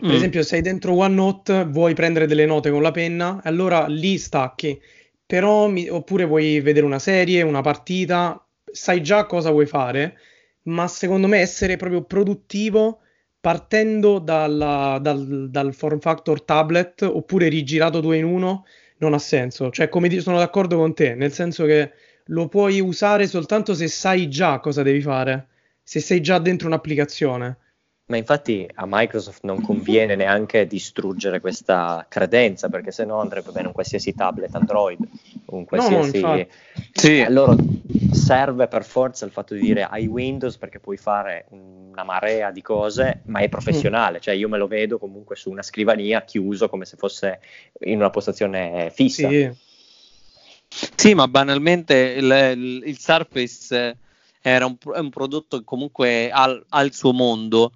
Per 0.00 0.08
mm. 0.08 0.14
esempio, 0.14 0.42
sei 0.42 0.62
dentro 0.62 0.94
OneNote, 0.94 1.64
vuoi 1.66 1.94
prendere 1.94 2.26
delle 2.26 2.46
note 2.46 2.70
con 2.70 2.82
la 2.82 2.90
penna, 2.90 3.40
allora 3.42 3.86
lì 3.86 4.18
stacchi. 4.18 4.80
Però, 5.24 5.68
mi, 5.68 5.88
oppure 5.88 6.24
vuoi 6.24 6.60
vedere 6.60 6.86
una 6.86 6.98
serie, 6.98 7.42
una 7.42 7.60
partita, 7.60 8.44
sai 8.64 9.02
già 9.02 9.26
cosa 9.26 9.50
vuoi 9.50 9.66
fare 9.66 10.16
ma 10.62 10.88
secondo 10.88 11.26
me 11.26 11.38
essere 11.38 11.76
proprio 11.76 12.02
produttivo 12.02 13.00
partendo 13.40 14.18
dalla, 14.18 14.98
dal, 15.00 15.48
dal, 15.50 15.72
form 15.72 15.98
factor 16.00 16.42
tablet 16.42 17.02
oppure 17.02 17.48
rigirato 17.48 18.00
due 18.00 18.18
in 18.18 18.24
uno 18.24 18.66
non 18.98 19.14
ha 19.14 19.18
senso. 19.18 19.70
Cioè, 19.70 19.88
come 19.88 20.08
ti, 20.08 20.20
sono 20.20 20.36
d'accordo 20.36 20.76
con 20.76 20.94
te, 20.94 21.14
nel 21.14 21.32
senso 21.32 21.64
che 21.64 21.92
lo 22.26 22.48
puoi 22.48 22.80
usare 22.80 23.26
soltanto 23.26 23.74
se 23.74 23.88
sai 23.88 24.28
già 24.28 24.60
cosa 24.60 24.82
devi 24.82 25.00
fare, 25.00 25.48
se 25.82 26.00
sei 26.00 26.20
già 26.20 26.38
dentro 26.38 26.66
un'applicazione. 26.66 27.56
Ma 28.10 28.16
infatti 28.16 28.68
a 28.74 28.86
Microsoft 28.88 29.44
non 29.44 29.62
conviene 29.62 30.16
neanche 30.16 30.66
distruggere 30.66 31.38
questa 31.38 32.04
credenza, 32.08 32.68
perché 32.68 32.90
se 32.90 33.04
no 33.04 33.20
andrebbe 33.20 33.52
bene 33.52 33.68
un 33.68 33.72
qualsiasi 33.72 34.14
tablet 34.14 34.52
Android, 34.52 34.98
un 35.46 35.64
qualsiasi... 35.64 36.20
No, 36.20 36.46
sì. 36.90 37.20
A 37.20 37.30
loro 37.30 37.56
serve 38.10 38.66
per 38.66 38.84
forza 38.84 39.24
il 39.24 39.30
fatto 39.30 39.54
di 39.54 39.60
dire 39.60 39.84
hai 39.84 40.08
Windows 40.08 40.56
perché 40.56 40.80
puoi 40.80 40.96
fare 40.96 41.46
una 41.50 42.02
marea 42.02 42.50
di 42.50 42.62
cose, 42.62 43.20
ma 43.26 43.38
è 43.38 43.48
professionale, 43.48 44.18
mm. 44.18 44.20
cioè 44.20 44.34
io 44.34 44.48
me 44.48 44.58
lo 44.58 44.66
vedo 44.66 44.98
comunque 44.98 45.36
su 45.36 45.48
una 45.48 45.62
scrivania 45.62 46.22
chiuso 46.22 46.68
come 46.68 46.86
se 46.86 46.96
fosse 46.96 47.38
in 47.82 47.98
una 47.98 48.10
postazione 48.10 48.90
fissa. 48.92 49.28
Sì, 49.28 49.50
sì 50.96 51.14
ma 51.14 51.28
banalmente 51.28 51.94
il, 51.94 52.24
il, 52.24 52.82
il 52.86 52.98
Surface 52.98 53.96
era 54.42 54.66
un, 54.66 54.76
è 54.94 54.98
un 54.98 55.10
prodotto 55.10 55.58
che 55.58 55.64
comunque 55.64 56.30
ha, 56.30 56.60
ha, 56.70 56.82
il 56.82 56.92
suo 56.92 57.12
mondo, 57.12 57.72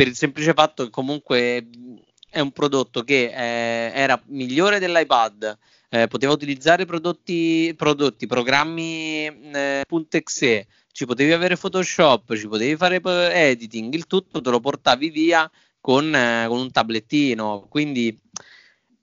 per 0.00 0.08
il 0.08 0.16
semplice 0.16 0.54
fatto 0.54 0.84
che 0.84 0.88
comunque 0.88 1.68
è 2.30 2.40
un 2.40 2.52
prodotto 2.52 3.02
che 3.02 3.24
eh, 3.24 3.92
era 3.94 4.18
migliore 4.28 4.78
dell'iPad, 4.78 5.58
eh, 5.90 6.06
poteva 6.06 6.32
utilizzare 6.32 6.86
prodotti, 6.86 7.74
prodotti 7.76 8.26
programmi 8.26 9.26
eh, 9.26 9.84
.exe, 10.08 10.68
ci 10.90 11.04
potevi 11.04 11.32
avere 11.32 11.58
Photoshop, 11.58 12.34
ci 12.34 12.48
potevi 12.48 12.76
fare 12.76 13.02
editing, 13.34 13.92
il 13.92 14.06
tutto 14.06 14.40
te 14.40 14.48
lo 14.48 14.58
portavi 14.58 15.10
via 15.10 15.50
con, 15.82 16.14
eh, 16.14 16.46
con 16.48 16.60
un 16.60 16.70
tablettino, 16.70 17.66
quindi 17.68 18.18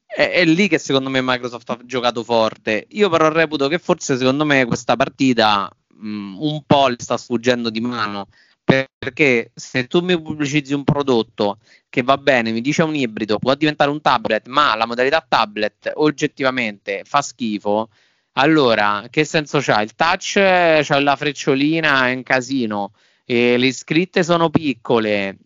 è, 0.03 0.31
è, 0.31 0.45
lì 0.45 0.67
che 0.67 0.79
secondo 0.79 1.11
me 1.11 1.21
Microsoft 1.21 1.69
ha 1.69 1.79
giocato 1.83 2.23
forte. 2.23 2.87
Io 2.89 3.07
però 3.09 3.29
reputo 3.29 3.67
che 3.67 3.77
forse 3.77 4.17
secondo 4.17 4.45
me 4.45 4.65
questa 4.65 4.95
partita 4.95 5.69
mh, 5.89 6.37
un 6.39 6.63
po' 6.65 6.87
le 6.87 6.95
sta 6.97 7.17
sfuggendo 7.17 7.69
di 7.69 7.81
mano 7.81 8.29
perché 8.67 9.51
se 9.55 9.87
tu 9.87 10.01
mi 10.01 10.21
pubblicizzi 10.21 10.73
un 10.73 10.83
prodotto 10.83 11.59
che 11.87 12.03
va 12.03 12.17
bene, 12.17 12.51
mi 12.51 12.59
dice 12.59 12.83
un 12.83 12.95
ibrido, 12.95 13.39
può 13.39 13.55
diventare 13.55 13.89
un 13.89 14.01
tablet, 14.01 14.47
ma 14.47 14.75
la 14.75 14.85
modalità 14.85 15.25
tablet 15.25 15.91
oggettivamente 15.95 17.03
fa 17.05 17.21
schifo, 17.21 17.89
allora 18.33 19.07
che 19.09 19.23
senso 19.23 19.59
c'ha? 19.59 19.81
Il 19.81 19.95
touch 19.95 20.33
c'ha 20.33 20.99
la 20.99 21.15
frecciolina, 21.15 22.09
è 22.09 22.13
un 22.13 22.23
casino, 22.23 22.91
le 23.25 23.71
scritte 23.71 24.23
sono 24.23 24.49
piccole. 24.49 25.37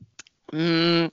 Mm, 0.56 1.06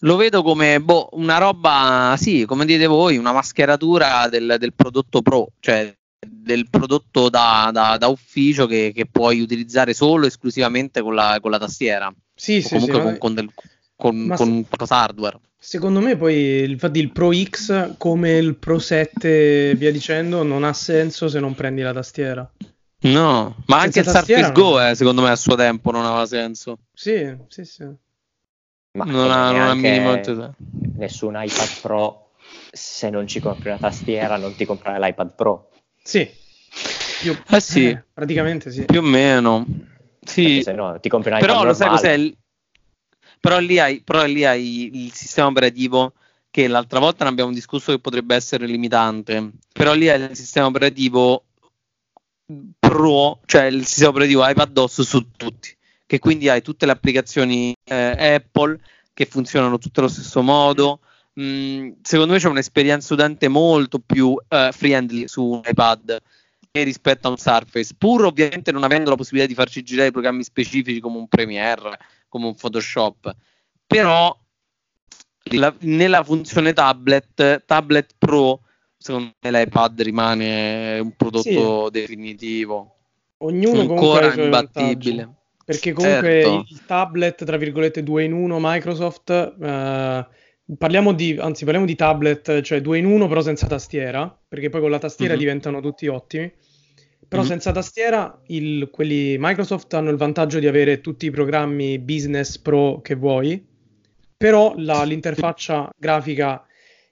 lo 0.00 0.16
vedo 0.16 0.42
come 0.42 0.80
boh, 0.80 1.08
una 1.12 1.38
roba, 1.38 2.14
sì, 2.16 2.44
come 2.46 2.64
dite 2.64 2.86
voi, 2.86 3.16
una 3.16 3.32
mascheratura 3.32 4.28
del, 4.28 4.56
del 4.58 4.72
prodotto 4.72 5.20
pro, 5.20 5.48
cioè 5.60 5.94
del 6.26 6.68
prodotto 6.68 7.30
da, 7.30 7.70
da, 7.72 7.96
da 7.96 8.08
ufficio 8.08 8.66
che, 8.66 8.92
che, 8.94 9.06
puoi 9.06 9.40
utilizzare 9.40 9.94
solo 9.94 10.26
esclusivamente 10.26 11.00
con 11.00 11.14
la, 11.14 11.38
con 11.40 11.50
la 11.50 11.58
tastiera. 11.58 12.12
Sì, 12.34 12.58
o 12.58 12.60
sì, 12.60 12.68
comunque 12.68 12.94
sì, 12.94 13.02
con, 13.02 13.18
con, 13.18 13.34
del, 13.34 13.50
con, 13.96 14.34
con 14.36 14.66
qualcosa 14.66 14.96
hardware. 14.96 15.40
Secondo 15.62 16.00
me 16.00 16.16
poi 16.16 16.70
infatti 16.70 17.00
il 17.00 17.12
Pro 17.12 17.32
X 17.32 17.96
come 17.98 18.32
il 18.32 18.56
Pro 18.56 18.78
7 18.78 19.74
via 19.74 19.92
dicendo 19.92 20.42
non 20.42 20.64
ha 20.64 20.72
senso 20.72 21.28
se 21.28 21.38
non 21.38 21.54
prendi 21.54 21.82
la 21.82 21.92
tastiera. 21.92 22.50
No, 23.02 23.56
ma 23.66 23.80
Senza 23.82 23.98
anche 23.98 23.98
il 24.00 24.04
Surface 24.06 24.52
Go 24.52 24.88
eh, 24.88 24.94
secondo 24.94 25.22
me 25.22 25.30
a 25.30 25.36
suo 25.36 25.56
tempo 25.56 25.90
non 25.90 26.04
aveva 26.04 26.26
senso. 26.26 26.78
Sì, 26.92 27.34
sì, 27.48 27.64
sì. 27.64 27.84
Ma 28.92 29.04
non 29.04 29.30
ha, 29.30 29.50
non 29.52 29.68
ha 29.68 29.74
minimamente 29.74 30.34
senso. 30.34 30.54
Nessun 30.96 31.34
iPad 31.36 31.80
Pro 31.80 32.30
se 32.72 33.10
non 33.10 33.26
ci 33.26 33.40
compri 33.40 33.68
una 33.68 33.78
tastiera 33.78 34.36
non 34.36 34.54
ti 34.54 34.64
comprai 34.64 35.00
l'iPad 35.00 35.34
Pro. 35.34 35.69
Sì. 36.02 36.28
Più, 37.20 37.36
eh 37.48 37.60
sì. 37.60 37.88
Eh, 37.88 38.04
praticamente 38.12 38.70
sì. 38.70 38.84
Più 38.84 39.00
o 39.00 39.02
meno. 39.02 39.66
Sì. 40.22 40.62
se 40.62 40.72
no 40.72 40.98
ti 41.00 41.08
compri 41.08 41.30
un 41.30 41.38
iPad 41.38 41.48
Però 41.48 41.64
lo 41.64 41.72
sai 41.72 41.88
cos'è? 41.88 42.32
Però 43.40 43.58
lì, 43.58 43.78
hai, 43.78 44.02
però 44.02 44.24
lì 44.24 44.44
hai 44.44 45.04
il 45.04 45.12
sistema 45.12 45.48
operativo 45.48 46.12
che 46.50 46.68
l'altra 46.68 46.98
volta 46.98 47.24
ne 47.24 47.30
abbiamo 47.30 47.52
discusso 47.52 47.92
che 47.92 48.00
potrebbe 48.00 48.34
essere 48.34 48.66
limitante. 48.66 49.50
Però 49.72 49.94
lì 49.94 50.08
hai 50.08 50.20
il 50.20 50.36
sistema 50.36 50.66
operativo 50.66 51.44
Pro, 52.78 53.40
cioè 53.46 53.64
il 53.64 53.86
sistema 53.86 54.10
operativo 54.10 54.46
iPadOS 54.46 55.02
su 55.02 55.30
tutti. 55.36 55.74
Che 56.04 56.18
quindi 56.18 56.48
hai 56.48 56.60
tutte 56.60 56.86
le 56.86 56.92
applicazioni 56.92 57.74
eh, 57.84 58.34
Apple 58.34 58.78
che 59.14 59.26
funzionano 59.26 59.78
tutte 59.78 60.00
allo 60.00 60.08
stesso 60.08 60.42
modo 60.42 61.00
mh, 61.34 61.42
mm, 61.42 61.90
secondo 62.02 62.32
me 62.32 62.38
c'è 62.38 62.48
un'esperienza 62.48 63.14
utente 63.14 63.48
molto 63.48 63.98
più 63.98 64.28
uh, 64.28 64.72
friendly 64.72 65.26
su 65.28 65.44
un 65.44 65.62
iPad 65.64 66.20
rispetto 66.72 67.26
a 67.26 67.30
un 67.30 67.36
Surface, 67.36 67.94
pur 67.98 68.24
ovviamente 68.24 68.70
non 68.70 68.84
avendo 68.84 69.10
la 69.10 69.16
possibilità 69.16 69.48
di 69.48 69.56
farci 69.56 69.82
girare 69.82 70.12
programmi 70.12 70.44
specifici 70.44 71.00
come 71.00 71.18
un 71.18 71.26
Premiere, 71.26 71.98
come 72.28 72.46
un 72.46 72.54
Photoshop, 72.54 73.34
però 73.86 74.36
la, 75.52 75.74
nella 75.80 76.22
funzione 76.22 76.72
tablet, 76.72 77.64
tablet 77.64 78.14
Pro, 78.16 78.60
secondo 78.96 79.32
me 79.40 79.50
l'iPad 79.50 80.00
rimane 80.02 80.98
un 81.00 81.16
prodotto 81.16 81.86
sì. 81.86 81.90
definitivo. 81.90 82.96
Ognuno 83.38 83.80
ancora 83.80 84.32
imbattibile. 84.34 85.34
Perché 85.64 85.92
comunque 85.92 86.42
certo. 86.42 86.66
il 86.68 86.84
tablet, 86.84 87.44
tra 87.44 87.56
virgolette, 87.56 88.02
2 88.02 88.24
in 88.24 88.32
1 88.32 88.58
Microsoft 88.60 89.30
eh, 89.30 90.26
Parliamo 90.78 91.12
di, 91.12 91.36
anzi, 91.40 91.64
parliamo 91.64 91.86
di 91.86 91.96
tablet, 91.96 92.60
cioè 92.60 92.80
due 92.80 92.98
in 92.98 93.06
uno, 93.06 93.26
però 93.26 93.40
senza 93.40 93.66
tastiera, 93.66 94.38
perché 94.48 94.68
poi 94.68 94.80
con 94.80 94.90
la 94.90 94.98
tastiera 94.98 95.32
mm-hmm. 95.32 95.42
diventano 95.42 95.80
tutti 95.80 96.06
ottimi. 96.06 96.52
Però 97.28 97.42
mm-hmm. 97.42 97.50
senza 97.50 97.72
tastiera, 97.72 98.40
il, 98.46 98.88
quelli 98.90 99.36
Microsoft 99.38 99.92
hanno 99.94 100.10
il 100.10 100.16
vantaggio 100.16 100.58
di 100.58 100.66
avere 100.66 101.00
tutti 101.00 101.26
i 101.26 101.30
programmi 101.30 101.98
business 101.98 102.58
pro 102.58 103.00
che 103.00 103.14
vuoi, 103.14 103.64
però 104.36 104.74
la, 104.76 105.02
l'interfaccia 105.04 105.90
grafica 105.96 106.64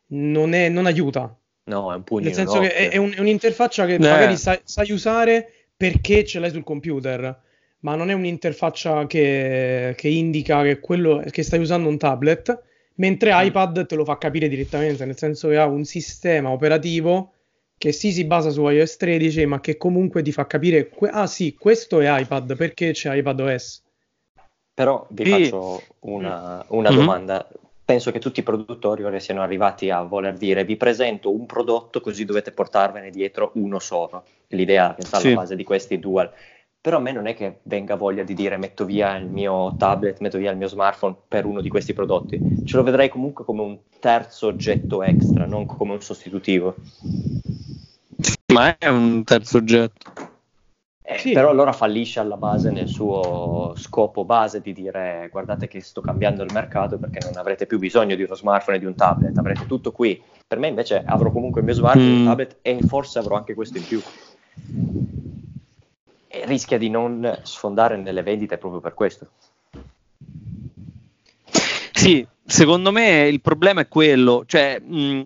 non, 0.08 0.54
è, 0.54 0.68
non, 0.68 0.86
aiuta. 0.86 1.36
No, 1.64 1.92
è 1.92 1.96
un 1.96 2.04
pugno. 2.04 2.24
Nel 2.24 2.34
senso 2.34 2.60
che 2.60 2.72
è, 2.72 2.90
è, 2.90 2.96
un, 2.96 3.12
è, 3.14 3.20
un'interfaccia 3.20 3.86
che 3.86 3.94
eh. 3.94 3.98
magari 3.98 4.36
sai, 4.36 4.58
sai 4.64 4.90
usare 4.90 5.52
perché 5.76 6.24
ce 6.24 6.38
l'hai 6.38 6.50
sul 6.50 6.64
computer 6.64 7.46
ma 7.80 7.94
non 7.94 8.10
è 8.10 8.12
un'interfaccia 8.12 9.06
che, 9.06 9.94
che, 9.96 10.08
indica 10.08 10.62
che, 10.62 10.80
quello, 10.80 11.22
che 11.30 11.42
stai 11.42 11.60
usando 11.60 11.88
un 11.88 11.98
tablet 11.98 12.62
mentre 12.98 13.34
mm. 13.34 13.46
iPad 13.46 13.86
te 13.86 13.94
lo 13.94 14.04
fa 14.04 14.18
capire 14.18 14.48
direttamente, 14.48 15.04
nel 15.04 15.16
senso 15.16 15.48
che 15.48 15.56
ha 15.56 15.66
un 15.66 15.84
sistema 15.84 16.50
operativo 16.50 17.32
che 17.78 17.92
sì 17.92 18.12
si 18.12 18.24
basa 18.24 18.50
su 18.50 18.66
iOS 18.66 18.96
13, 18.96 19.46
ma 19.46 19.60
che 19.60 19.76
comunque 19.76 20.22
ti 20.22 20.32
fa 20.32 20.46
capire, 20.46 20.88
que- 20.88 21.10
ah 21.10 21.26
sì, 21.26 21.54
questo 21.54 22.00
è 22.00 22.20
iPad, 22.20 22.56
perché 22.56 22.90
c'è 22.90 23.14
iPad 23.14 23.40
OS? 23.40 23.82
Però 24.74 25.06
vi 25.10 25.22
e... 25.22 25.44
faccio 25.44 25.82
una, 26.00 26.64
una 26.68 26.90
mm-hmm. 26.90 26.98
domanda. 26.98 27.48
Penso 27.84 28.10
che 28.10 28.18
tutti 28.18 28.40
i 28.40 28.42
produttori 28.42 29.02
ora 29.02 29.18
siano 29.18 29.40
arrivati 29.40 29.88
a 29.88 30.02
voler 30.02 30.34
dire 30.34 30.62
vi 30.62 30.76
presento 30.76 31.32
un 31.32 31.46
prodotto 31.46 32.02
così 32.02 32.26
dovete 32.26 32.52
portarvene 32.52 33.08
dietro 33.08 33.52
uno 33.54 33.78
solo. 33.78 34.24
L'idea 34.48 34.94
che 34.94 35.06
sta 35.06 35.16
alla 35.16 35.34
base 35.34 35.56
di 35.56 35.64
questi 35.64 35.98
dual 35.98 36.30
però 36.80 36.98
a 36.98 37.00
me 37.00 37.12
non 37.12 37.26
è 37.26 37.34
che 37.34 37.58
venga 37.64 37.96
voglia 37.96 38.22
di 38.22 38.34
dire 38.34 38.56
metto 38.56 38.84
via 38.84 39.16
il 39.16 39.26
mio 39.26 39.74
tablet, 39.76 40.20
metto 40.20 40.38
via 40.38 40.52
il 40.52 40.56
mio 40.56 40.68
smartphone 40.68 41.16
per 41.26 41.44
uno 41.44 41.60
di 41.60 41.68
questi 41.68 41.92
prodotti. 41.92 42.40
Ce 42.64 42.76
lo 42.76 42.82
vedrei 42.82 43.08
comunque 43.08 43.44
come 43.44 43.62
un 43.62 43.78
terzo 43.98 44.46
oggetto 44.46 45.02
extra, 45.02 45.44
non 45.44 45.66
come 45.66 45.92
un 45.92 46.00
sostitutivo. 46.00 46.76
Ma 48.52 48.76
è 48.78 48.88
un 48.88 49.24
terzo 49.24 49.58
oggetto. 49.58 50.12
Eh, 51.02 51.18
sì. 51.18 51.32
Però 51.32 51.50
allora 51.50 51.72
fallisce 51.72 52.20
alla 52.20 52.36
base 52.36 52.70
nel 52.70 52.86
suo 52.86 53.72
scopo 53.76 54.24
base 54.24 54.60
di 54.60 54.72
dire 54.72 55.28
guardate 55.32 55.66
che 55.66 55.80
sto 55.80 56.00
cambiando 56.00 56.42
il 56.42 56.52
mercato 56.52 56.98
perché 56.98 57.18
non 57.24 57.36
avrete 57.38 57.66
più 57.66 57.78
bisogno 57.78 58.14
di 58.14 58.22
uno 58.22 58.34
smartphone 58.34 58.76
e 58.76 58.80
di 58.80 58.86
un 58.86 58.94
tablet, 58.94 59.36
avrete 59.36 59.66
tutto 59.66 59.90
qui. 59.90 60.22
Per 60.46 60.58
me 60.58 60.68
invece 60.68 61.02
avrò 61.04 61.30
comunque 61.30 61.60
il 61.60 61.66
mio 61.66 61.74
smartphone, 61.74 62.08
mm. 62.08 62.18
il 62.18 62.24
tablet 62.24 62.56
e 62.62 62.78
forse 62.86 63.18
avrò 63.18 63.36
anche 63.36 63.54
questo 63.54 63.78
in 63.78 63.86
più 63.86 64.00
rischia 66.44 66.78
di 66.78 66.90
non 66.90 67.40
sfondare 67.42 67.96
nelle 67.96 68.22
vendite 68.22 68.58
proprio 68.58 68.80
per 68.80 68.94
questo. 68.94 69.30
Sì, 71.92 72.26
secondo 72.44 72.92
me 72.92 73.26
il 73.28 73.40
problema 73.40 73.80
è 73.80 73.88
quello, 73.88 74.44
cioè 74.46 74.78
mh, 74.78 75.22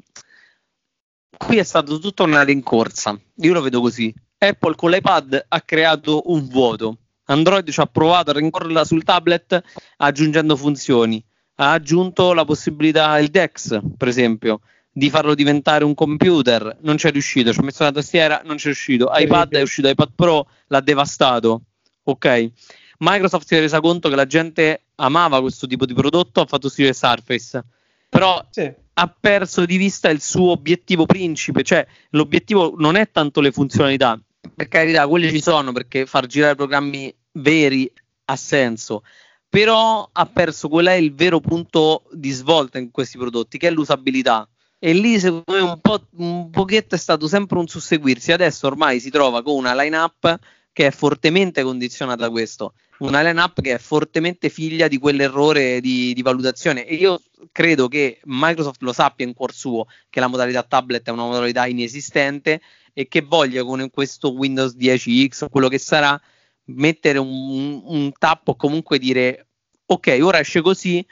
qui 1.36 1.58
è 1.58 1.62
stata 1.62 1.96
tutta 1.96 2.22
una 2.22 2.42
rincorsa, 2.42 3.18
io 3.36 3.52
lo 3.52 3.60
vedo 3.60 3.80
così. 3.80 4.12
Apple 4.38 4.74
con 4.74 4.90
l'iPad 4.90 5.44
ha 5.48 5.60
creato 5.60 6.22
un 6.32 6.48
vuoto, 6.48 6.96
Android 7.26 7.70
ci 7.70 7.80
ha 7.80 7.86
provato 7.86 8.30
a 8.30 8.34
rincorrerla 8.34 8.84
sul 8.84 9.04
tablet 9.04 9.62
aggiungendo 9.98 10.56
funzioni, 10.56 11.22
ha 11.56 11.72
aggiunto 11.72 12.32
la 12.32 12.44
possibilità, 12.44 13.18
il 13.18 13.28
DeX 13.28 13.78
per 13.96 14.08
esempio, 14.08 14.60
di 14.92 15.08
farlo 15.08 15.34
diventare 15.34 15.84
un 15.84 15.94
computer, 15.94 16.76
non 16.80 16.96
c'è 16.96 17.10
riuscito, 17.10 17.52
ci 17.52 17.58
ho 17.58 17.62
messo 17.62 17.82
la 17.82 17.92
tastiera, 17.92 18.42
non 18.44 18.56
c'è 18.56 18.66
riuscito, 18.66 19.10
iPad 19.10 19.54
è 19.54 19.62
uscito, 19.62 19.88
iPad 19.88 20.10
Pro 20.14 20.46
l'ha 20.66 20.80
devastato, 20.80 21.62
ok? 22.02 22.50
Microsoft 22.98 23.46
si 23.46 23.56
è 23.56 23.60
resa 23.60 23.80
conto 23.80 24.08
che 24.10 24.14
la 24.14 24.26
gente 24.26 24.82
amava 24.96 25.40
questo 25.40 25.66
tipo 25.66 25.86
di 25.86 25.94
prodotto, 25.94 26.42
ha 26.42 26.46
fatto 26.46 26.66
uscire 26.66 26.92
Surface, 26.92 27.64
però 28.08 28.44
sì. 28.50 28.70
ha 28.92 29.16
perso 29.18 29.64
di 29.64 29.78
vista 29.78 30.10
il 30.10 30.20
suo 30.20 30.50
obiettivo 30.50 31.06
principe, 31.06 31.62
cioè 31.62 31.86
l'obiettivo 32.10 32.74
non 32.76 32.96
è 32.96 33.10
tanto 33.10 33.40
le 33.40 33.50
funzionalità, 33.50 34.20
per 34.54 34.68
carità, 34.68 35.08
quelle 35.08 35.30
ci 35.30 35.40
sono 35.40 35.72
perché 35.72 36.04
far 36.04 36.26
girare 36.26 36.54
programmi 36.54 37.12
veri 37.32 37.90
ha 38.26 38.36
senso, 38.36 39.02
però 39.48 40.08
ha 40.12 40.26
perso 40.26 40.68
qual 40.68 40.86
è 40.86 40.92
il 40.92 41.14
vero 41.14 41.40
punto 41.40 42.04
di 42.12 42.30
svolta 42.30 42.78
in 42.78 42.90
questi 42.90 43.16
prodotti, 43.16 43.56
che 43.56 43.68
è 43.68 43.70
l'usabilità 43.70 44.46
e 44.84 44.94
lì 44.94 45.20
secondo 45.20 45.52
me 45.52 45.60
un, 45.60 45.80
po', 45.80 46.08
un 46.16 46.50
pochetto 46.50 46.96
è 46.96 46.98
stato 46.98 47.28
sempre 47.28 47.56
un 47.56 47.68
susseguirsi. 47.68 48.32
Adesso 48.32 48.66
ormai 48.66 48.98
si 48.98 49.10
trova 49.10 49.40
con 49.40 49.54
una 49.54 49.80
line-up 49.80 50.40
che 50.72 50.88
è 50.88 50.90
fortemente 50.90 51.62
condizionata 51.62 52.22
da 52.22 52.30
questo, 52.30 52.74
una 52.98 53.22
line-up 53.22 53.60
che 53.60 53.74
è 53.74 53.78
fortemente 53.78 54.48
figlia 54.48 54.88
di 54.88 54.98
quell'errore 54.98 55.80
di, 55.80 56.12
di, 56.12 56.22
valutazione. 56.22 56.84
E 56.84 56.96
io 56.96 57.22
credo 57.52 57.86
che 57.86 58.18
Microsoft 58.24 58.82
lo 58.82 58.92
sappia 58.92 59.24
in 59.24 59.34
cuor 59.34 59.52
suo 59.52 59.86
che 60.10 60.18
la 60.18 60.26
modalità 60.26 60.64
tablet 60.64 61.06
è 61.06 61.10
una 61.10 61.26
modalità 61.26 61.64
inesistente 61.66 62.60
e 62.92 63.06
che 63.06 63.20
voglia 63.20 63.62
con 63.62 63.88
questo 63.88 64.32
Windows 64.32 64.74
10X 64.74 65.44
o 65.44 65.48
quello 65.48 65.68
che 65.68 65.78
sarà 65.78 66.20
mettere 66.64 67.18
un, 67.18 67.82
un 67.84 68.10
tappo 68.18 68.56
comunque 68.56 68.98
dire 68.98 69.46
ok, 69.86 70.18
ora 70.22 70.40
esce 70.40 70.60
così, 70.60 71.06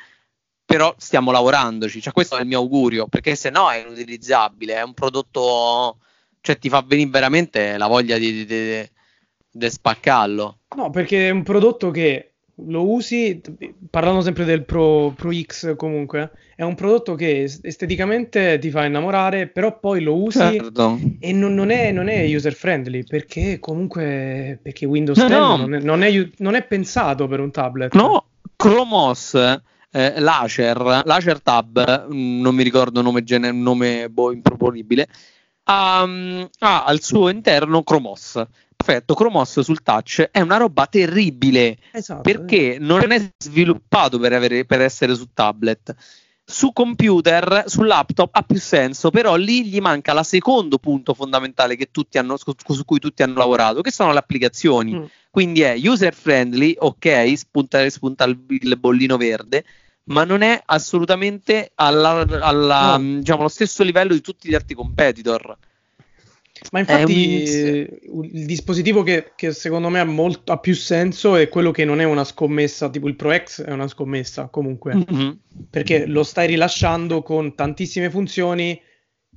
però 0.70 0.94
stiamo 0.98 1.32
lavorandoci. 1.32 2.00
Cioè, 2.00 2.12
questo 2.12 2.36
è 2.36 2.42
il 2.42 2.46
mio 2.46 2.58
augurio, 2.58 3.08
perché 3.08 3.34
se 3.34 3.50
no 3.50 3.72
è 3.72 3.78
inutilizzabile, 3.84 4.76
è 4.76 4.82
un 4.82 4.94
prodotto, 4.94 5.98
cioè 6.40 6.58
ti 6.58 6.68
fa 6.68 6.84
venire 6.86 7.10
veramente 7.10 7.76
la 7.76 7.88
voglia 7.88 8.16
di, 8.16 8.32
di, 8.32 8.46
di, 8.46 8.88
di 9.50 9.68
spaccarlo. 9.68 10.58
No, 10.76 10.90
perché 10.90 11.26
è 11.26 11.30
un 11.30 11.42
prodotto 11.42 11.90
che 11.90 12.30
lo 12.66 12.88
usi, 12.88 13.40
parlando 13.90 14.20
sempre 14.20 14.44
del 14.44 14.64
Pro, 14.64 15.12
Pro, 15.16 15.32
X 15.32 15.74
comunque, 15.74 16.30
è 16.54 16.62
un 16.62 16.76
prodotto 16.76 17.16
che 17.16 17.50
esteticamente 17.62 18.60
ti 18.60 18.70
fa 18.70 18.84
innamorare, 18.84 19.48
però 19.48 19.76
poi 19.76 20.02
lo 20.02 20.22
usi 20.22 20.38
certo. 20.38 21.00
e 21.18 21.32
non, 21.32 21.52
non, 21.52 21.70
è, 21.70 21.90
non, 21.90 22.06
è, 22.06 22.32
user 22.32 22.52
friendly, 22.52 23.02
perché 23.02 23.58
comunque 23.58 24.60
perché 24.62 24.86
Windows 24.86 25.18
no, 25.18 25.26
10 25.26 25.40
no. 25.40 25.56
Non, 25.56 25.74
è, 25.74 25.80
non, 25.80 26.02
è, 26.04 26.30
non, 26.36 26.54
è, 26.54 26.62
pensato 26.64 27.26
per 27.26 27.40
un 27.40 27.50
tablet. 27.50 27.92
No, 27.94 28.26
Chromos, 28.54 29.34
eh, 29.90 30.20
Lacer, 30.20 31.02
Lacer 31.04 31.40
Tab, 31.40 32.08
mm, 32.12 32.40
non 32.40 32.54
mi 32.54 32.62
ricordo 32.62 33.00
il 33.00 33.04
nome, 33.04 33.24
gene, 33.24 33.52
nome 33.52 34.08
boh, 34.08 34.32
improponibile, 34.32 35.08
ha, 35.64 36.02
ha 36.02 36.84
al 36.84 37.00
suo 37.00 37.28
interno 37.28 37.82
Chromos 37.82 38.42
perfetto 38.80 39.14
Chromos 39.14 39.60
sul 39.60 39.82
touch 39.82 40.30
è 40.32 40.40
una 40.40 40.56
roba 40.56 40.86
terribile 40.86 41.76
esatto, 41.92 42.22
perché 42.22 42.76
eh. 42.76 42.78
non 42.78 43.10
è 43.10 43.30
sviluppato 43.36 44.18
per, 44.18 44.32
avere, 44.32 44.64
per 44.64 44.80
essere 44.80 45.14
su 45.14 45.28
tablet 45.34 45.94
su 46.50 46.72
computer, 46.72 47.64
su 47.66 47.82
laptop 47.82 48.34
ha 48.34 48.42
più 48.42 48.58
senso, 48.58 49.10
però 49.10 49.36
lì 49.36 49.64
gli 49.64 49.78
manca 49.78 50.12
la 50.12 50.24
secondo 50.24 50.78
punto 50.78 51.14
fondamentale 51.14 51.78
hanno, 52.14 52.36
su, 52.36 52.54
cui 52.84 52.98
tutti 52.98 53.22
hanno 53.22 53.36
lavorato, 53.36 53.80
che 53.80 53.92
sono 53.92 54.12
le 54.12 54.18
applicazioni. 54.18 54.94
Mm. 54.94 55.04
Quindi 55.30 55.60
è 55.60 55.78
user 55.80 56.12
friendly, 56.12 56.74
ok, 56.76 57.32
spunta, 57.36 57.88
spunta 57.88 58.24
il, 58.24 58.38
il, 58.48 58.76
bollino 58.76 59.16
verde, 59.16 59.64
ma 60.04 60.24
non 60.24 60.42
è 60.42 60.60
assolutamente 60.66 61.72
alla, 61.74 62.26
alla, 62.40 62.96
no. 62.96 63.18
diciamo, 63.18 63.40
allo 63.40 63.48
stesso 63.48 63.82
livello 63.82 64.12
di 64.12 64.20
tutti 64.20 64.48
gli 64.48 64.54
altri 64.54 64.74
competitor. 64.74 65.56
Ma 66.72 66.80
infatti 66.80 68.00
un... 68.06 68.24
il 68.24 68.44
dispositivo 68.44 69.02
che, 69.02 69.32
che, 69.34 69.52
secondo 69.52 69.88
me 69.88 70.00
ha, 70.00 70.04
molto, 70.04 70.52
ha, 70.52 70.58
più 70.58 70.74
senso 70.74 71.36
è 71.36 71.48
quello 71.48 71.70
che 71.70 71.84
non 71.84 72.00
è 72.00 72.04
una 72.04 72.24
scommessa, 72.24 72.90
tipo 72.90 73.08
il 73.08 73.16
Pro 73.16 73.34
X 73.34 73.62
è 73.62 73.72
una 73.72 73.88
scommessa 73.88 74.48
comunque, 74.48 74.94
mm-hmm. 74.94 75.30
perché 75.70 76.06
lo 76.06 76.22
stai 76.22 76.48
rilasciando 76.48 77.22
con 77.22 77.54
tantissime 77.54 78.10
funzioni, 78.10 78.80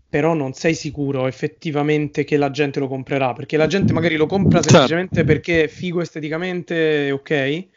però 0.10 0.34
non 0.34 0.54
sei 0.54 0.76
sicuro 0.76 1.28
effettivamente 1.28 2.24
che 2.26 2.36
la 2.36 2.52
gente 2.52 2.80
lo 2.80 2.88
comprerà, 2.88 3.34
perché 3.34 3.56
la 3.58 3.68
gente 3.68 3.94
magari 3.94 4.16
lo 4.16 4.26
compra 4.26 4.60
certo. 4.60 4.72
semplicemente 4.72 5.24
perché 5.24 5.64
è 5.64 5.68
figo 5.68 6.02
esteticamente, 6.02 7.10
ok? 7.12 7.68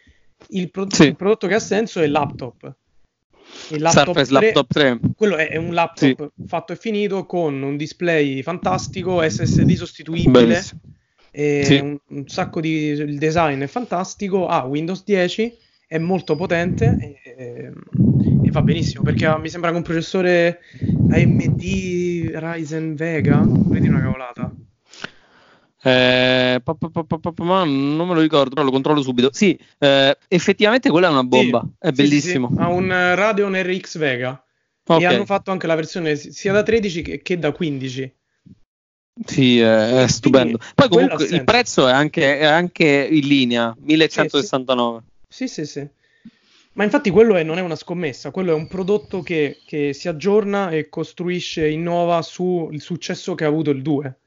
Il, 0.48 0.70
pro- 0.70 0.86
sì. 0.88 1.06
il 1.06 1.16
prodotto 1.16 1.46
che 1.46 1.54
ha 1.54 1.60
senso 1.60 2.00
è 2.00 2.04
il 2.04 2.10
laptop 2.10 2.74
il 3.70 3.80
laptop 3.80 4.04
Surface 4.06 4.32
3, 4.32 4.44
Laptop 4.44 4.72
3. 4.72 5.00
Quello 5.16 5.36
è, 5.36 5.48
è 5.48 5.56
un 5.56 5.72
laptop 5.72 6.32
sì. 6.36 6.46
fatto 6.46 6.72
e 6.72 6.76
finito 6.76 7.26
con 7.26 7.62
un 7.62 7.76
display 7.76 8.42
fantastico, 8.42 9.26
SSD 9.26 9.72
sostituibile. 9.72 10.62
Sì. 11.32 11.78
Un, 11.82 11.98
un, 12.08 12.28
sacco 12.28 12.60
di 12.60 12.86
il 12.88 13.18
design 13.18 13.60
è 13.62 13.66
fantastico. 13.66 14.46
Ha 14.46 14.62
ah, 14.62 14.64
Windows 14.64 15.04
10, 15.04 15.56
è 15.86 15.98
molto 15.98 16.34
potente 16.34 17.20
e, 17.22 17.72
e, 18.44 18.50
va 18.50 18.62
benissimo 18.62 19.02
perché 19.02 19.36
mi 19.38 19.50
sembra 19.50 19.70
che 19.70 19.76
un 19.76 19.82
processore 19.82 20.60
AMD 21.10 21.60
Ryzen 22.32 22.94
Vega, 22.94 23.42
vedi 23.46 23.88
una 23.88 24.00
cavolata. 24.00 24.50
Eh, 25.86 26.60
pa, 26.64 26.74
pa, 26.74 27.04
pa, 27.32 27.62
non 27.62 28.08
me 28.08 28.14
lo 28.14 28.20
ricordo, 28.20 28.50
però 28.50 28.64
lo 28.64 28.72
controllo 28.72 29.02
subito. 29.02 29.30
Sì, 29.32 29.56
eh, 29.78 30.18
effettivamente 30.26 30.90
quella 30.90 31.06
è 31.06 31.10
una 31.10 31.22
bomba, 31.22 31.60
sì, 31.62 31.86
è 31.86 31.92
bellissimo. 31.92 32.48
Sì, 32.48 32.54
sì. 32.56 32.60
Ha 32.60 32.68
un 32.68 32.88
Radeon 32.88 33.62
RX 33.62 33.98
Vega 33.98 34.44
okay. 34.84 35.02
e 35.02 35.06
hanno 35.06 35.24
fatto 35.24 35.52
anche 35.52 35.68
la 35.68 35.76
versione 35.76 36.16
sia 36.16 36.52
da 36.52 36.64
13 36.64 37.02
che, 37.02 37.22
che 37.22 37.38
da 37.38 37.52
15. 37.52 38.14
Sì, 39.26 39.60
è, 39.60 40.02
è 40.02 40.08
stupendo. 40.08 40.58
Poi 40.74 40.88
comunque 40.88 41.24
il 41.24 41.44
prezzo 41.44 41.86
è 41.86 41.92
anche, 41.92 42.36
è 42.40 42.44
anche, 42.44 43.08
in 43.08 43.24
linea, 43.24 43.72
1169. 43.78 45.02
Sì, 45.28 45.46
sì, 45.46 45.64
sì. 45.66 45.86
Ma 46.72 46.82
infatti 46.82 47.10
quello 47.10 47.36
è, 47.36 47.44
non 47.44 47.58
è 47.58 47.62
una 47.62 47.76
scommessa, 47.76 48.32
quello 48.32 48.50
è 48.50 48.54
un 48.54 48.66
prodotto 48.66 49.22
che, 49.22 49.60
che 49.64 49.92
si 49.92 50.08
aggiorna 50.08 50.70
e 50.70 50.88
costruisce, 50.88 51.68
innova 51.68 52.20
sul 52.22 52.80
successo 52.80 53.36
che 53.36 53.44
ha 53.44 53.48
avuto 53.48 53.70
il 53.70 53.82
2. 53.82 54.18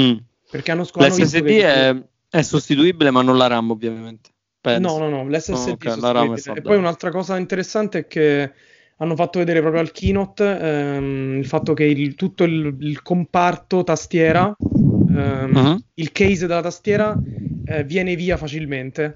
Mm. 0.00 0.16
Perché 0.54 0.70
hanno 0.70 0.84
scoperto. 0.84 1.20
L'SSD 1.20 1.46
è, 1.48 1.96
è, 2.30 2.42
sostituibile, 2.42 3.10
ma 3.10 3.22
non 3.22 3.36
la 3.36 3.48
RAM, 3.48 3.72
ovviamente. 3.72 4.30
Penso. 4.60 4.98
No, 4.98 5.08
no, 5.08 5.24
no, 5.24 5.28
l'SSD 5.28 5.50
oh, 5.50 5.72
okay, 5.72 6.34
è 6.36 6.52
E 6.54 6.62
poi 6.62 6.76
un'altra 6.76 7.10
cosa 7.10 7.36
interessante 7.36 7.98
è 7.98 8.06
che 8.06 8.52
hanno 8.98 9.16
fatto 9.16 9.40
vedere 9.40 9.60
proprio 9.60 9.80
al 9.80 9.90
keynote 9.90 10.44
ehm, 10.60 11.38
il 11.38 11.46
fatto 11.46 11.74
che 11.74 11.82
il, 11.82 12.14
tutto 12.14 12.44
il, 12.44 12.72
il, 12.78 13.02
comparto 13.02 13.82
tastiera, 13.82 14.56
ehm, 14.56 15.50
uh-huh. 15.52 15.82
il 15.94 16.12
case 16.12 16.46
della 16.46 16.62
tastiera, 16.62 17.20
eh, 17.64 17.82
viene 17.82 18.14
via 18.14 18.36
facilmente. 18.36 19.12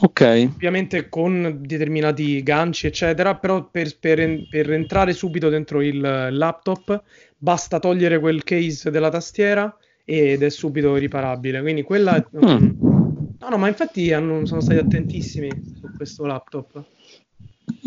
Ok. 0.00 0.48
Ovviamente 0.54 1.10
con 1.10 1.58
determinati 1.60 2.42
ganci, 2.42 2.86
eccetera, 2.86 3.36
però 3.36 3.68
per, 3.68 3.98
per, 3.98 4.48
per 4.48 4.72
entrare 4.72 5.12
subito 5.12 5.50
dentro 5.50 5.82
il 5.82 6.00
laptop 6.00 7.02
basta 7.36 7.78
togliere 7.78 8.18
quel 8.18 8.42
case 8.42 8.90
della 8.90 9.10
tastiera 9.10 9.76
ed 10.04 10.42
è 10.42 10.50
subito 10.50 10.94
riparabile. 10.96 11.60
Quindi 11.60 11.82
quella... 11.82 12.24
Mm. 12.44 12.70
No, 13.38 13.48
no, 13.48 13.58
ma 13.58 13.68
infatti 13.68 14.12
hanno, 14.12 14.46
sono 14.46 14.60
stati 14.60 14.78
attentissimi 14.78 15.50
su 15.80 15.90
questo 15.96 16.24
laptop. 16.24 16.82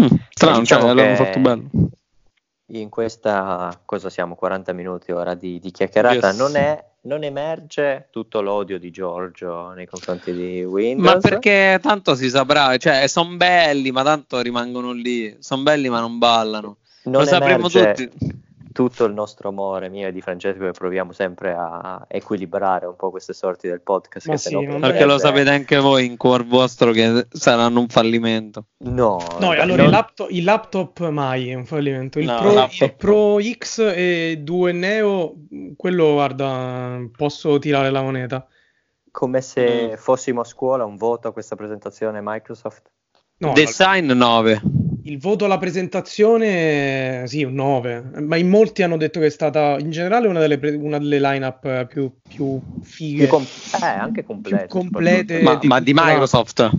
Mm. 0.01 0.07
Strano, 0.29 0.59
diciamo 0.59 0.87
cioè, 0.87 0.93
l'hanno 0.93 1.15
fatto 1.15 1.39
bello. 1.39 1.69
In 2.69 2.89
questa, 2.89 3.79
cosa 3.85 4.09
siamo, 4.09 4.35
40 4.35 4.73
minuti 4.73 5.11
ora 5.11 5.33
di, 5.33 5.59
di 5.59 5.71
chiacchierata, 5.71 6.27
yes. 6.29 6.37
non, 6.37 6.55
è, 6.57 6.83
non 7.01 7.23
emerge 7.23 8.07
tutto 8.11 8.41
l'odio 8.41 8.79
di 8.79 8.91
Giorgio 8.91 9.71
nei 9.71 9.85
confronti 9.85 10.33
di 10.33 10.63
Windows. 10.63 11.13
Ma 11.13 11.19
perché 11.19 11.79
tanto 11.81 12.15
si 12.15 12.27
saprà, 12.29 12.75
cioè 12.77 13.07
sono 13.07 13.35
belli, 13.37 13.91
ma 13.91 14.03
tanto 14.03 14.41
rimangono 14.41 14.91
lì, 14.91 15.37
sono 15.39 15.61
belli 15.61 15.87
ma 15.89 15.99
non 15.99 16.17
ballano. 16.17 16.77
Non 17.03 17.21
Lo 17.21 17.27
sapremo 17.27 17.69
tutti 17.69 18.43
tutto 18.75 19.05
il 19.05 19.13
nostro 19.13 19.47
amore 19.47 19.87
mio 19.87 20.09
e 20.09 20.11
di 20.11 20.19
Francesco 20.19 20.65
che 20.65 20.71
proviamo 20.71 21.13
sempre 21.13 21.55
a 21.57 22.05
equilibrare 22.09 22.85
un 22.85 22.97
po' 22.97 23.09
queste 23.09 23.31
sorti 23.31 23.69
del 23.69 23.79
podcast. 23.79 24.29
Che 24.29 24.37
sì, 24.37 24.53
potrebbe... 24.53 24.79
Perché 24.79 25.05
lo 25.05 25.17
sapete 25.17 25.49
anche 25.49 25.77
voi 25.77 26.05
in 26.05 26.17
cuor 26.17 26.45
vostro 26.45 26.91
che 26.91 27.25
saranno 27.29 27.79
un 27.79 27.87
fallimento. 27.87 28.65
No, 28.79 29.23
no 29.39 29.51
allora 29.51 29.65
non... 29.65 29.85
il, 29.85 29.91
laptop, 29.91 30.29
il, 30.29 30.43
laptop, 30.43 31.07
mai 31.07 31.51
è 31.51 31.53
un 31.53 31.65
fallimento. 31.65 32.19
Il, 32.19 32.25
no, 32.25 32.37
Pro, 32.37 32.67
il 32.69 32.95
Pro, 32.95 33.37
X 33.39 33.79
e 33.79 34.39
2 34.41 34.71
Neo, 34.73 35.35
quello 35.77 36.11
guarda, 36.11 36.99
posso 37.15 37.57
tirare 37.59 37.89
la 37.89 38.01
moneta. 38.01 38.45
Come 39.09 39.39
se 39.39 39.91
mm. 39.93 39.95
fossimo 39.95 40.41
a 40.41 40.43
scuola, 40.43 40.83
un 40.83 40.97
voto 40.97 41.29
a 41.29 41.31
questa 41.31 41.55
presentazione 41.55 42.19
Microsoft? 42.21 42.91
No, 43.37 43.51
Design 43.51 44.11
9. 44.11 44.61
Il 45.03 45.19
voto 45.19 45.45
alla 45.45 45.57
presentazione, 45.57 47.25
sì, 47.27 47.43
un 47.43 47.53
9, 47.53 48.03
ma 48.21 48.37
in 48.37 48.47
molti 48.47 48.81
hanno 48.81 48.97
detto 48.97 49.19
che 49.19 49.25
è 49.25 49.29
stata 49.29 49.77
in 49.77 49.91
generale 49.91 50.27
una 50.27 50.39
delle, 50.39 50.57
una 50.75 50.97
delle 50.97 51.19
line-up 51.19 51.85
più, 51.85 52.11
più 52.27 52.59
fighe. 52.81 53.19
Più 53.19 53.27
com- 53.27 53.45
eh, 53.81 53.85
anche 53.85 54.23
complete. 54.23 54.65
Più 54.65 54.79
complete 54.79 55.41
ma, 55.41 55.55
di, 55.55 55.67
ma 55.67 55.79
di 55.81 55.91
Microsoft. 55.93 56.69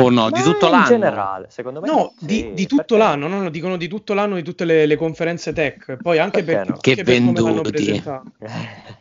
O 0.00 0.10
no, 0.10 0.22
Ma 0.22 0.30
di 0.30 0.42
tutto 0.42 0.68
l'anno? 0.68 0.82
In 0.82 0.88
generale, 0.88 1.46
secondo 1.50 1.80
me. 1.80 1.88
No, 1.88 2.14
sì, 2.18 2.26
di, 2.26 2.52
di, 2.54 2.66
tutto 2.66 2.96
perché... 2.96 3.02
l'anno, 3.02 3.28
no, 3.28 3.42
no, 3.42 3.50
dicono 3.50 3.76
di 3.76 3.88
tutto 3.88 4.14
l'anno 4.14 4.36
di 4.36 4.42
tutte 4.42 4.64
le, 4.64 4.86
le 4.86 4.96
conferenze 4.96 5.52
tech. 5.52 5.96
Poi 6.00 6.18
anche 6.18 6.42
perché 6.42 6.64
per, 6.64 6.70
no? 6.70 6.78
che 6.80 7.02
venduti. 7.02 8.02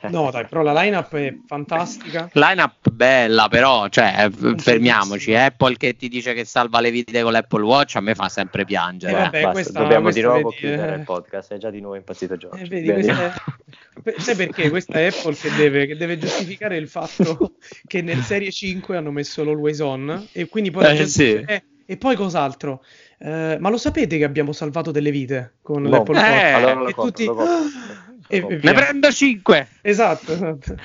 no, 0.10 0.32
dai, 0.32 0.46
però 0.48 0.62
la 0.62 0.82
lineup 0.82 1.16
è 1.16 1.34
fantastica. 1.46 2.30
Lineup 2.34 2.90
bella, 2.92 3.48
però, 3.48 3.88
cioè, 3.88 4.30
fermiamoci. 4.58 5.34
Apple 5.36 5.78
che 5.78 5.96
ti 5.96 6.10
dice 6.10 6.34
che 6.34 6.46
salva 6.46 6.80
le 6.80 6.92
vite 6.92 7.22
con 7.22 7.32
l'Apple 7.32 7.64
Watch, 7.64 7.96
a 7.96 8.02
me 8.02 8.16
fa 8.16 8.30
sempre 8.30 8.66
piangere. 8.66 9.12
Eh, 9.12 9.42
vabbè, 9.42 9.52
questa, 9.52 9.80
dobbiamo 9.80 10.04
questa 10.04 10.22
di 10.22 10.28
nuovo 10.28 10.50
vedi, 10.50 10.62
chiudere 10.62 10.94
eh... 10.94 10.98
il 10.98 11.04
podcast, 11.04 11.54
è 11.54 11.58
già 11.58 11.70
di 11.70 11.80
nuovo 11.80 11.96
impazzito 11.96 12.38
Giorgio. 12.38 12.64
Eh, 12.64 12.68
vedi, 12.68 12.90
è... 12.90 13.34
Sai 14.18 14.36
perché 14.36 14.70
questa 14.70 15.00
è 15.00 15.08
Apple 15.08 15.36
che 15.36 15.50
deve, 15.56 15.86
che 15.86 15.98
deve 15.98 16.18
giustificare 16.18 16.78
il 16.78 16.88
fatto 16.88 17.54
che 17.86 18.02
nel 18.02 18.22
Serie 18.22 18.52
5 18.52 18.96
hanno 18.96 19.12
messo 19.12 19.44
l'Always 19.44 19.80
On 19.80 20.28
e 20.32 20.48
quindi 20.48 20.72
poi 20.72 20.98
eh, 20.98 21.06
sì. 21.06 21.34
eh, 21.46 21.64
e 21.86 21.98
poi 21.98 22.16
cos'altro? 22.16 22.84
Eh, 23.18 23.58
ma 23.60 23.70
lo 23.70 23.78
sapete 23.78 24.18
che 24.18 24.24
abbiamo 24.24 24.52
salvato 24.52 24.92
delle 24.92 25.12
vite 25.12 25.56
con 25.62 25.82
no. 25.82 25.90
l'Apple 25.90 26.16
Watch? 26.16 26.30
Eh, 26.30 26.52
allora 26.52 26.90
e 26.90 26.94
tutti... 26.94 27.26
Lo 27.26 27.38
e, 28.28 28.40
ne 28.42 28.74
prendo 28.74 29.12
5 29.12 29.68
esatto, 29.82 30.34
esatto. 30.34 30.76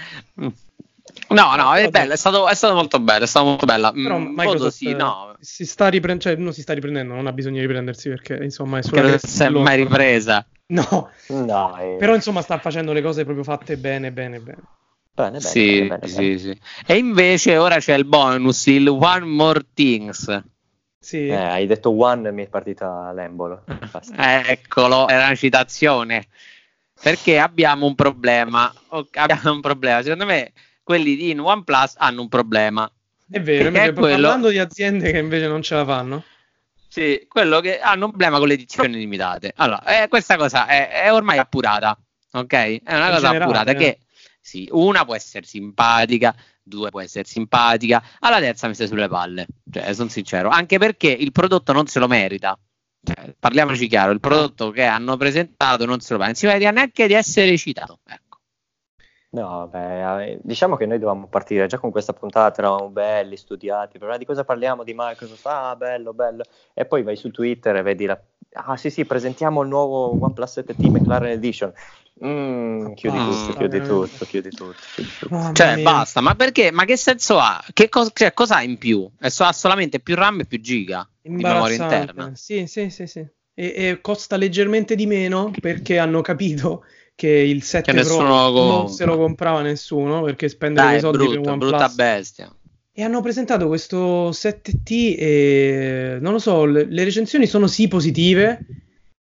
No, 1.35 1.55
no, 1.57 1.74
è 1.74 1.89
bello, 1.89 2.12
è 2.12 2.16
stato, 2.16 2.49
è 2.49 2.55
stato 2.55 2.74
molto 2.74 3.01
bello, 3.01 3.24
è 3.24 3.26
stato 3.26 3.47
molto 3.47 3.66
bella. 3.66 3.93
Però 3.93 4.18
mm, 4.18 4.35
Microsoft 4.35 4.76
sì, 4.76 4.95
no. 4.95 5.35
si 5.41 5.66
sta 5.66 5.89
riprendendo, 5.89 6.22
cioè 6.22 6.37
non 6.37 6.53
si 6.53 6.62
sta 6.62 6.72
riprendendo, 6.72 7.14
non 7.14 7.26
ha 7.26 7.32
bisogno 7.32 7.57
di 7.57 7.62
riprendersi 7.62 8.09
perché 8.09 8.39
insomma 8.43 8.78
è 8.78 8.82
sulla 8.82 9.03
che 9.03 9.09
non 9.09 9.18
si 9.18 9.43
è 9.43 9.49
mai 9.51 9.76
ripresa. 9.76 10.47
No, 10.66 11.11
no 11.28 11.76
eh. 11.78 11.97
però 11.99 12.14
insomma 12.14 12.41
sta 12.41 12.59
facendo 12.59 12.93
le 12.93 13.03
cose 13.03 13.24
proprio 13.24 13.45
fatte 13.45 13.76
bene, 13.76 14.12
bene, 14.12 14.39
bene. 14.39 14.62
Bene, 15.12 15.30
bene, 15.30 15.41
sì, 15.41 15.82
bene, 15.82 15.99
bene, 15.99 16.07
sì, 16.09 16.16
bene. 16.16 16.39
sì. 16.39 16.61
E 16.87 16.97
invece 16.97 17.57
ora 17.57 17.78
c'è 17.78 17.95
il 17.95 18.05
bonus, 18.05 18.66
il 18.66 18.89
One 18.89 19.26
More 19.26 19.66
Things. 19.74 20.43
Sì. 20.99 21.26
Eh, 21.26 21.37
hai 21.37 21.66
detto 21.66 21.91
one 21.91 22.30
e 22.30 22.32
mi 22.32 22.45
è 22.45 22.49
partita 22.49 23.12
l'embolo. 23.12 23.64
Eccolo, 24.16 25.07
era 25.07 25.26
una 25.26 25.35
citazione. 25.35 26.28
Perché 27.01 27.39
abbiamo 27.39 27.85
un 27.85 27.95
problema. 27.95 28.72
Abbiamo 28.89 29.53
un 29.53 29.61
problema. 29.61 30.03
Secondo 30.03 30.24
me 30.24 30.53
quelli 30.85 31.16
di 31.16 31.30
in 31.30 31.41
OnePlus 31.41 31.95
hanno 31.97 32.20
un 32.20 32.28
problema. 32.28 32.89
È 33.28 33.41
vero, 33.41 33.70
Che 33.72 33.82
è 33.82 33.93
quello- 33.93 34.09
parlando 34.22 34.51
di 34.51 34.59
aziende 34.59 35.11
che 35.11 35.18
invece 35.18 35.49
non 35.49 35.62
ce 35.62 35.74
la 35.74 35.85
fanno. 35.85 36.22
Sì, 36.87 37.24
quello 37.26 37.59
che 37.61 37.80
hanno 37.80 38.05
un 38.05 38.11
problema 38.11 38.39
con 38.39 38.47
le 38.47 38.55
edizioni 38.55 38.95
limitate. 38.95 39.53
Allora, 39.57 40.05
eh, 40.05 40.07
questa 40.09 40.37
cosa 40.37 40.66
è, 40.68 40.91
è 41.03 41.12
ormai 41.12 41.39
appurata, 41.39 41.99
ok? 42.32 42.53
È 42.53 42.80
una 42.95 43.07
In 43.09 43.14
cosa 43.14 43.30
generale, 43.30 43.39
appurata 43.39 43.70
eh. 43.72 43.74
che 43.74 43.99
sì, 44.41 44.68
una 44.70 45.05
può 45.05 45.16
essere 45.16 45.45
simpatica, 45.47 46.32
due 46.62 46.91
può 46.91 47.01
essere 47.01 47.24
simpatica, 47.24 48.01
alla 48.20 48.39
terza 48.39 48.68
mi 48.68 48.74
stai 48.74 48.87
sulle 48.87 49.09
palle. 49.09 49.47
Cioè, 49.72 49.93
sono 49.93 50.09
sincero, 50.09 50.51
anche 50.51 50.78
perché 50.78 51.09
il 51.09 51.32
prodotto 51.32 51.72
non 51.72 51.87
se 51.89 51.99
lo 51.99 52.07
merita. 52.07 52.57
Cioè, 53.03 53.35
parliamoci 53.41 53.89
chiaro, 53.89 54.12
il 54.12 54.20
prodotto 54.20 54.70
che 54.70 54.85
hanno 54.85 55.16
presentato 55.16 55.85
non 55.87 55.99
se 56.01 56.12
lo 56.12 56.18
merita, 56.20 56.26
non 56.26 56.35
si 56.35 56.47
merita 56.47 56.70
neanche 56.70 57.07
di 57.09 57.14
essere 57.14 57.57
citato. 57.59 57.99
Ecco. 58.07 58.22
No, 59.35 59.66
beh, 59.66 60.26
eh, 60.26 60.39
diciamo 60.43 60.76
che 60.76 60.87
noi 60.87 60.99
dovevamo 61.01 61.26
partire 61.26 61.66
già 61.66 61.78
con 61.78 61.91
questa 61.91 62.12
puntata, 62.12 62.61
eravamo 62.61 62.89
belli, 62.89 63.37
studiati, 63.37 63.99
però 63.99 64.16
di 64.16 64.24
cosa 64.24 64.45
parliamo? 64.45 64.85
Di 64.85 64.95
Microsoft, 64.97 65.45
ah 65.47 65.74
bello, 65.74 66.14
bello, 66.14 66.45
e 66.72 66.85
poi 66.85 67.03
vai 67.03 67.16
su 67.16 67.32
Twitter 67.32 67.74
e 67.74 67.82
vedi 67.82 68.07
la... 68.07 68.20
Ah 68.53 68.76
sì 68.76 68.91
sì, 68.91 69.05
presentiamo 69.05 69.62
il 69.62 69.68
nuovo 69.68 70.16
OnePlus 70.24 70.53
7T 70.53 70.89
McLaren 70.89 71.30
Edition. 71.32 71.72
Mm, 72.24 72.93
chiudi 72.93 73.16
Basta, 73.16 73.53
tutto, 73.53 73.59
chiudi 73.59 73.80
tutto, 73.80 74.24
chiudi 74.24 74.51
tutto, 74.51 74.74
chiudi 74.95 75.11
tutto. 75.18 75.35
Mamma 75.35 75.53
Cioè, 75.53 75.74
mia. 75.74 75.82
basta, 75.82 76.20
ma 76.20 76.37
perché? 76.37 76.70
Ma 76.70 76.85
che 76.85 76.97
senso 76.97 77.39
ha? 77.41 77.61
Che 77.72 77.89
cos- 77.89 78.12
cioè, 78.14 78.32
cosa 78.32 78.57
ha 78.59 78.62
in 78.62 78.78
più? 78.78 79.11
E 79.20 79.30
so- 79.30 79.43
ha 79.43 79.53
solamente 79.53 79.99
più 79.99 80.14
RAM 80.14 80.39
e 80.41 80.45
più 80.45 80.61
giga 80.61 81.09
di 81.20 81.43
memoria 81.43 81.74
interna. 81.74 82.30
Sì, 82.37 82.68
sì, 82.68 82.89
sì, 82.89 83.09
sì. 83.09 83.26
E, 83.57 83.72
e 83.76 84.01
costa 84.01 84.37
leggermente 84.37 84.95
di 84.95 85.07
meno 85.07 85.51
perché 85.61 85.99
hanno 85.99 86.20
capito 86.20 86.85
che 87.15 87.29
il 87.29 87.62
7 87.62 87.93
Che 87.93 88.03
Pro 88.03 88.51
non 88.51 88.89
se 88.89 89.05
lo 89.05 89.17
comprava 89.17 89.62
nessuno 89.62 90.23
perché 90.23 90.49
spendere 90.49 90.87
Dai, 90.89 90.97
è 90.97 91.01
soldi 91.01 91.19
per 91.19 91.29
brutto, 91.29 91.51
OnePlus. 91.51 91.71
brutta 91.71 91.89
bestia. 91.89 92.57
E 92.93 93.03
hanno 93.03 93.21
presentato 93.21 93.67
questo 93.67 94.31
7T 94.31 95.17
e 95.19 96.19
non 96.21 96.33
lo 96.33 96.39
so, 96.39 96.65
le, 96.65 96.85
le 96.85 97.05
recensioni 97.05 97.47
sono 97.47 97.67
sì 97.67 97.89
positive, 97.89 98.65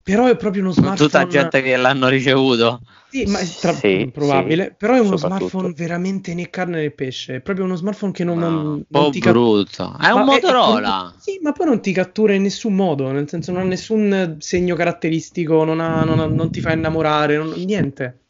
però 0.02 0.26
è 0.26 0.36
proprio 0.36 0.62
uno 0.62 0.72
Con 0.72 0.82
smartphone. 0.82 1.08
tutta 1.08 1.26
gente 1.26 1.62
che 1.62 1.76
l'hanno 1.76 2.08
ricevuto. 2.08 2.80
Sì, 3.10 3.24
ma 3.26 3.40
è 3.40 3.46
tra- 3.46 3.72
Sì, 3.72 4.08
probabile, 4.12 4.64
sì, 4.66 4.74
però 4.78 4.94
è 4.94 5.00
uno 5.00 5.16
smartphone 5.16 5.72
veramente 5.72 6.32
né 6.32 6.48
carne 6.48 6.80
né 6.80 6.90
pesce, 6.90 7.36
è 7.36 7.40
proprio 7.40 7.64
uno 7.64 7.74
smartphone 7.74 8.12
che 8.12 8.22
non, 8.22 8.38
No, 8.38 8.48
non- 8.48 8.62
non 8.64 8.84
po' 8.88 9.10
ti 9.10 9.18
ca- 9.20 9.32
brutto. 9.32 9.96
È 10.00 10.10
un 10.10 10.18
Ma 10.20 10.24
Motorola. 10.24 11.14
sì, 11.18 11.38
ma 11.42 11.50
poi 11.52 11.66
non 11.66 11.80
ti 11.82 11.92
cattura 11.92 12.34
in 12.34 12.42
nessun 12.42 12.74
modo, 12.74 13.10
nel 13.10 13.28
senso 13.28 13.50
non 13.52 13.62
ha 13.62 13.64
nessun 13.64 14.36
segno 14.38 14.76
caratteristico, 14.76 15.64
non, 15.64 15.80
ha- 15.80 16.04
non 16.04 16.20
ha- 16.20 16.26
non 16.26 16.50
ti 16.52 16.60
fa 16.60 16.70
innamorare, 16.72 17.36
non- 17.36 17.52
niente. 17.64 18.20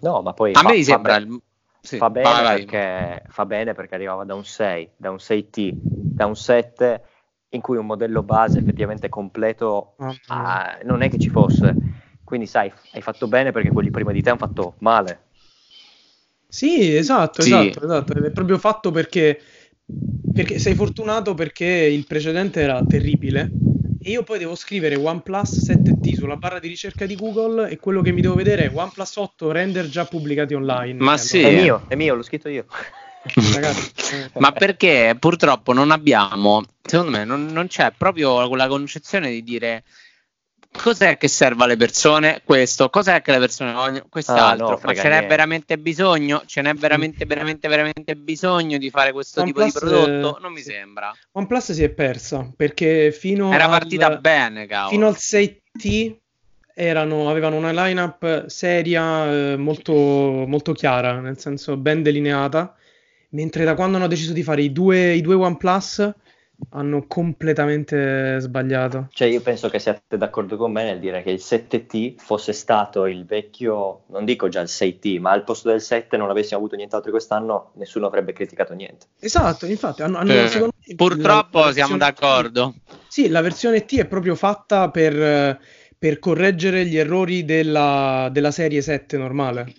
No, 0.00 0.22
ma 0.22 0.32
poi 0.32 0.52
A 0.54 0.60
fa, 0.60 0.68
me 0.68 0.76
fa 0.76 0.82
sembra 0.82 1.18
be- 1.18 1.24
il... 1.26 1.40
sì, 1.80 1.96
fa 1.96 2.10
bene 2.10 2.28
vai, 2.28 2.42
vai. 2.42 2.64
perché, 2.64 3.22
fa 3.28 3.46
bene 3.46 3.74
perché 3.74 3.94
arrivava 3.94 4.24
da 4.24 4.34
un 4.34 4.44
6, 4.44 4.90
da 4.96 5.10
un 5.10 5.18
6T, 5.18 5.72
da 5.74 6.26
un 6.26 6.36
7 6.36 7.02
in 7.50 7.60
cui 7.60 7.76
un 7.76 7.86
modello 7.86 8.22
base 8.22 8.58
effettivamente 8.58 9.08
completo 9.08 9.94
ah, 10.28 10.78
non 10.84 11.02
è 11.02 11.08
che 11.08 11.18
ci 11.18 11.28
fosse. 11.28 11.74
Quindi 12.24 12.46
sai, 12.46 12.72
hai 12.92 13.00
fatto 13.00 13.28
bene 13.28 13.52
perché 13.52 13.70
quelli 13.70 13.90
prima 13.90 14.12
di 14.12 14.20
te 14.20 14.30
hanno 14.30 14.38
fatto 14.38 14.74
male. 14.78 15.20
Sì, 16.48 16.96
esatto, 16.96 17.42
Sì. 17.42 17.52
esatto, 17.52 17.84
esatto. 17.84 18.12
È 18.14 18.30
proprio 18.30 18.58
fatto 18.58 18.90
perché, 18.90 19.40
perché 20.32 20.58
sei 20.58 20.74
fortunato 20.74 21.34
perché 21.34 21.64
il 21.64 22.04
precedente 22.06 22.60
era 22.60 22.84
terribile 22.84 23.50
e 24.02 24.10
io 24.10 24.22
poi 24.22 24.38
devo 24.38 24.54
scrivere 24.54 24.96
OnePlus 24.96 25.68
7T 25.68 26.14
sulla 26.14 26.36
barra 26.36 26.58
di 26.58 26.68
ricerca 26.68 27.06
di 27.06 27.16
Google 27.16 27.68
e 27.68 27.76
quello 27.76 28.02
che 28.02 28.12
mi 28.12 28.20
devo 28.20 28.34
vedere 28.34 28.64
è 28.64 28.70
OnePlus 28.74 29.16
8 29.16 29.50
render 29.50 29.88
già 29.88 30.04
pubblicati 30.04 30.54
online. 30.54 31.02
Ma 31.02 31.14
E 31.14 31.18
sì. 31.18 31.40
È 31.40 31.54
mio, 31.54 31.84
è 31.88 31.94
mio, 31.94 32.14
l'ho 32.14 32.22
scritto 32.22 32.48
io. 32.48 32.66
Ragazzi, 33.52 34.30
Ma 34.38 34.52
perché 34.52 35.16
purtroppo 35.18 35.72
non 35.72 35.90
abbiamo, 35.90 36.62
secondo 36.82 37.10
me, 37.16 37.24
non, 37.24 37.46
non 37.46 37.66
c'è 37.66 37.92
proprio 37.96 38.46
quella 38.48 38.68
concezione 38.68 39.30
di 39.30 39.42
dire 39.42 39.84
cos'è 40.76 41.16
che 41.16 41.26
serve 41.28 41.64
alle 41.64 41.76
persone 41.76 42.42
questo, 42.44 42.90
cos'è 42.90 43.22
che 43.22 43.30
le 43.32 43.38
persone 43.38 43.72
vogliono 43.72 44.06
quest'altro, 44.10 44.66
Ah, 44.66 44.70
no, 44.72 44.80
ma 44.84 44.94
ce 44.94 45.08
n'è 45.08 45.26
veramente 45.26 45.78
bisogno? 45.78 46.42
Ce 46.44 46.60
n'è 46.60 46.74
veramente, 46.74 47.24
veramente, 47.24 47.66
veramente 47.68 48.14
bisogno 48.14 48.76
di 48.76 48.90
fare 48.90 49.12
questo 49.12 49.42
tipo 49.42 49.62
di 49.62 49.70
OnePlus, 49.72 49.90
prodotto? 49.90 50.38
Non 50.40 50.52
mi 50.52 50.60
sì. 50.60 50.72
sembra. 50.72 51.14
OnePlus 51.32 51.72
si 51.72 51.82
è 51.82 51.88
persa 51.88 52.50
perché 52.54 53.10
fino 53.10 53.52
Era 53.52 53.64
al- 53.64 53.70
partita 53.70 54.16
bene, 54.16 54.66
cavolo. 54.66 54.90
fino 54.90 55.06
al 55.06 55.16
6T 55.16 56.16
erano- 56.74 57.30
avevano 57.30 57.56
una 57.56 57.72
lineup 57.86 58.46
seria 58.46 59.30
eh, 59.32 59.56
molto, 59.56 59.94
molto 59.94 60.72
chiara, 60.74 61.20
nel 61.20 61.38
senso 61.38 61.78
ben 61.78 62.02
delineata, 62.02 62.74
mentre 63.36 63.64
da 63.64 63.74
quando 63.74 63.98
hanno 63.98 64.06
deciso 64.06 64.32
di 64.32 64.42
fare 64.42 64.62
i 64.62 64.72
due, 64.72 65.12
i 65.12 65.20
due 65.20 65.34
OnePlus 65.34 66.14
hanno 66.70 67.04
completamente 67.06 68.38
sbagliato. 68.40 69.08
Cioè, 69.10 69.28
io 69.28 69.42
penso 69.42 69.68
che 69.68 69.78
siate 69.78 70.16
d'accordo 70.16 70.56
con 70.56 70.72
me 70.72 70.84
nel 70.84 70.98
dire 70.98 71.22
che 71.22 71.30
il 71.30 71.40
7T 71.42 72.14
fosse 72.16 72.54
stato 72.54 73.04
il 73.04 73.26
vecchio, 73.26 74.04
non 74.08 74.24
dico 74.24 74.48
già 74.48 74.62
il 74.62 74.68
6T, 74.68 75.18
ma 75.18 75.32
al 75.32 75.44
posto 75.44 75.68
del 75.68 75.82
7 75.82 76.16
non 76.16 76.30
avessimo 76.30 76.58
avuto 76.58 76.74
nient'altro 76.76 77.10
quest'anno, 77.10 77.72
nessuno 77.74 78.06
avrebbe 78.06 78.32
criticato 78.32 78.72
niente. 78.72 79.06
Esatto, 79.20 79.66
infatti 79.66 80.00
hanno, 80.00 80.16
hanno- 80.16 80.32
Eh, 80.32 80.60
me, 80.60 80.94
Purtroppo 80.96 81.58
la- 81.58 81.66
la 81.66 81.72
siamo 81.72 81.98
d'accordo. 81.98 82.74
Sì, 83.06 83.28
la 83.28 83.42
versione 83.42 83.84
T 83.84 83.98
è 83.98 84.06
proprio 84.06 84.34
fatta 84.34 84.88
per, 84.88 85.60
per 85.98 86.18
correggere 86.18 86.86
gli 86.86 86.96
errori 86.96 87.44
della, 87.44 88.30
della 88.32 88.50
serie 88.50 88.80
7 88.80 89.18
normale. 89.18 89.74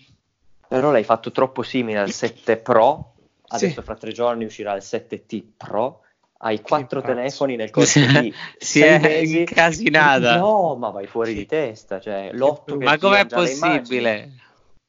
Però 0.68 0.92
l'hai 0.92 1.04
fatto 1.04 1.32
troppo 1.32 1.64
simile 1.64 1.98
al 2.00 2.12
7 2.12 2.58
Pro, 2.58 3.14
Sì. 3.50 3.66
adesso 3.66 3.82
fra 3.82 3.96
tre 3.96 4.12
giorni 4.12 4.46
uscirà 4.46 4.74
il 4.76 4.82
7T 4.84 5.44
Pro, 5.56 6.02
hai 6.40 6.62
quattro 6.62 7.02
pazzo. 7.02 7.14
telefoni 7.14 7.56
nel 7.56 7.70
corso 7.70 8.00
di 8.00 8.34
si 8.58 8.80
sei 8.80 8.84
è 8.90 9.00
mesi. 9.00 9.40
incasinata. 9.40 10.38
No, 10.38 10.76
ma 10.76 10.90
vai 10.90 11.08
fuori 11.08 11.34
di 11.34 11.46
testa, 11.46 12.00
cioè 12.00 12.30
l'otto 12.34 12.78
che 12.78 12.84
Ma 12.86 12.98
com'è 12.98 13.26
possibile? 13.26 14.32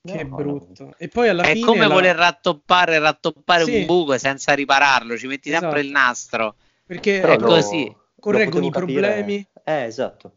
Che 0.04 0.24
No, 0.24 0.36
brutto. 0.36 0.94
E 0.96 1.08
poi 1.08 1.28
alla 1.28 1.42
È 1.42 1.52
fine 1.54 1.66
come 1.66 1.86
la- 1.86 1.88
voler 1.94 2.16
rattoppare, 2.16 2.98
rattoppare 2.98 3.64
Sì. 3.64 3.80
un 3.80 3.86
buco 3.86 4.16
senza 4.18 4.54
ripararlo, 4.54 5.16
ci 5.18 5.26
metti 5.26 5.50
sempre 5.50 5.68
Esatto. 5.68 5.84
il 5.84 5.90
nastro. 5.90 6.54
perché 6.88 7.20
Però 7.20 7.32
È 7.34 7.38
lo- 7.38 7.46
così. 7.46 7.94
correggono 8.18 8.64
i 8.66 8.70
potevo 8.70 8.86
capire- 8.86 9.06
problemi. 9.12 9.46
Eh, 9.64 9.82
esatto. 9.84 10.32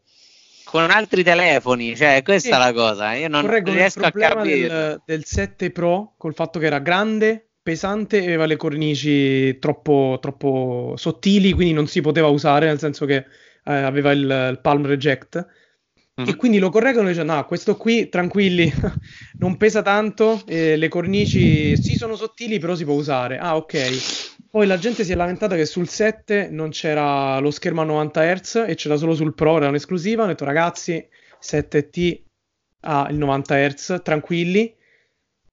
Con 0.66 0.90
altri 0.92 1.24
telefoni, 1.24 1.96
cioè 1.96 2.22
questa 2.24 2.50
Sì. 2.50 2.56
è 2.56 2.58
la 2.66 2.74
cosa. 2.74 3.14
Io 3.14 3.28
non 3.30 3.42
correggono 3.44 3.72
il 3.76 3.80
riesco 3.80 4.00
a 4.06 4.12
capire. 4.12 4.68
del, 4.68 5.02
del 5.06 5.26
7 5.26 5.72
Pro 5.72 6.14
col 6.18 6.34
fatto 6.34 6.60
che 6.60 6.66
era 6.66 6.80
grande, 6.80 7.51
pesante 7.62 8.18
e 8.22 8.26
aveva 8.26 8.46
le 8.46 8.56
cornici 8.58 9.58
troppo, 9.60 10.18
troppo 10.22 10.94
sottili, 10.98 11.52
quindi 11.54 11.74
non 11.74 11.88
si 11.88 12.02
poteva 12.02 12.28
usare, 12.28 12.66
nel 12.68 12.80
senso 12.80 13.06
che 13.06 13.18
eh, 13.64 13.74
aveva 13.74 14.12
il, 14.12 14.50
il 14.52 14.60
palm 14.62 14.86
reject. 14.86 15.46
Mm. 16.22 16.28
E 16.28 16.36
quindi 16.36 16.60
lo 16.60 16.70
correggono 16.70 17.08
e 17.10 17.12
dicono: 17.14 17.36
No, 17.36 17.46
questo 17.46 17.78
qui 17.78 18.10
tranquilli, 18.10 18.72
non 19.38 19.58
pesa 19.58 19.82
tanto. 19.82 20.42
eh, 20.46 20.76
le 20.78 20.88
cornici 20.90 21.76
sì, 21.78 21.96
sono 21.96 22.16
sottili, 22.16 22.60
però 22.60 22.76
si 22.76 22.84
può 22.86 22.94
usare. 22.94 23.38
Ah, 23.38 23.56
ok. 23.56 24.40
Poi 24.50 24.68
la 24.68 24.78
gente 24.78 25.04
si 25.06 25.14
è 25.14 25.16
lamentata 25.16 25.56
che 25.56 25.66
sul 25.66 25.88
7 25.88 26.50
non 26.50 26.70
c'era 26.72 27.40
lo 27.40 27.52
schermo 27.52 27.82
a 27.82 27.86
90 27.86 28.36
Hz 28.36 28.66
e 28.68 28.76
c'era 28.76 28.98
solo 28.98 29.16
sul 29.16 29.34
Pro, 29.34 29.58
era 29.58 29.70
un'esclusiva. 29.70 30.24
Hanno 30.24 30.32
detto, 30.32 30.44
ragazzi, 30.46 31.08
7T 31.40 32.24
ha 32.82 33.08
il 33.10 33.18
90 33.18 33.56
Hz, 33.70 34.02
tranquilli. 34.04 34.76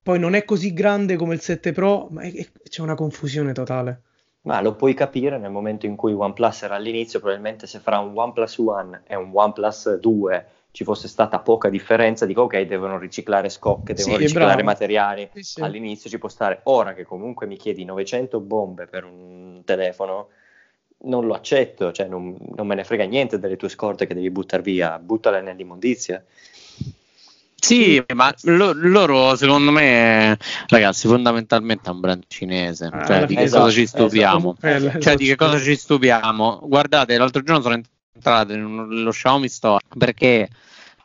Poi 0.09 0.19
non 0.19 0.33
è 0.33 0.47
così 0.47 0.73
grande 0.73 1.17
come 1.17 1.35
il 1.35 1.43
7 1.43 1.73
Pro, 1.73 2.09
ma 2.11 2.23
è- 2.23 2.33
è- 2.33 2.49
c'è 2.67 2.81
una 2.81 2.95
confusione 2.95 3.53
totale. 3.53 4.01
Ma 4.45 4.63
lo 4.63 4.75
puoi 4.75 4.95
capire 4.95 5.37
nel 5.37 5.51
momento 5.51 5.85
in 5.85 5.97
cui 5.97 6.15
OnePlus 6.15 6.63
era 6.63 6.77
all'inizio, 6.77 7.19
probabilmente 7.19 7.67
se 7.67 7.79
fra 7.79 7.99
un 7.99 8.17
OnePlus 8.17 8.57
One 8.57 9.03
e 9.07 9.15
un 9.17 9.31
OnePlus 9.35 9.97
2 9.99 10.47
ci 10.71 10.85
fosse 10.85 11.09
stata 11.09 11.41
poca 11.41 11.69
differenza, 11.69 12.25
dico 12.25 12.41
ok, 12.45 12.59
devono 12.63 12.97
riciclare 12.97 13.51
scocche, 13.51 13.93
devono 13.93 14.17
Sì, 14.17 14.23
riciclare 14.23 14.63
materiali, 14.63 15.29
Sì, 15.35 15.43
sì. 15.43 15.61
all'inizio 15.61 16.09
ci 16.09 16.17
può 16.19 16.31
stare. 16.31 16.61
Ora 16.63 16.95
che 16.95 17.05
comunque 17.05 17.47
mi 17.47 17.57
chiedi 17.59 17.85
900 17.85 18.41
bombe 18.41 18.87
per 18.87 19.05
un 19.05 19.61
telefono, 19.63 20.29
non 21.01 21.27
lo 21.27 21.35
accetto, 21.35 21.93
cioè 21.93 22.09
non, 22.09 22.35
non 22.57 22.67
me 22.67 22.75
ne 22.77 22.85
frega 22.85 23.05
niente 23.05 23.39
delle 23.39 23.57
tue 23.57 23.69
scorte 23.69 24.07
che 24.07 24.15
devi 24.15 24.31
buttare 24.31 24.63
via, 24.63 24.99
buttale 24.99 25.43
nell'immondizia. 25.43 26.25
Sì, 27.61 28.03
ma 28.15 28.33
lo- 28.43 28.73
loro 28.73 29.35
secondo 29.35 29.73
me, 29.73 30.39
ragazzi, 30.69 31.09
fondamentalmente 31.09 31.89
è 31.89 31.93
un 31.93 32.01
brand 32.01 32.23
cinese. 32.29 32.89
Ah, 32.93 33.05
Cioè, 33.05 33.27
di 33.27 33.35
che 33.35 33.41
cosa 33.43 33.45
esatto, 33.67 33.71
ci 33.73 33.87
stupiamo? 33.87 34.57
Eh, 34.63 35.01
Cioè, 35.01 35.17
di 35.17 35.27
che 35.27 35.37
cosa 35.37 35.59
ci 35.61 35.77
stupiamo? 35.77 36.61
Guardate, 36.63 37.17
l'altro 37.19 37.43
giorno 37.43 37.61
sono 37.63 37.81
entrato 38.15 38.53
in 38.53 38.65
uno- 38.65 38.87
lo 38.87 39.11
Xiaomi 39.11 39.49
Store 39.49 39.83
perché 39.97 40.49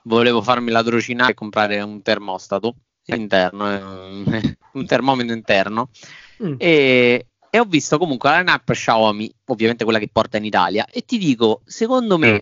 volevo 0.03 0.41
farmi 0.41 0.69
ladrocinare 0.71 1.31
e 1.31 1.35
comprare 1.35 1.81
un 1.81 2.01
termostato. 2.01 2.75
interno, 3.05 3.65
un 4.73 4.85
termometro 4.85 5.33
interno. 5.33 5.89
Mm. 6.43 6.53
E, 6.57 7.27
e, 7.49 7.59
ho 7.59 7.65
visto 7.65 7.97
comunque 7.97 8.29
la 8.29 8.37
line-up 8.39 8.71
Xiaomi, 8.71 9.33
ovviamente 9.47 9.83
quella 9.83 9.99
che 9.99 10.07
porta 10.11 10.37
in 10.37 10.45
Italia, 10.45 10.85
e 10.89 11.01
ti 11.03 11.17
dico, 11.17 11.61
secondo 11.65 12.17
me 12.17 12.41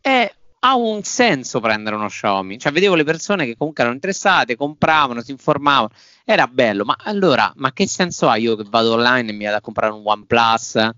è, 0.00 0.32
ha 0.60 0.74
un 0.74 1.02
senso 1.02 1.60
prendere 1.60 1.96
uno 1.96 2.08
Xiaomi. 2.08 2.58
Cioè, 2.58 2.72
vedevo 2.72 2.94
le 2.94 3.04
persone 3.04 3.44
che 3.46 3.56
comunque 3.56 3.82
erano 3.82 3.98
interessate, 3.98 4.56
compravano, 4.56 5.22
si 5.22 5.30
informavano, 5.30 5.90
era 6.24 6.46
bello, 6.46 6.84
ma 6.84 6.96
allora, 7.04 7.52
ma 7.56 7.72
che 7.72 7.86
senso 7.86 8.28
ha 8.28 8.36
io 8.36 8.56
che 8.56 8.64
vado 8.68 8.92
online 8.92 9.30
e 9.30 9.34
mi 9.34 9.44
vado 9.44 9.56
a 9.56 9.60
comprare 9.60 9.92
un 9.92 10.02
OnePlus? 10.04 10.94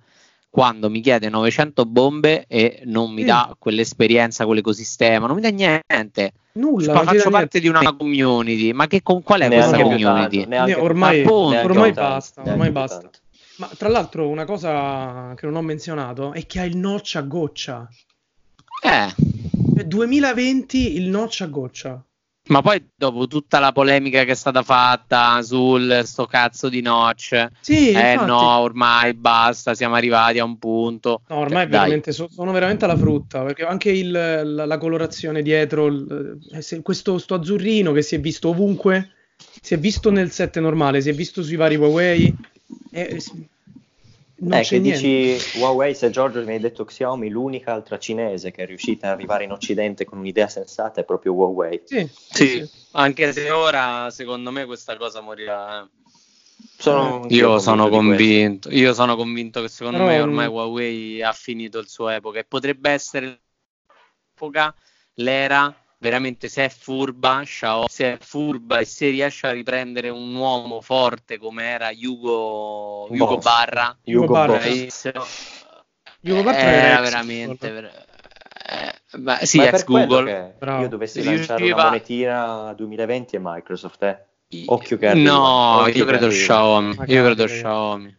quando 0.51 0.89
mi 0.89 1.01
chiede 1.01 1.29
900 1.29 1.85
bombe 1.85 2.47
e 2.49 2.81
non 2.85 3.13
mi 3.13 3.23
mm. 3.23 3.27
dà 3.27 3.57
quell'esperienza, 3.59 4.47
quell'ecosistema, 4.47 5.27
non 5.27 5.37
mi 5.37 5.43
dà 5.43 5.51
niente. 5.51 6.33
Nulla, 6.53 6.95
ma 6.95 7.03
faccio 7.05 7.31
parte 7.31 7.59
niente. 7.59 7.61
di 7.61 7.69
una 7.69 7.95
community, 7.95 8.73
ma 8.73 8.87
che, 8.87 9.03
con, 9.03 9.23
qual 9.23 9.43
è 9.43 9.49
neanche 9.49 9.83
questa 9.83 10.05
community? 10.05 10.49
Tanto, 10.49 10.83
ormai, 10.83 11.25
ormai 11.25 11.93
basta, 11.93 12.43
ormai 12.45 12.71
basta. 12.71 13.11
Ma 13.57 13.69
tra 13.77 13.89
l'altro 13.89 14.29
una 14.29 14.45
cosa 14.45 15.35
che 15.37 15.47
non 15.47 15.57
ho 15.57 15.63
menzionato 15.63 16.33
è 16.33 16.47
che 16.47 16.61
ha 16.61 16.65
il 16.65 16.77
notch 16.77 17.17
a 17.17 17.23
goccia. 17.23 17.89
Eh. 18.83 19.15
2020 19.85 20.97
il 20.97 21.09
notch 21.09 21.41
a 21.43 21.47
goccia. 21.47 22.03
Ma 22.49 22.63
poi 22.63 22.83
dopo 22.95 23.27
tutta 23.27 23.59
la 23.59 23.73
polemica 23.73 24.25
che 24.25 24.33
è 24.33 24.35
stata 24.35 24.63
fatta 24.63 25.43
sul 25.43 26.01
sto 26.05 26.25
cazzo 26.25 26.71
di 26.71 26.81
notch, 26.81 27.49
sì, 27.61 27.91
eh 27.91 28.13
infatti. 28.13 28.27
no, 28.27 28.59
ormai 28.61 29.13
basta, 29.13 29.75
siamo 29.75 29.97
arrivati 29.97 30.39
a 30.39 30.45
un 30.45 30.59
punto. 30.59 31.21
No, 31.29 31.37
ormai 31.37 31.65
cioè, 31.65 31.71
veramente, 31.71 32.13
so, 32.13 32.27
sono 32.31 32.53
veramente 32.53 32.87
alla 32.87 32.97
frutta, 32.97 33.43
perché 33.43 33.65
anche 33.65 33.91
il, 33.91 34.11
la, 34.11 34.65
la, 34.65 34.79
colorazione 34.79 35.43
dietro, 35.43 35.89
eh, 35.89 36.83
questo 36.83 37.19
sto 37.19 37.35
azzurrino 37.35 37.93
che 37.93 38.01
si 38.01 38.15
è 38.15 38.21
visto 38.21 38.49
ovunque, 38.49 39.11
si 39.61 39.75
è 39.75 39.79
visto 39.79 40.11
nel 40.11 40.31
set 40.31 40.59
normale, 40.59 41.03
si 41.03 41.11
è 41.11 41.13
visto 41.13 41.43
sui 41.43 41.57
vari 41.57 41.77
Huawei, 41.77 42.35
eh, 42.93 43.23
non 44.41 44.59
eh, 44.59 44.63
che 44.63 44.79
niente. 44.79 45.01
dici 45.01 45.59
Huawei, 45.59 45.95
se 45.95 46.11
Giorgio 46.11 46.43
mi 46.45 46.53
hai 46.53 46.61
detto 46.61 46.85
Xiaomi, 46.85 47.29
l'unica 47.29 47.73
altra 47.73 47.99
cinese 47.99 48.51
che 48.51 48.63
è 48.63 48.67
riuscita 48.67 49.09
ad 49.09 49.15
arrivare 49.15 49.45
in 49.45 49.53
Occidente 49.53 50.05
con 50.05 50.19
un'idea 50.19 50.49
sensata 50.49 51.01
è 51.01 51.05
proprio 51.05 51.33
Huawei. 51.33 51.83
Sì, 51.85 52.09
sì, 52.13 52.47
sì. 52.47 52.71
anche 52.93 53.33
se 53.33 53.51
ora 53.51 54.11
secondo 54.11 54.51
me 54.51 54.65
questa 54.67 54.97
cosa 54.97 55.21
morirà. 55.21 55.83
Eh. 55.83 55.97
Sono 56.81 57.25
io 57.29 57.59
sono 57.59 57.89
convinto, 57.89 58.71
io 58.71 58.95
sono 58.95 59.17
convinto 59.17 59.61
che 59.61 59.69
secondo 59.69 59.99
Però, 59.99 60.11
me 60.11 60.21
ormai 60.21 60.47
Huawei 60.47 61.23
ha 61.23 61.33
finito 61.33 61.79
il 61.79 61.89
suo 61.89 62.09
epoca 62.09 62.39
e 62.39 62.45
potrebbe 62.45 62.91
essere 62.91 63.41
l'epoca, 64.35 64.73
l'era 65.15 65.75
veramente 65.99 66.49
se 66.49 66.65
è 66.65 66.69
furba, 66.69 67.43
Xiaomi, 67.45 67.87
se 67.89 68.15
è 68.15 68.19
furba 68.21 68.79
e 68.79 68.85
se 68.85 69.11
riesce 69.11 69.47
a 69.47 69.53
riprendere 69.53 70.09
un 70.09 70.35
uomo 70.35 70.81
forte 70.81 71.39
come 71.39 71.65
era 71.65 71.91
Hugo, 71.93 73.09
Hugo 73.11 73.39
Barra, 73.39 73.97
Hugo 74.05 74.27
Barra, 74.27 74.59
Hugo 76.21 76.43
Barra 76.43 76.59
era 76.59 77.01
veramente 77.01 77.71
ver- 77.71 78.07
eh, 78.71 79.19
ma, 79.19 79.39
sì, 79.45 79.59
ma 79.59 79.69
ex 79.69 79.85
Google. 79.85 80.57
io 80.61 80.89
dovessi 80.89 81.23
lanciare 81.23 81.73
una 81.73 81.85
monetina 81.85 82.73
2020 82.75 83.37
e 83.37 83.39
Microsoft, 83.43 84.03
eh. 84.03 84.27
Occhio 84.67 84.97
che 84.97 85.13
No, 85.15 85.87
io 85.93 86.05
credo 86.07 86.29
Xiaomi. 86.29 86.97
Io 87.07 87.23
credo 87.23 87.45
Xiaomi. 87.45 88.17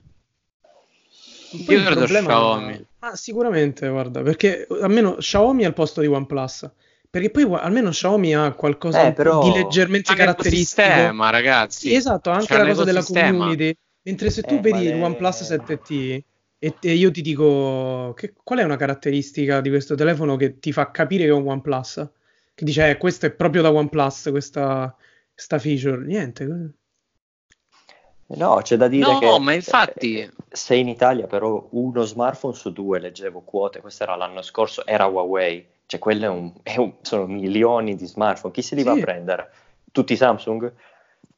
Io 1.67 1.83
credo 1.83 2.05
Xiaomi. 2.05 2.87
Ah, 2.99 3.15
sicuramente, 3.15 3.87
guarda, 3.87 4.21
perché 4.21 4.67
almeno 4.81 5.15
Xiaomi 5.15 5.65
al 5.65 5.73
posto 5.73 6.01
di 6.01 6.07
OnePlus. 6.07 6.69
Perché 7.11 7.31
poi 7.31 7.43
almeno 7.55 7.89
Xiaomi 7.89 8.35
ha 8.35 8.51
qualcosa 8.51 9.07
eh, 9.07 9.13
però... 9.13 9.41
di 9.41 9.51
leggermente 9.51 10.11
anche 10.11 10.21
caratteristico. 10.21 10.81
Sistema, 10.83 11.29
ragazzi. 11.31 11.87
Sì, 11.87 11.95
esatto, 11.95 12.29
anche 12.29 12.55
la 12.55 12.65
cosa 12.65 12.83
della 12.83 13.03
community. 13.03 13.75
Mentre 14.03 14.29
se 14.29 14.43
tu 14.43 14.55
eh, 14.55 14.59
vedi 14.59 14.83
il 14.83 15.01
OnePlus 15.01 15.41
7T 15.41 16.23
e, 16.59 16.75
e, 16.79 16.93
io 16.93 17.09
ti 17.09 17.21
dico 17.21 18.13
che, 18.15 18.33
qual 18.43 18.59
è 18.59 18.63
una 18.63 18.75
caratteristica 18.75 19.59
di 19.59 19.69
questo 19.69 19.95
telefono 19.95 20.35
che 20.35 20.59
ti 20.59 20.71
fa 20.71 20.91
capire 20.91 21.23
che 21.23 21.29
è 21.29 21.33
un 21.33 21.47
OnePlus? 21.47 22.09
Che 22.53 22.65
dice, 22.65 22.89
eh, 22.89 22.97
questo 22.97 23.25
è 23.25 23.31
proprio 23.31 23.63
da 23.63 23.73
OnePlus, 23.73 24.27
questa, 24.29 24.95
questa 25.33 25.57
feature. 25.57 26.05
Niente. 26.05 26.73
No, 28.27 28.59
c'è 28.61 28.77
da 28.77 28.87
dire 28.87 29.11
no, 29.11 29.17
che... 29.17 29.39
Ma 29.39 29.53
infatti... 29.53 30.29
Se 30.47 30.75
in 30.75 30.87
Italia 30.87 31.25
però 31.25 31.67
uno 31.71 32.03
smartphone 32.03 32.53
su 32.53 32.71
due, 32.71 32.99
leggevo 32.99 33.41
quote, 33.41 33.81
questo 33.81 34.03
era 34.03 34.15
l'anno 34.15 34.43
scorso, 34.43 34.85
era 34.85 35.05
Huawei 35.05 35.65
cioè, 35.89 35.99
quello 35.99 36.25
è 36.25 36.27
un, 36.27 36.53
è 36.61 36.77
un, 36.77 36.93
sono 37.01 37.25
milioni 37.25 37.95
di 37.95 38.05
smartphone. 38.05 38.53
Chi 38.53 38.61
se 38.61 38.75
li 38.75 38.81
sì. 38.81 38.87
va 38.87 38.93
a 38.93 38.99
prendere? 38.99 39.51
Tutti 39.91 40.15
Samsung? 40.15 40.71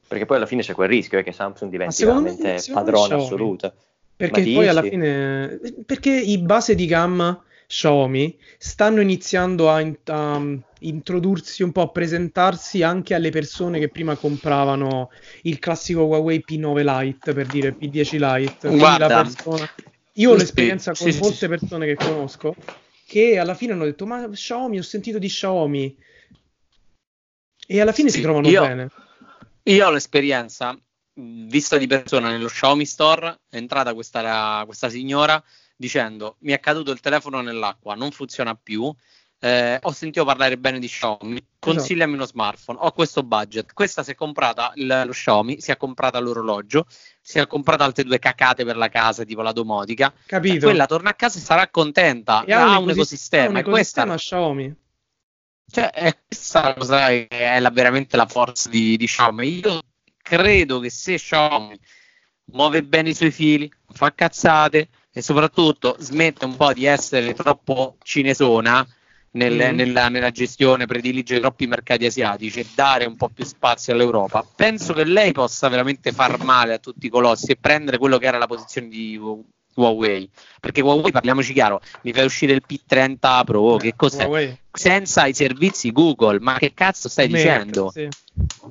Perché 0.06 0.26
poi 0.26 0.36
alla 0.36 0.46
fine 0.46 0.62
c'è 0.62 0.74
quel 0.74 0.90
rischio 0.90 1.20
eh, 1.20 1.24
che 1.24 1.32
Samsung 1.32 1.72
diventi 1.72 2.04
veramente 2.04 2.52
me, 2.52 2.74
padrone 2.74 3.16
assoluta. 3.16 3.74
Perché 4.14 4.44
poi 4.52 4.68
alla 4.68 4.82
fine... 4.82 5.58
Perché 5.86 6.10
i 6.12 6.38
base 6.40 6.76
di 6.76 6.86
gamma 6.86 7.42
Xiaomi 7.66 8.38
stanno 8.58 9.00
iniziando 9.00 9.70
a, 9.70 9.90
a, 10.08 10.42
introdursi 10.80 11.64
un 11.64 11.72
po', 11.72 11.84
a 11.84 11.88
presentarsi 11.88 12.84
anche 12.84 13.14
alle 13.14 13.30
persone 13.30 13.80
che 13.80 13.88
prima 13.88 14.18
compravano 14.18 15.12
il 15.44 15.60
classico 15.60 16.04
Huawei 16.04 16.44
P9 16.46 17.04
Lite, 17.04 17.32
per 17.32 17.46
dire 17.46 17.74
P10 17.80 18.18
Lite. 18.18 18.76
Guarda, 18.76 19.08
persona... 19.08 19.70
Io 20.16 20.32
ho 20.32 20.36
l'esperienza 20.36 20.92
con 20.92 21.10
sì, 21.10 21.18
molte 21.20 21.36
sì. 21.38 21.48
persone 21.48 21.86
che 21.86 21.96
conosco 21.96 22.54
che 23.12 23.38
alla 23.38 23.56
fine 23.56 23.74
hanno 23.74 23.84
detto 23.84 24.06
ma 24.06 24.26
Xiaomi, 24.26 24.80
ho 24.80 24.84
sentito 24.84 25.20
di 25.20 25.28
Xiaomi 25.28 25.98
e 27.68 27.82
alla 27.82 27.92
fine 27.92 28.10
sì, 28.10 28.16
si 28.16 28.22
trovano 28.22 28.48
io, 28.48 28.62
bene. 28.62 28.90
Io 29.64 29.86
ho 29.86 29.92
l'esperienza, 29.92 30.80
vista 31.16 31.76
di 31.76 31.88
persona 31.88 32.30
nello 32.30 32.48
Xiaomi 32.48 32.86
Store, 32.86 33.42
è 33.50 33.58
entrata 33.58 33.94
questa, 33.94 34.64
questa 34.66 34.88
signora 34.88 35.44
dicendo 35.76 36.38
mi 36.40 36.54
è 36.54 36.62
caduto 36.62 36.92
il 36.92 37.02
telefono 37.02 37.42
nell'acqua, 37.42 37.96
non 37.96 38.12
funziona 38.12 38.56
più, 38.56 38.90
eh, 39.44 39.80
ho 39.82 39.92
sentito 39.92 40.24
parlare 40.24 40.56
bene 40.60 40.78
di 40.78 40.88
Xiaomi, 40.88 41.34
esatto. 41.34 41.46
consigliami 41.58 42.14
uno 42.14 42.26
smartphone, 42.26 42.78
ho 42.80 42.92
questo 42.92 43.24
budget, 43.24 43.74
questa 43.74 44.04
si 44.04 44.12
è 44.12 44.16
comprata 44.16 44.72
il, 44.76 45.04
lo 45.06 45.12
Xiaomi, 45.12 45.60
si 45.60 45.72
è 45.72 45.78
comprata 45.78 46.20
l'orologio, 46.20 46.86
si 47.20 47.40
è 47.40 47.48
comprata 47.48 47.84
altre 47.84 48.04
due 48.04 48.20
cacate 48.20 48.64
per 48.64 48.78
la 48.78 48.90
casa, 48.90 49.24
tipo 49.24 49.42
la 49.42 49.52
domotica, 49.52 50.14
capito? 50.28 50.68
Quella 50.68 50.86
torna 50.86 51.10
a 51.10 51.14
casa 51.16 51.40
e 51.40 51.42
sarà 51.42 51.68
contenta, 51.70 52.44
e 52.46 52.54
ha, 52.54 52.78
un, 52.78 52.84
un 52.84 52.90
ecosistema, 52.92 53.60
ecosistema 53.60 54.14
questa... 54.14 54.36
Xiaomi. 54.36 54.76
Cioè, 55.72 55.90
è 55.90 56.18
questa 56.28 56.74
cosa 56.76 57.08
che 57.08 57.28
è 57.28 57.60
la, 57.60 57.70
veramente 57.70 58.18
la 58.18 58.28
forza 58.28 58.70
di, 58.70 58.96
di 58.98 59.06
Xiaomi. 59.06 59.60
Io 59.60 59.82
credo 60.22 60.80
che 60.80 60.90
se 60.92 61.16
Xiaomi 61.16 61.80
muove 62.52 62.84
bene 62.84 63.10
i 63.10 63.16
suoi 63.16 63.32
fili, 63.32 63.72
fa 63.88 64.14
cazzate 64.14 64.90
e 65.12 65.22
soprattutto 65.22 65.96
smette 65.98 66.46
un 66.46 66.56
po' 66.58 66.74
di 66.74 66.86
essere 66.86 67.34
troppo 67.34 67.98
cinesona, 68.04 68.86
nel, 69.32 69.54
mm. 69.54 69.76
nella, 69.76 70.10
nella, 70.10 70.32
gestione, 70.32 70.86
predilige 70.86 71.40
troppi 71.40 71.68
mercati 71.68 72.06
asiatici 72.06 72.60
e 72.60 72.68
dare 72.74 73.06
un 73.06 73.16
po' 73.16 73.30
più 73.30 73.46
spazio 73.46 73.94
all'Europa, 73.94 74.46
penso 74.56 74.94
che 74.94 75.04
lei 75.04 75.32
possa 75.32 75.70
veramente 75.70 76.12
far 76.12 76.44
male 76.44 76.74
a 76.74 76.80
tutti 76.80 77.06
i 77.06 77.10
colossi 77.10 77.52
e 77.52 77.58
prendere 77.60 77.98
quello 77.98 78.18
che 78.18 78.26
era 78.26 78.38
la 78.38 78.48
posizione 78.48 78.88
di 78.90 79.20
Huawei. 79.76 80.30
Perché 80.60 80.82
Huawei, 80.82 81.12
parliamoci 81.12 81.54
chiaro, 81.54 81.82
mi 82.04 82.14
fai 82.14 82.26
uscire 82.26 82.54
il 82.54 82.64
P30 82.68 83.44
Pro, 83.44 83.78
che 83.78 83.94
cos'è? 83.96 84.26
Huawei. 84.26 84.58
Senza 84.72 85.26
i 85.26 85.34
servizi 85.34 85.92
Google, 85.92 86.40
ma 86.40 86.58
che 86.58 86.74
cazzo 86.74 87.10
stai 87.10 87.28
Mac, 87.30 87.42
dicendo? 87.42 87.92
Sì. 87.92 88.08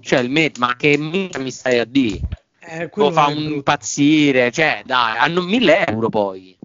Cioè 0.01 0.21
il 0.21 0.31
Mate, 0.31 0.59
ma 0.59 0.75
che 0.77 0.97
mi 0.97 1.51
stai 1.51 1.79
a 1.79 1.85
dire? 1.85 2.21
Eh, 2.63 2.91
lo 2.93 3.11
fa 3.11 3.27
un 3.27 3.39
impazzire, 3.39 4.51
cioè 4.51 4.83
dai, 4.85 5.17
hanno 5.17 5.41
1000 5.41 5.87
euro 5.87 6.09
poi. 6.09 6.57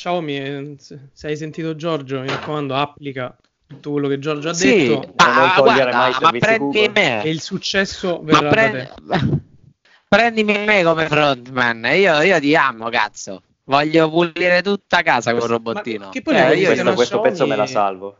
Xiaomi, 0.00 0.36
eh, 0.38 0.76
se 0.78 1.26
hai 1.26 1.36
sentito 1.36 1.76
Giorgio, 1.76 2.20
mi 2.20 2.28
raccomando, 2.28 2.74
applica 2.74 3.36
tutto 3.66 3.90
quello 3.90 4.08
che 4.08 4.18
Giorgio 4.18 4.48
ha 4.48 4.54
sì, 4.54 4.88
detto. 4.88 5.12
Ma, 5.18 5.34
non 5.34 5.52
togliere 5.54 5.90
guarda, 5.90 5.98
mai 5.98 6.14
ma 6.20 6.38
prendi 6.38 6.88
me. 6.88 7.22
E 7.22 7.28
il 7.28 7.42
successo 7.42 8.22
verrà 8.22 8.40
ma 8.40 8.48
prendi, 8.48 8.88
prendimi 10.08 10.64
me 10.64 10.82
come 10.82 11.06
frontman. 11.06 11.84
Io, 11.92 12.22
io 12.22 12.40
ti 12.40 12.56
amo, 12.56 12.88
cazzo. 12.88 13.42
Voglio 13.64 14.08
pulire 14.08 14.62
tutta 14.62 15.02
casa 15.02 15.32
con 15.32 15.42
il 15.42 15.48
robottino. 15.48 16.08
che 16.08 16.22
poi 16.22 16.36
eh, 16.36 16.56
io 16.56 16.68
questo, 16.68 16.94
questo 16.94 17.20
pezzo 17.20 17.46
me 17.46 17.56
la 17.56 17.66
salvo. 17.66 18.16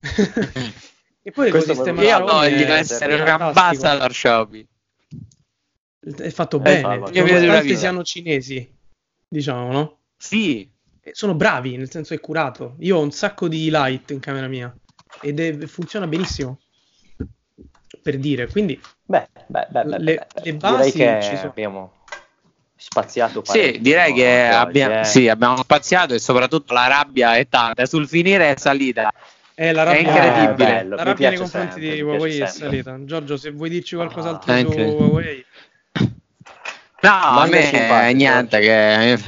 e 1.22 1.30
poi 1.30 1.50
l'ecosistema 1.50 2.02
Io 2.02 2.20
voglio 2.20 2.74
essere 2.74 3.18
un 3.18 3.26
ambassador 3.26 4.10
Xiaomi. 4.10 4.68
È 5.98 6.28
fatto 6.28 6.60
bene. 6.60 7.08
Io 7.12 7.24
vedo 7.24 7.58
che 7.62 7.74
siano 7.74 8.02
cinesi, 8.02 8.70
diciamo, 9.28 9.72
no? 9.72 9.98
Sì, 10.18 10.70
sono 11.10 11.34
bravi, 11.34 11.76
nel 11.76 11.90
senso 11.90 12.14
è 12.14 12.20
curato. 12.20 12.76
Io 12.80 12.96
ho 12.96 13.00
un 13.02 13.10
sacco 13.10 13.48
di 13.48 13.68
light 13.70 14.10
in 14.12 14.20
camera 14.20 14.46
mia 14.46 14.72
ed 15.20 15.40
è, 15.40 15.66
funziona 15.66 16.06
benissimo. 16.06 16.58
Per 18.02 18.18
dire, 18.18 18.48
quindi 18.48 18.80
beh, 19.04 19.28
beh, 19.46 19.66
beh, 19.68 19.84
beh 19.84 19.98
le, 19.98 20.26
le, 20.42 20.54
basi 20.54 20.92
direi 20.92 21.20
che 21.20 21.22
ci 21.22 21.36
sono. 21.36 21.50
abbiamo 21.50 21.92
spaziato 22.74 23.42
Sì, 23.44 23.78
direi 23.80 24.12
che 24.12 24.48
abbiamo, 24.48 25.00
eh. 25.00 25.04
sì, 25.04 25.28
abbiamo 25.28 25.56
spaziato 25.58 26.14
e 26.14 26.18
soprattutto 26.18 26.72
la 26.72 26.88
rabbia 26.88 27.36
è 27.36 27.46
tanta. 27.48 27.86
Sul 27.86 28.08
finire 28.08 28.54
è 28.54 28.58
salita. 28.58 29.12
È 29.54 29.70
la 29.70 29.84
rabbia, 29.84 30.00
È 30.00 30.02
incredibile. 30.02 30.50
Eh, 30.50 30.74
bello, 30.74 30.96
la 30.96 31.02
rabbia 31.02 31.28
nei 31.28 31.38
confronti 31.38 31.72
sempre, 31.72 31.94
di 31.94 32.00
Huawei 32.00 32.38
è 32.40 32.46
salita. 32.46 33.04
Giorgio, 33.04 33.36
se 33.36 33.50
vuoi 33.50 33.70
dirci 33.70 33.94
qualcos'altro 33.94 34.52
Ah, 34.52 34.58
su. 34.58 34.68
Huawei, 34.70 35.44
No, 37.02 37.10
a 37.10 37.32
Manga 37.32 37.56
me 37.56 38.08
eh, 38.08 38.12
niente, 38.12 38.60
che 38.60 39.18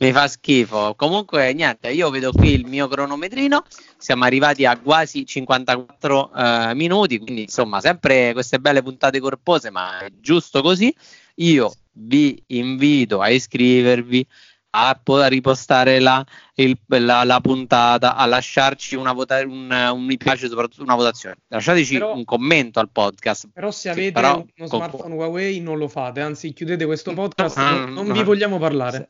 mi 0.00 0.12
fa 0.12 0.26
schifo. 0.28 0.94
Comunque, 0.96 1.52
niente, 1.52 1.90
io 1.90 2.10
vedo 2.10 2.32
qui 2.32 2.52
il 2.54 2.66
mio 2.66 2.88
cronometrino. 2.88 3.64
Siamo 3.98 4.24
arrivati 4.24 4.64
a 4.64 4.78
quasi 4.78 5.24
54 5.26 6.32
eh, 6.34 6.74
minuti. 6.74 7.18
Quindi, 7.18 7.42
insomma, 7.42 7.80
sempre 7.80 8.32
queste 8.32 8.58
belle 8.58 8.82
puntate 8.82 9.20
corpose, 9.20 9.70
ma 9.70 9.98
è 10.00 10.10
giusto 10.20 10.62
così. 10.62 10.94
Io 11.36 11.72
vi 11.92 12.42
invito 12.48 13.20
a 13.20 13.28
iscrivervi, 13.28 14.26
a 14.72 14.98
po- 15.02 15.16
a 15.16 15.26
ripostare 15.26 15.98
la, 16.00 16.24
il- 16.54 16.78
la- 16.86 17.24
la 17.24 17.40
puntata, 17.40 18.14
a 18.16 18.24
lasciarci 18.24 18.94
una 18.94 19.12
vota- 19.12 19.40
un, 19.44 19.70
un 19.92 20.04
mi 20.04 20.16
piace, 20.16 20.48
soprattutto 20.48 20.82
una 20.82 20.94
votazione. 20.94 21.36
Lasciateci 21.48 21.94
Però- 21.94 22.14
un 22.14 22.24
commento 22.24 22.78
al 22.80 22.88
podcast. 22.90 23.48
però 23.52 23.70
se 23.70 23.88
avete 23.90 24.12
però- 24.12 24.36
uno 24.36 24.46
con- 24.56 24.78
smartphone 24.78 25.14
Huawei 25.14 25.60
non 25.60 25.76
lo 25.76 25.88
fate, 25.88 26.20
anzi 26.20 26.52
chiudete 26.52 26.86
questo 26.86 27.12
podcast, 27.12 27.58
Ah, 27.58 27.70
non, 27.70 27.92
non 27.92 28.10
ah. 28.10 28.12
vi 28.14 28.22
vogliamo 28.22 28.58
parlare. 28.58 28.96
Eh, 28.98 29.08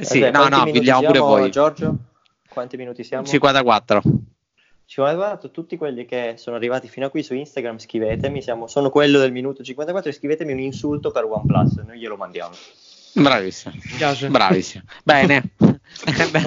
Sì, 0.00 0.20
Vabbè, 0.20 0.36
no, 0.36 0.48
no, 0.48 0.64
pigliamo 0.70 1.02
pure 1.06 1.18
voi. 1.18 1.50
Giorgio? 1.50 1.96
Quanti 2.48 2.76
minuti 2.76 3.04
siamo? 3.04 3.24
54. 3.24 4.02
Ci 4.84 5.00
ho 5.00 5.02
guardato 5.02 5.50
tutti 5.50 5.76
quelli 5.76 6.06
che 6.06 6.34
sono 6.38 6.56
arrivati 6.56 6.88
fino 6.88 7.06
a 7.06 7.10
qui 7.10 7.22
su 7.22 7.34
Instagram, 7.34 7.78
scrivetemi, 7.78 8.40
siamo, 8.40 8.66
sono 8.66 8.88
quello 8.88 9.18
del 9.18 9.32
minuto 9.32 9.62
54 9.62 10.10
e 10.10 10.14
scrivetemi 10.14 10.52
un 10.52 10.60
insulto 10.60 11.10
per 11.10 11.24
OnePlus, 11.24 11.74
noi 11.86 11.98
glielo 11.98 12.16
mandiamo. 12.16 12.54
Bravissimo. 13.12 13.74
Bravissimo. 14.28 14.84
Bene. 15.04 15.50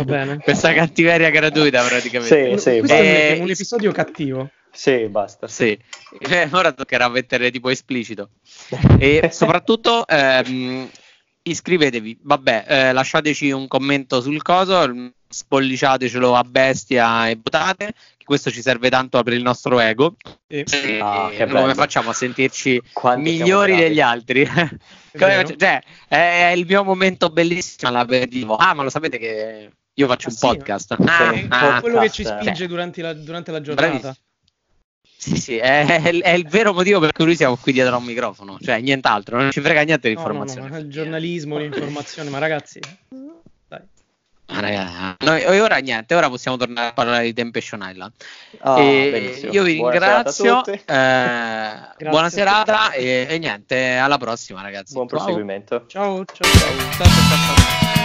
Bene. 0.05 0.37
Questa 0.39 0.73
cattiveria 0.73 1.29
gratuita 1.29 1.83
praticamente. 1.83 2.57
Sì, 2.57 2.69
sì, 2.71 2.79
Questo 2.79 2.97
è 2.97 3.31
Eh, 3.35 3.39
un, 3.41 3.49
episodio 3.49 3.91
cattivo. 3.91 4.49
Sì, 4.71 5.07
basta. 5.09 5.47
Sì. 5.47 5.77
Eh, 6.19 6.49
ora 6.51 6.71
toccherà 6.71 7.09
mettere 7.09 7.51
tipo 7.51 7.69
esplicito. 7.69 8.29
E 8.97 9.29
soprattutto 9.31 10.07
ehm, 10.07 10.89
iscrivetevi. 11.43 12.19
Vabbè, 12.21 12.65
eh, 12.67 12.93
lasciateci 12.93 13.51
un 13.51 13.67
commento 13.67 14.21
sul 14.21 14.41
coso, 14.41 15.11
spolliciatecelo 15.27 16.35
a 16.35 16.43
bestia 16.43 17.29
e 17.29 17.35
votate. 17.35 17.93
Questo 18.23 18.49
ci 18.51 18.61
serve 18.61 18.89
tanto 18.89 19.21
per 19.23 19.33
il 19.33 19.41
nostro 19.41 19.79
ego. 19.79 20.15
Sì. 20.47 20.63
E 20.63 20.99
Ah, 21.01 21.29
che 21.31 21.47
come 21.47 21.73
facciamo 21.73 22.11
a 22.11 22.13
sentirci 22.13 22.81
Quanto 22.93 23.27
siamo 23.27 23.39
migliori 23.43 23.75
degli 23.75 23.99
altri? 23.99 24.47
Cioè, 25.11 25.83
è 26.07 26.53
il 26.55 26.65
mio 26.65 26.85
momento 26.85 27.27
bellissimo 27.29 27.89
all'aperitivo. 27.89 28.55
Ah, 28.55 28.73
ma 28.73 28.83
lo 28.83 28.89
sapete 28.89 29.17
che 29.17 29.69
io 29.93 30.07
faccio 30.07 30.27
Ah, 30.29 30.31
un 30.31 30.37
sì? 30.37 30.47
podcast? 30.47 30.95
Sì, 30.95 31.03
Ah, 31.09 31.31
un 31.33 31.47
ah. 31.49 31.81
quello 31.81 31.99
che 31.99 32.09
ci 32.09 32.23
podcast, 32.23 32.41
spinge 32.41 32.67
durante 32.67 33.01
la, 33.01 33.13
durante 33.13 33.51
la 33.51 33.59
giornata. 33.59 33.87
Bravissimo. 33.89 34.15
Sì, 35.23 35.35
sì, 35.37 35.57
è, 35.57 35.85
è 36.01 36.29
il 36.31 36.47
vero 36.47 36.73
motivo 36.73 36.99
per 36.99 37.11
cui 37.11 37.25
noi 37.25 37.35
siamo 37.35 37.55
qui 37.55 37.71
dietro 37.73 37.93
a 37.93 37.97
un 37.99 38.05
microfono, 38.05 38.57
cioè 38.59 38.79
nient'altro, 38.79 39.37
non 39.39 39.51
ci 39.51 39.61
frega 39.61 39.83
niente 39.83 40.07
di 40.09 40.15
No, 40.15 40.21
no, 40.21 40.27
no, 40.27 40.33
informazione. 40.33 40.69
ma 40.71 40.77
il 40.79 40.89
giornalismo, 40.89 41.57
l'informazione, 41.59 42.31
ma 42.31 42.39
ragazzi, 42.39 42.79
dai. 43.67 43.81
Ah, 44.47 44.59
raga, 44.59 45.15
noi- 45.19 45.43
e 45.43 45.61
ora 45.61 45.77
niente, 45.77 46.15
ora 46.15 46.27
possiamo 46.27 46.57
tornare 46.57 46.87
a 46.87 46.93
parlare 46.93 47.25
di 47.25 47.33
Temptation 47.33 47.87
Island. 47.87 48.13
Benissimo. 48.63 49.53
io 49.53 49.61
vi 49.63 49.75
Buona 49.75 49.93
serata 49.93 50.31
ringrazio, 50.31 50.63
eh, 50.85 52.09
buona 52.09 52.29
serata 52.31 52.91
e, 52.93 53.27
e 53.29 53.37
niente, 53.37 53.95
alla 53.97 54.17
prossima 54.17 54.63
ragazzi. 54.63 54.93
Buon 54.93 55.07
Ciao. 55.07 55.19
proseguimento. 55.19 55.85
Ciao, 55.85 56.25
ciao, 56.25 56.49
ciao. 56.49 56.69
ciao, 56.97 57.05
ciao, 57.05 57.05
ciao. 57.05 58.00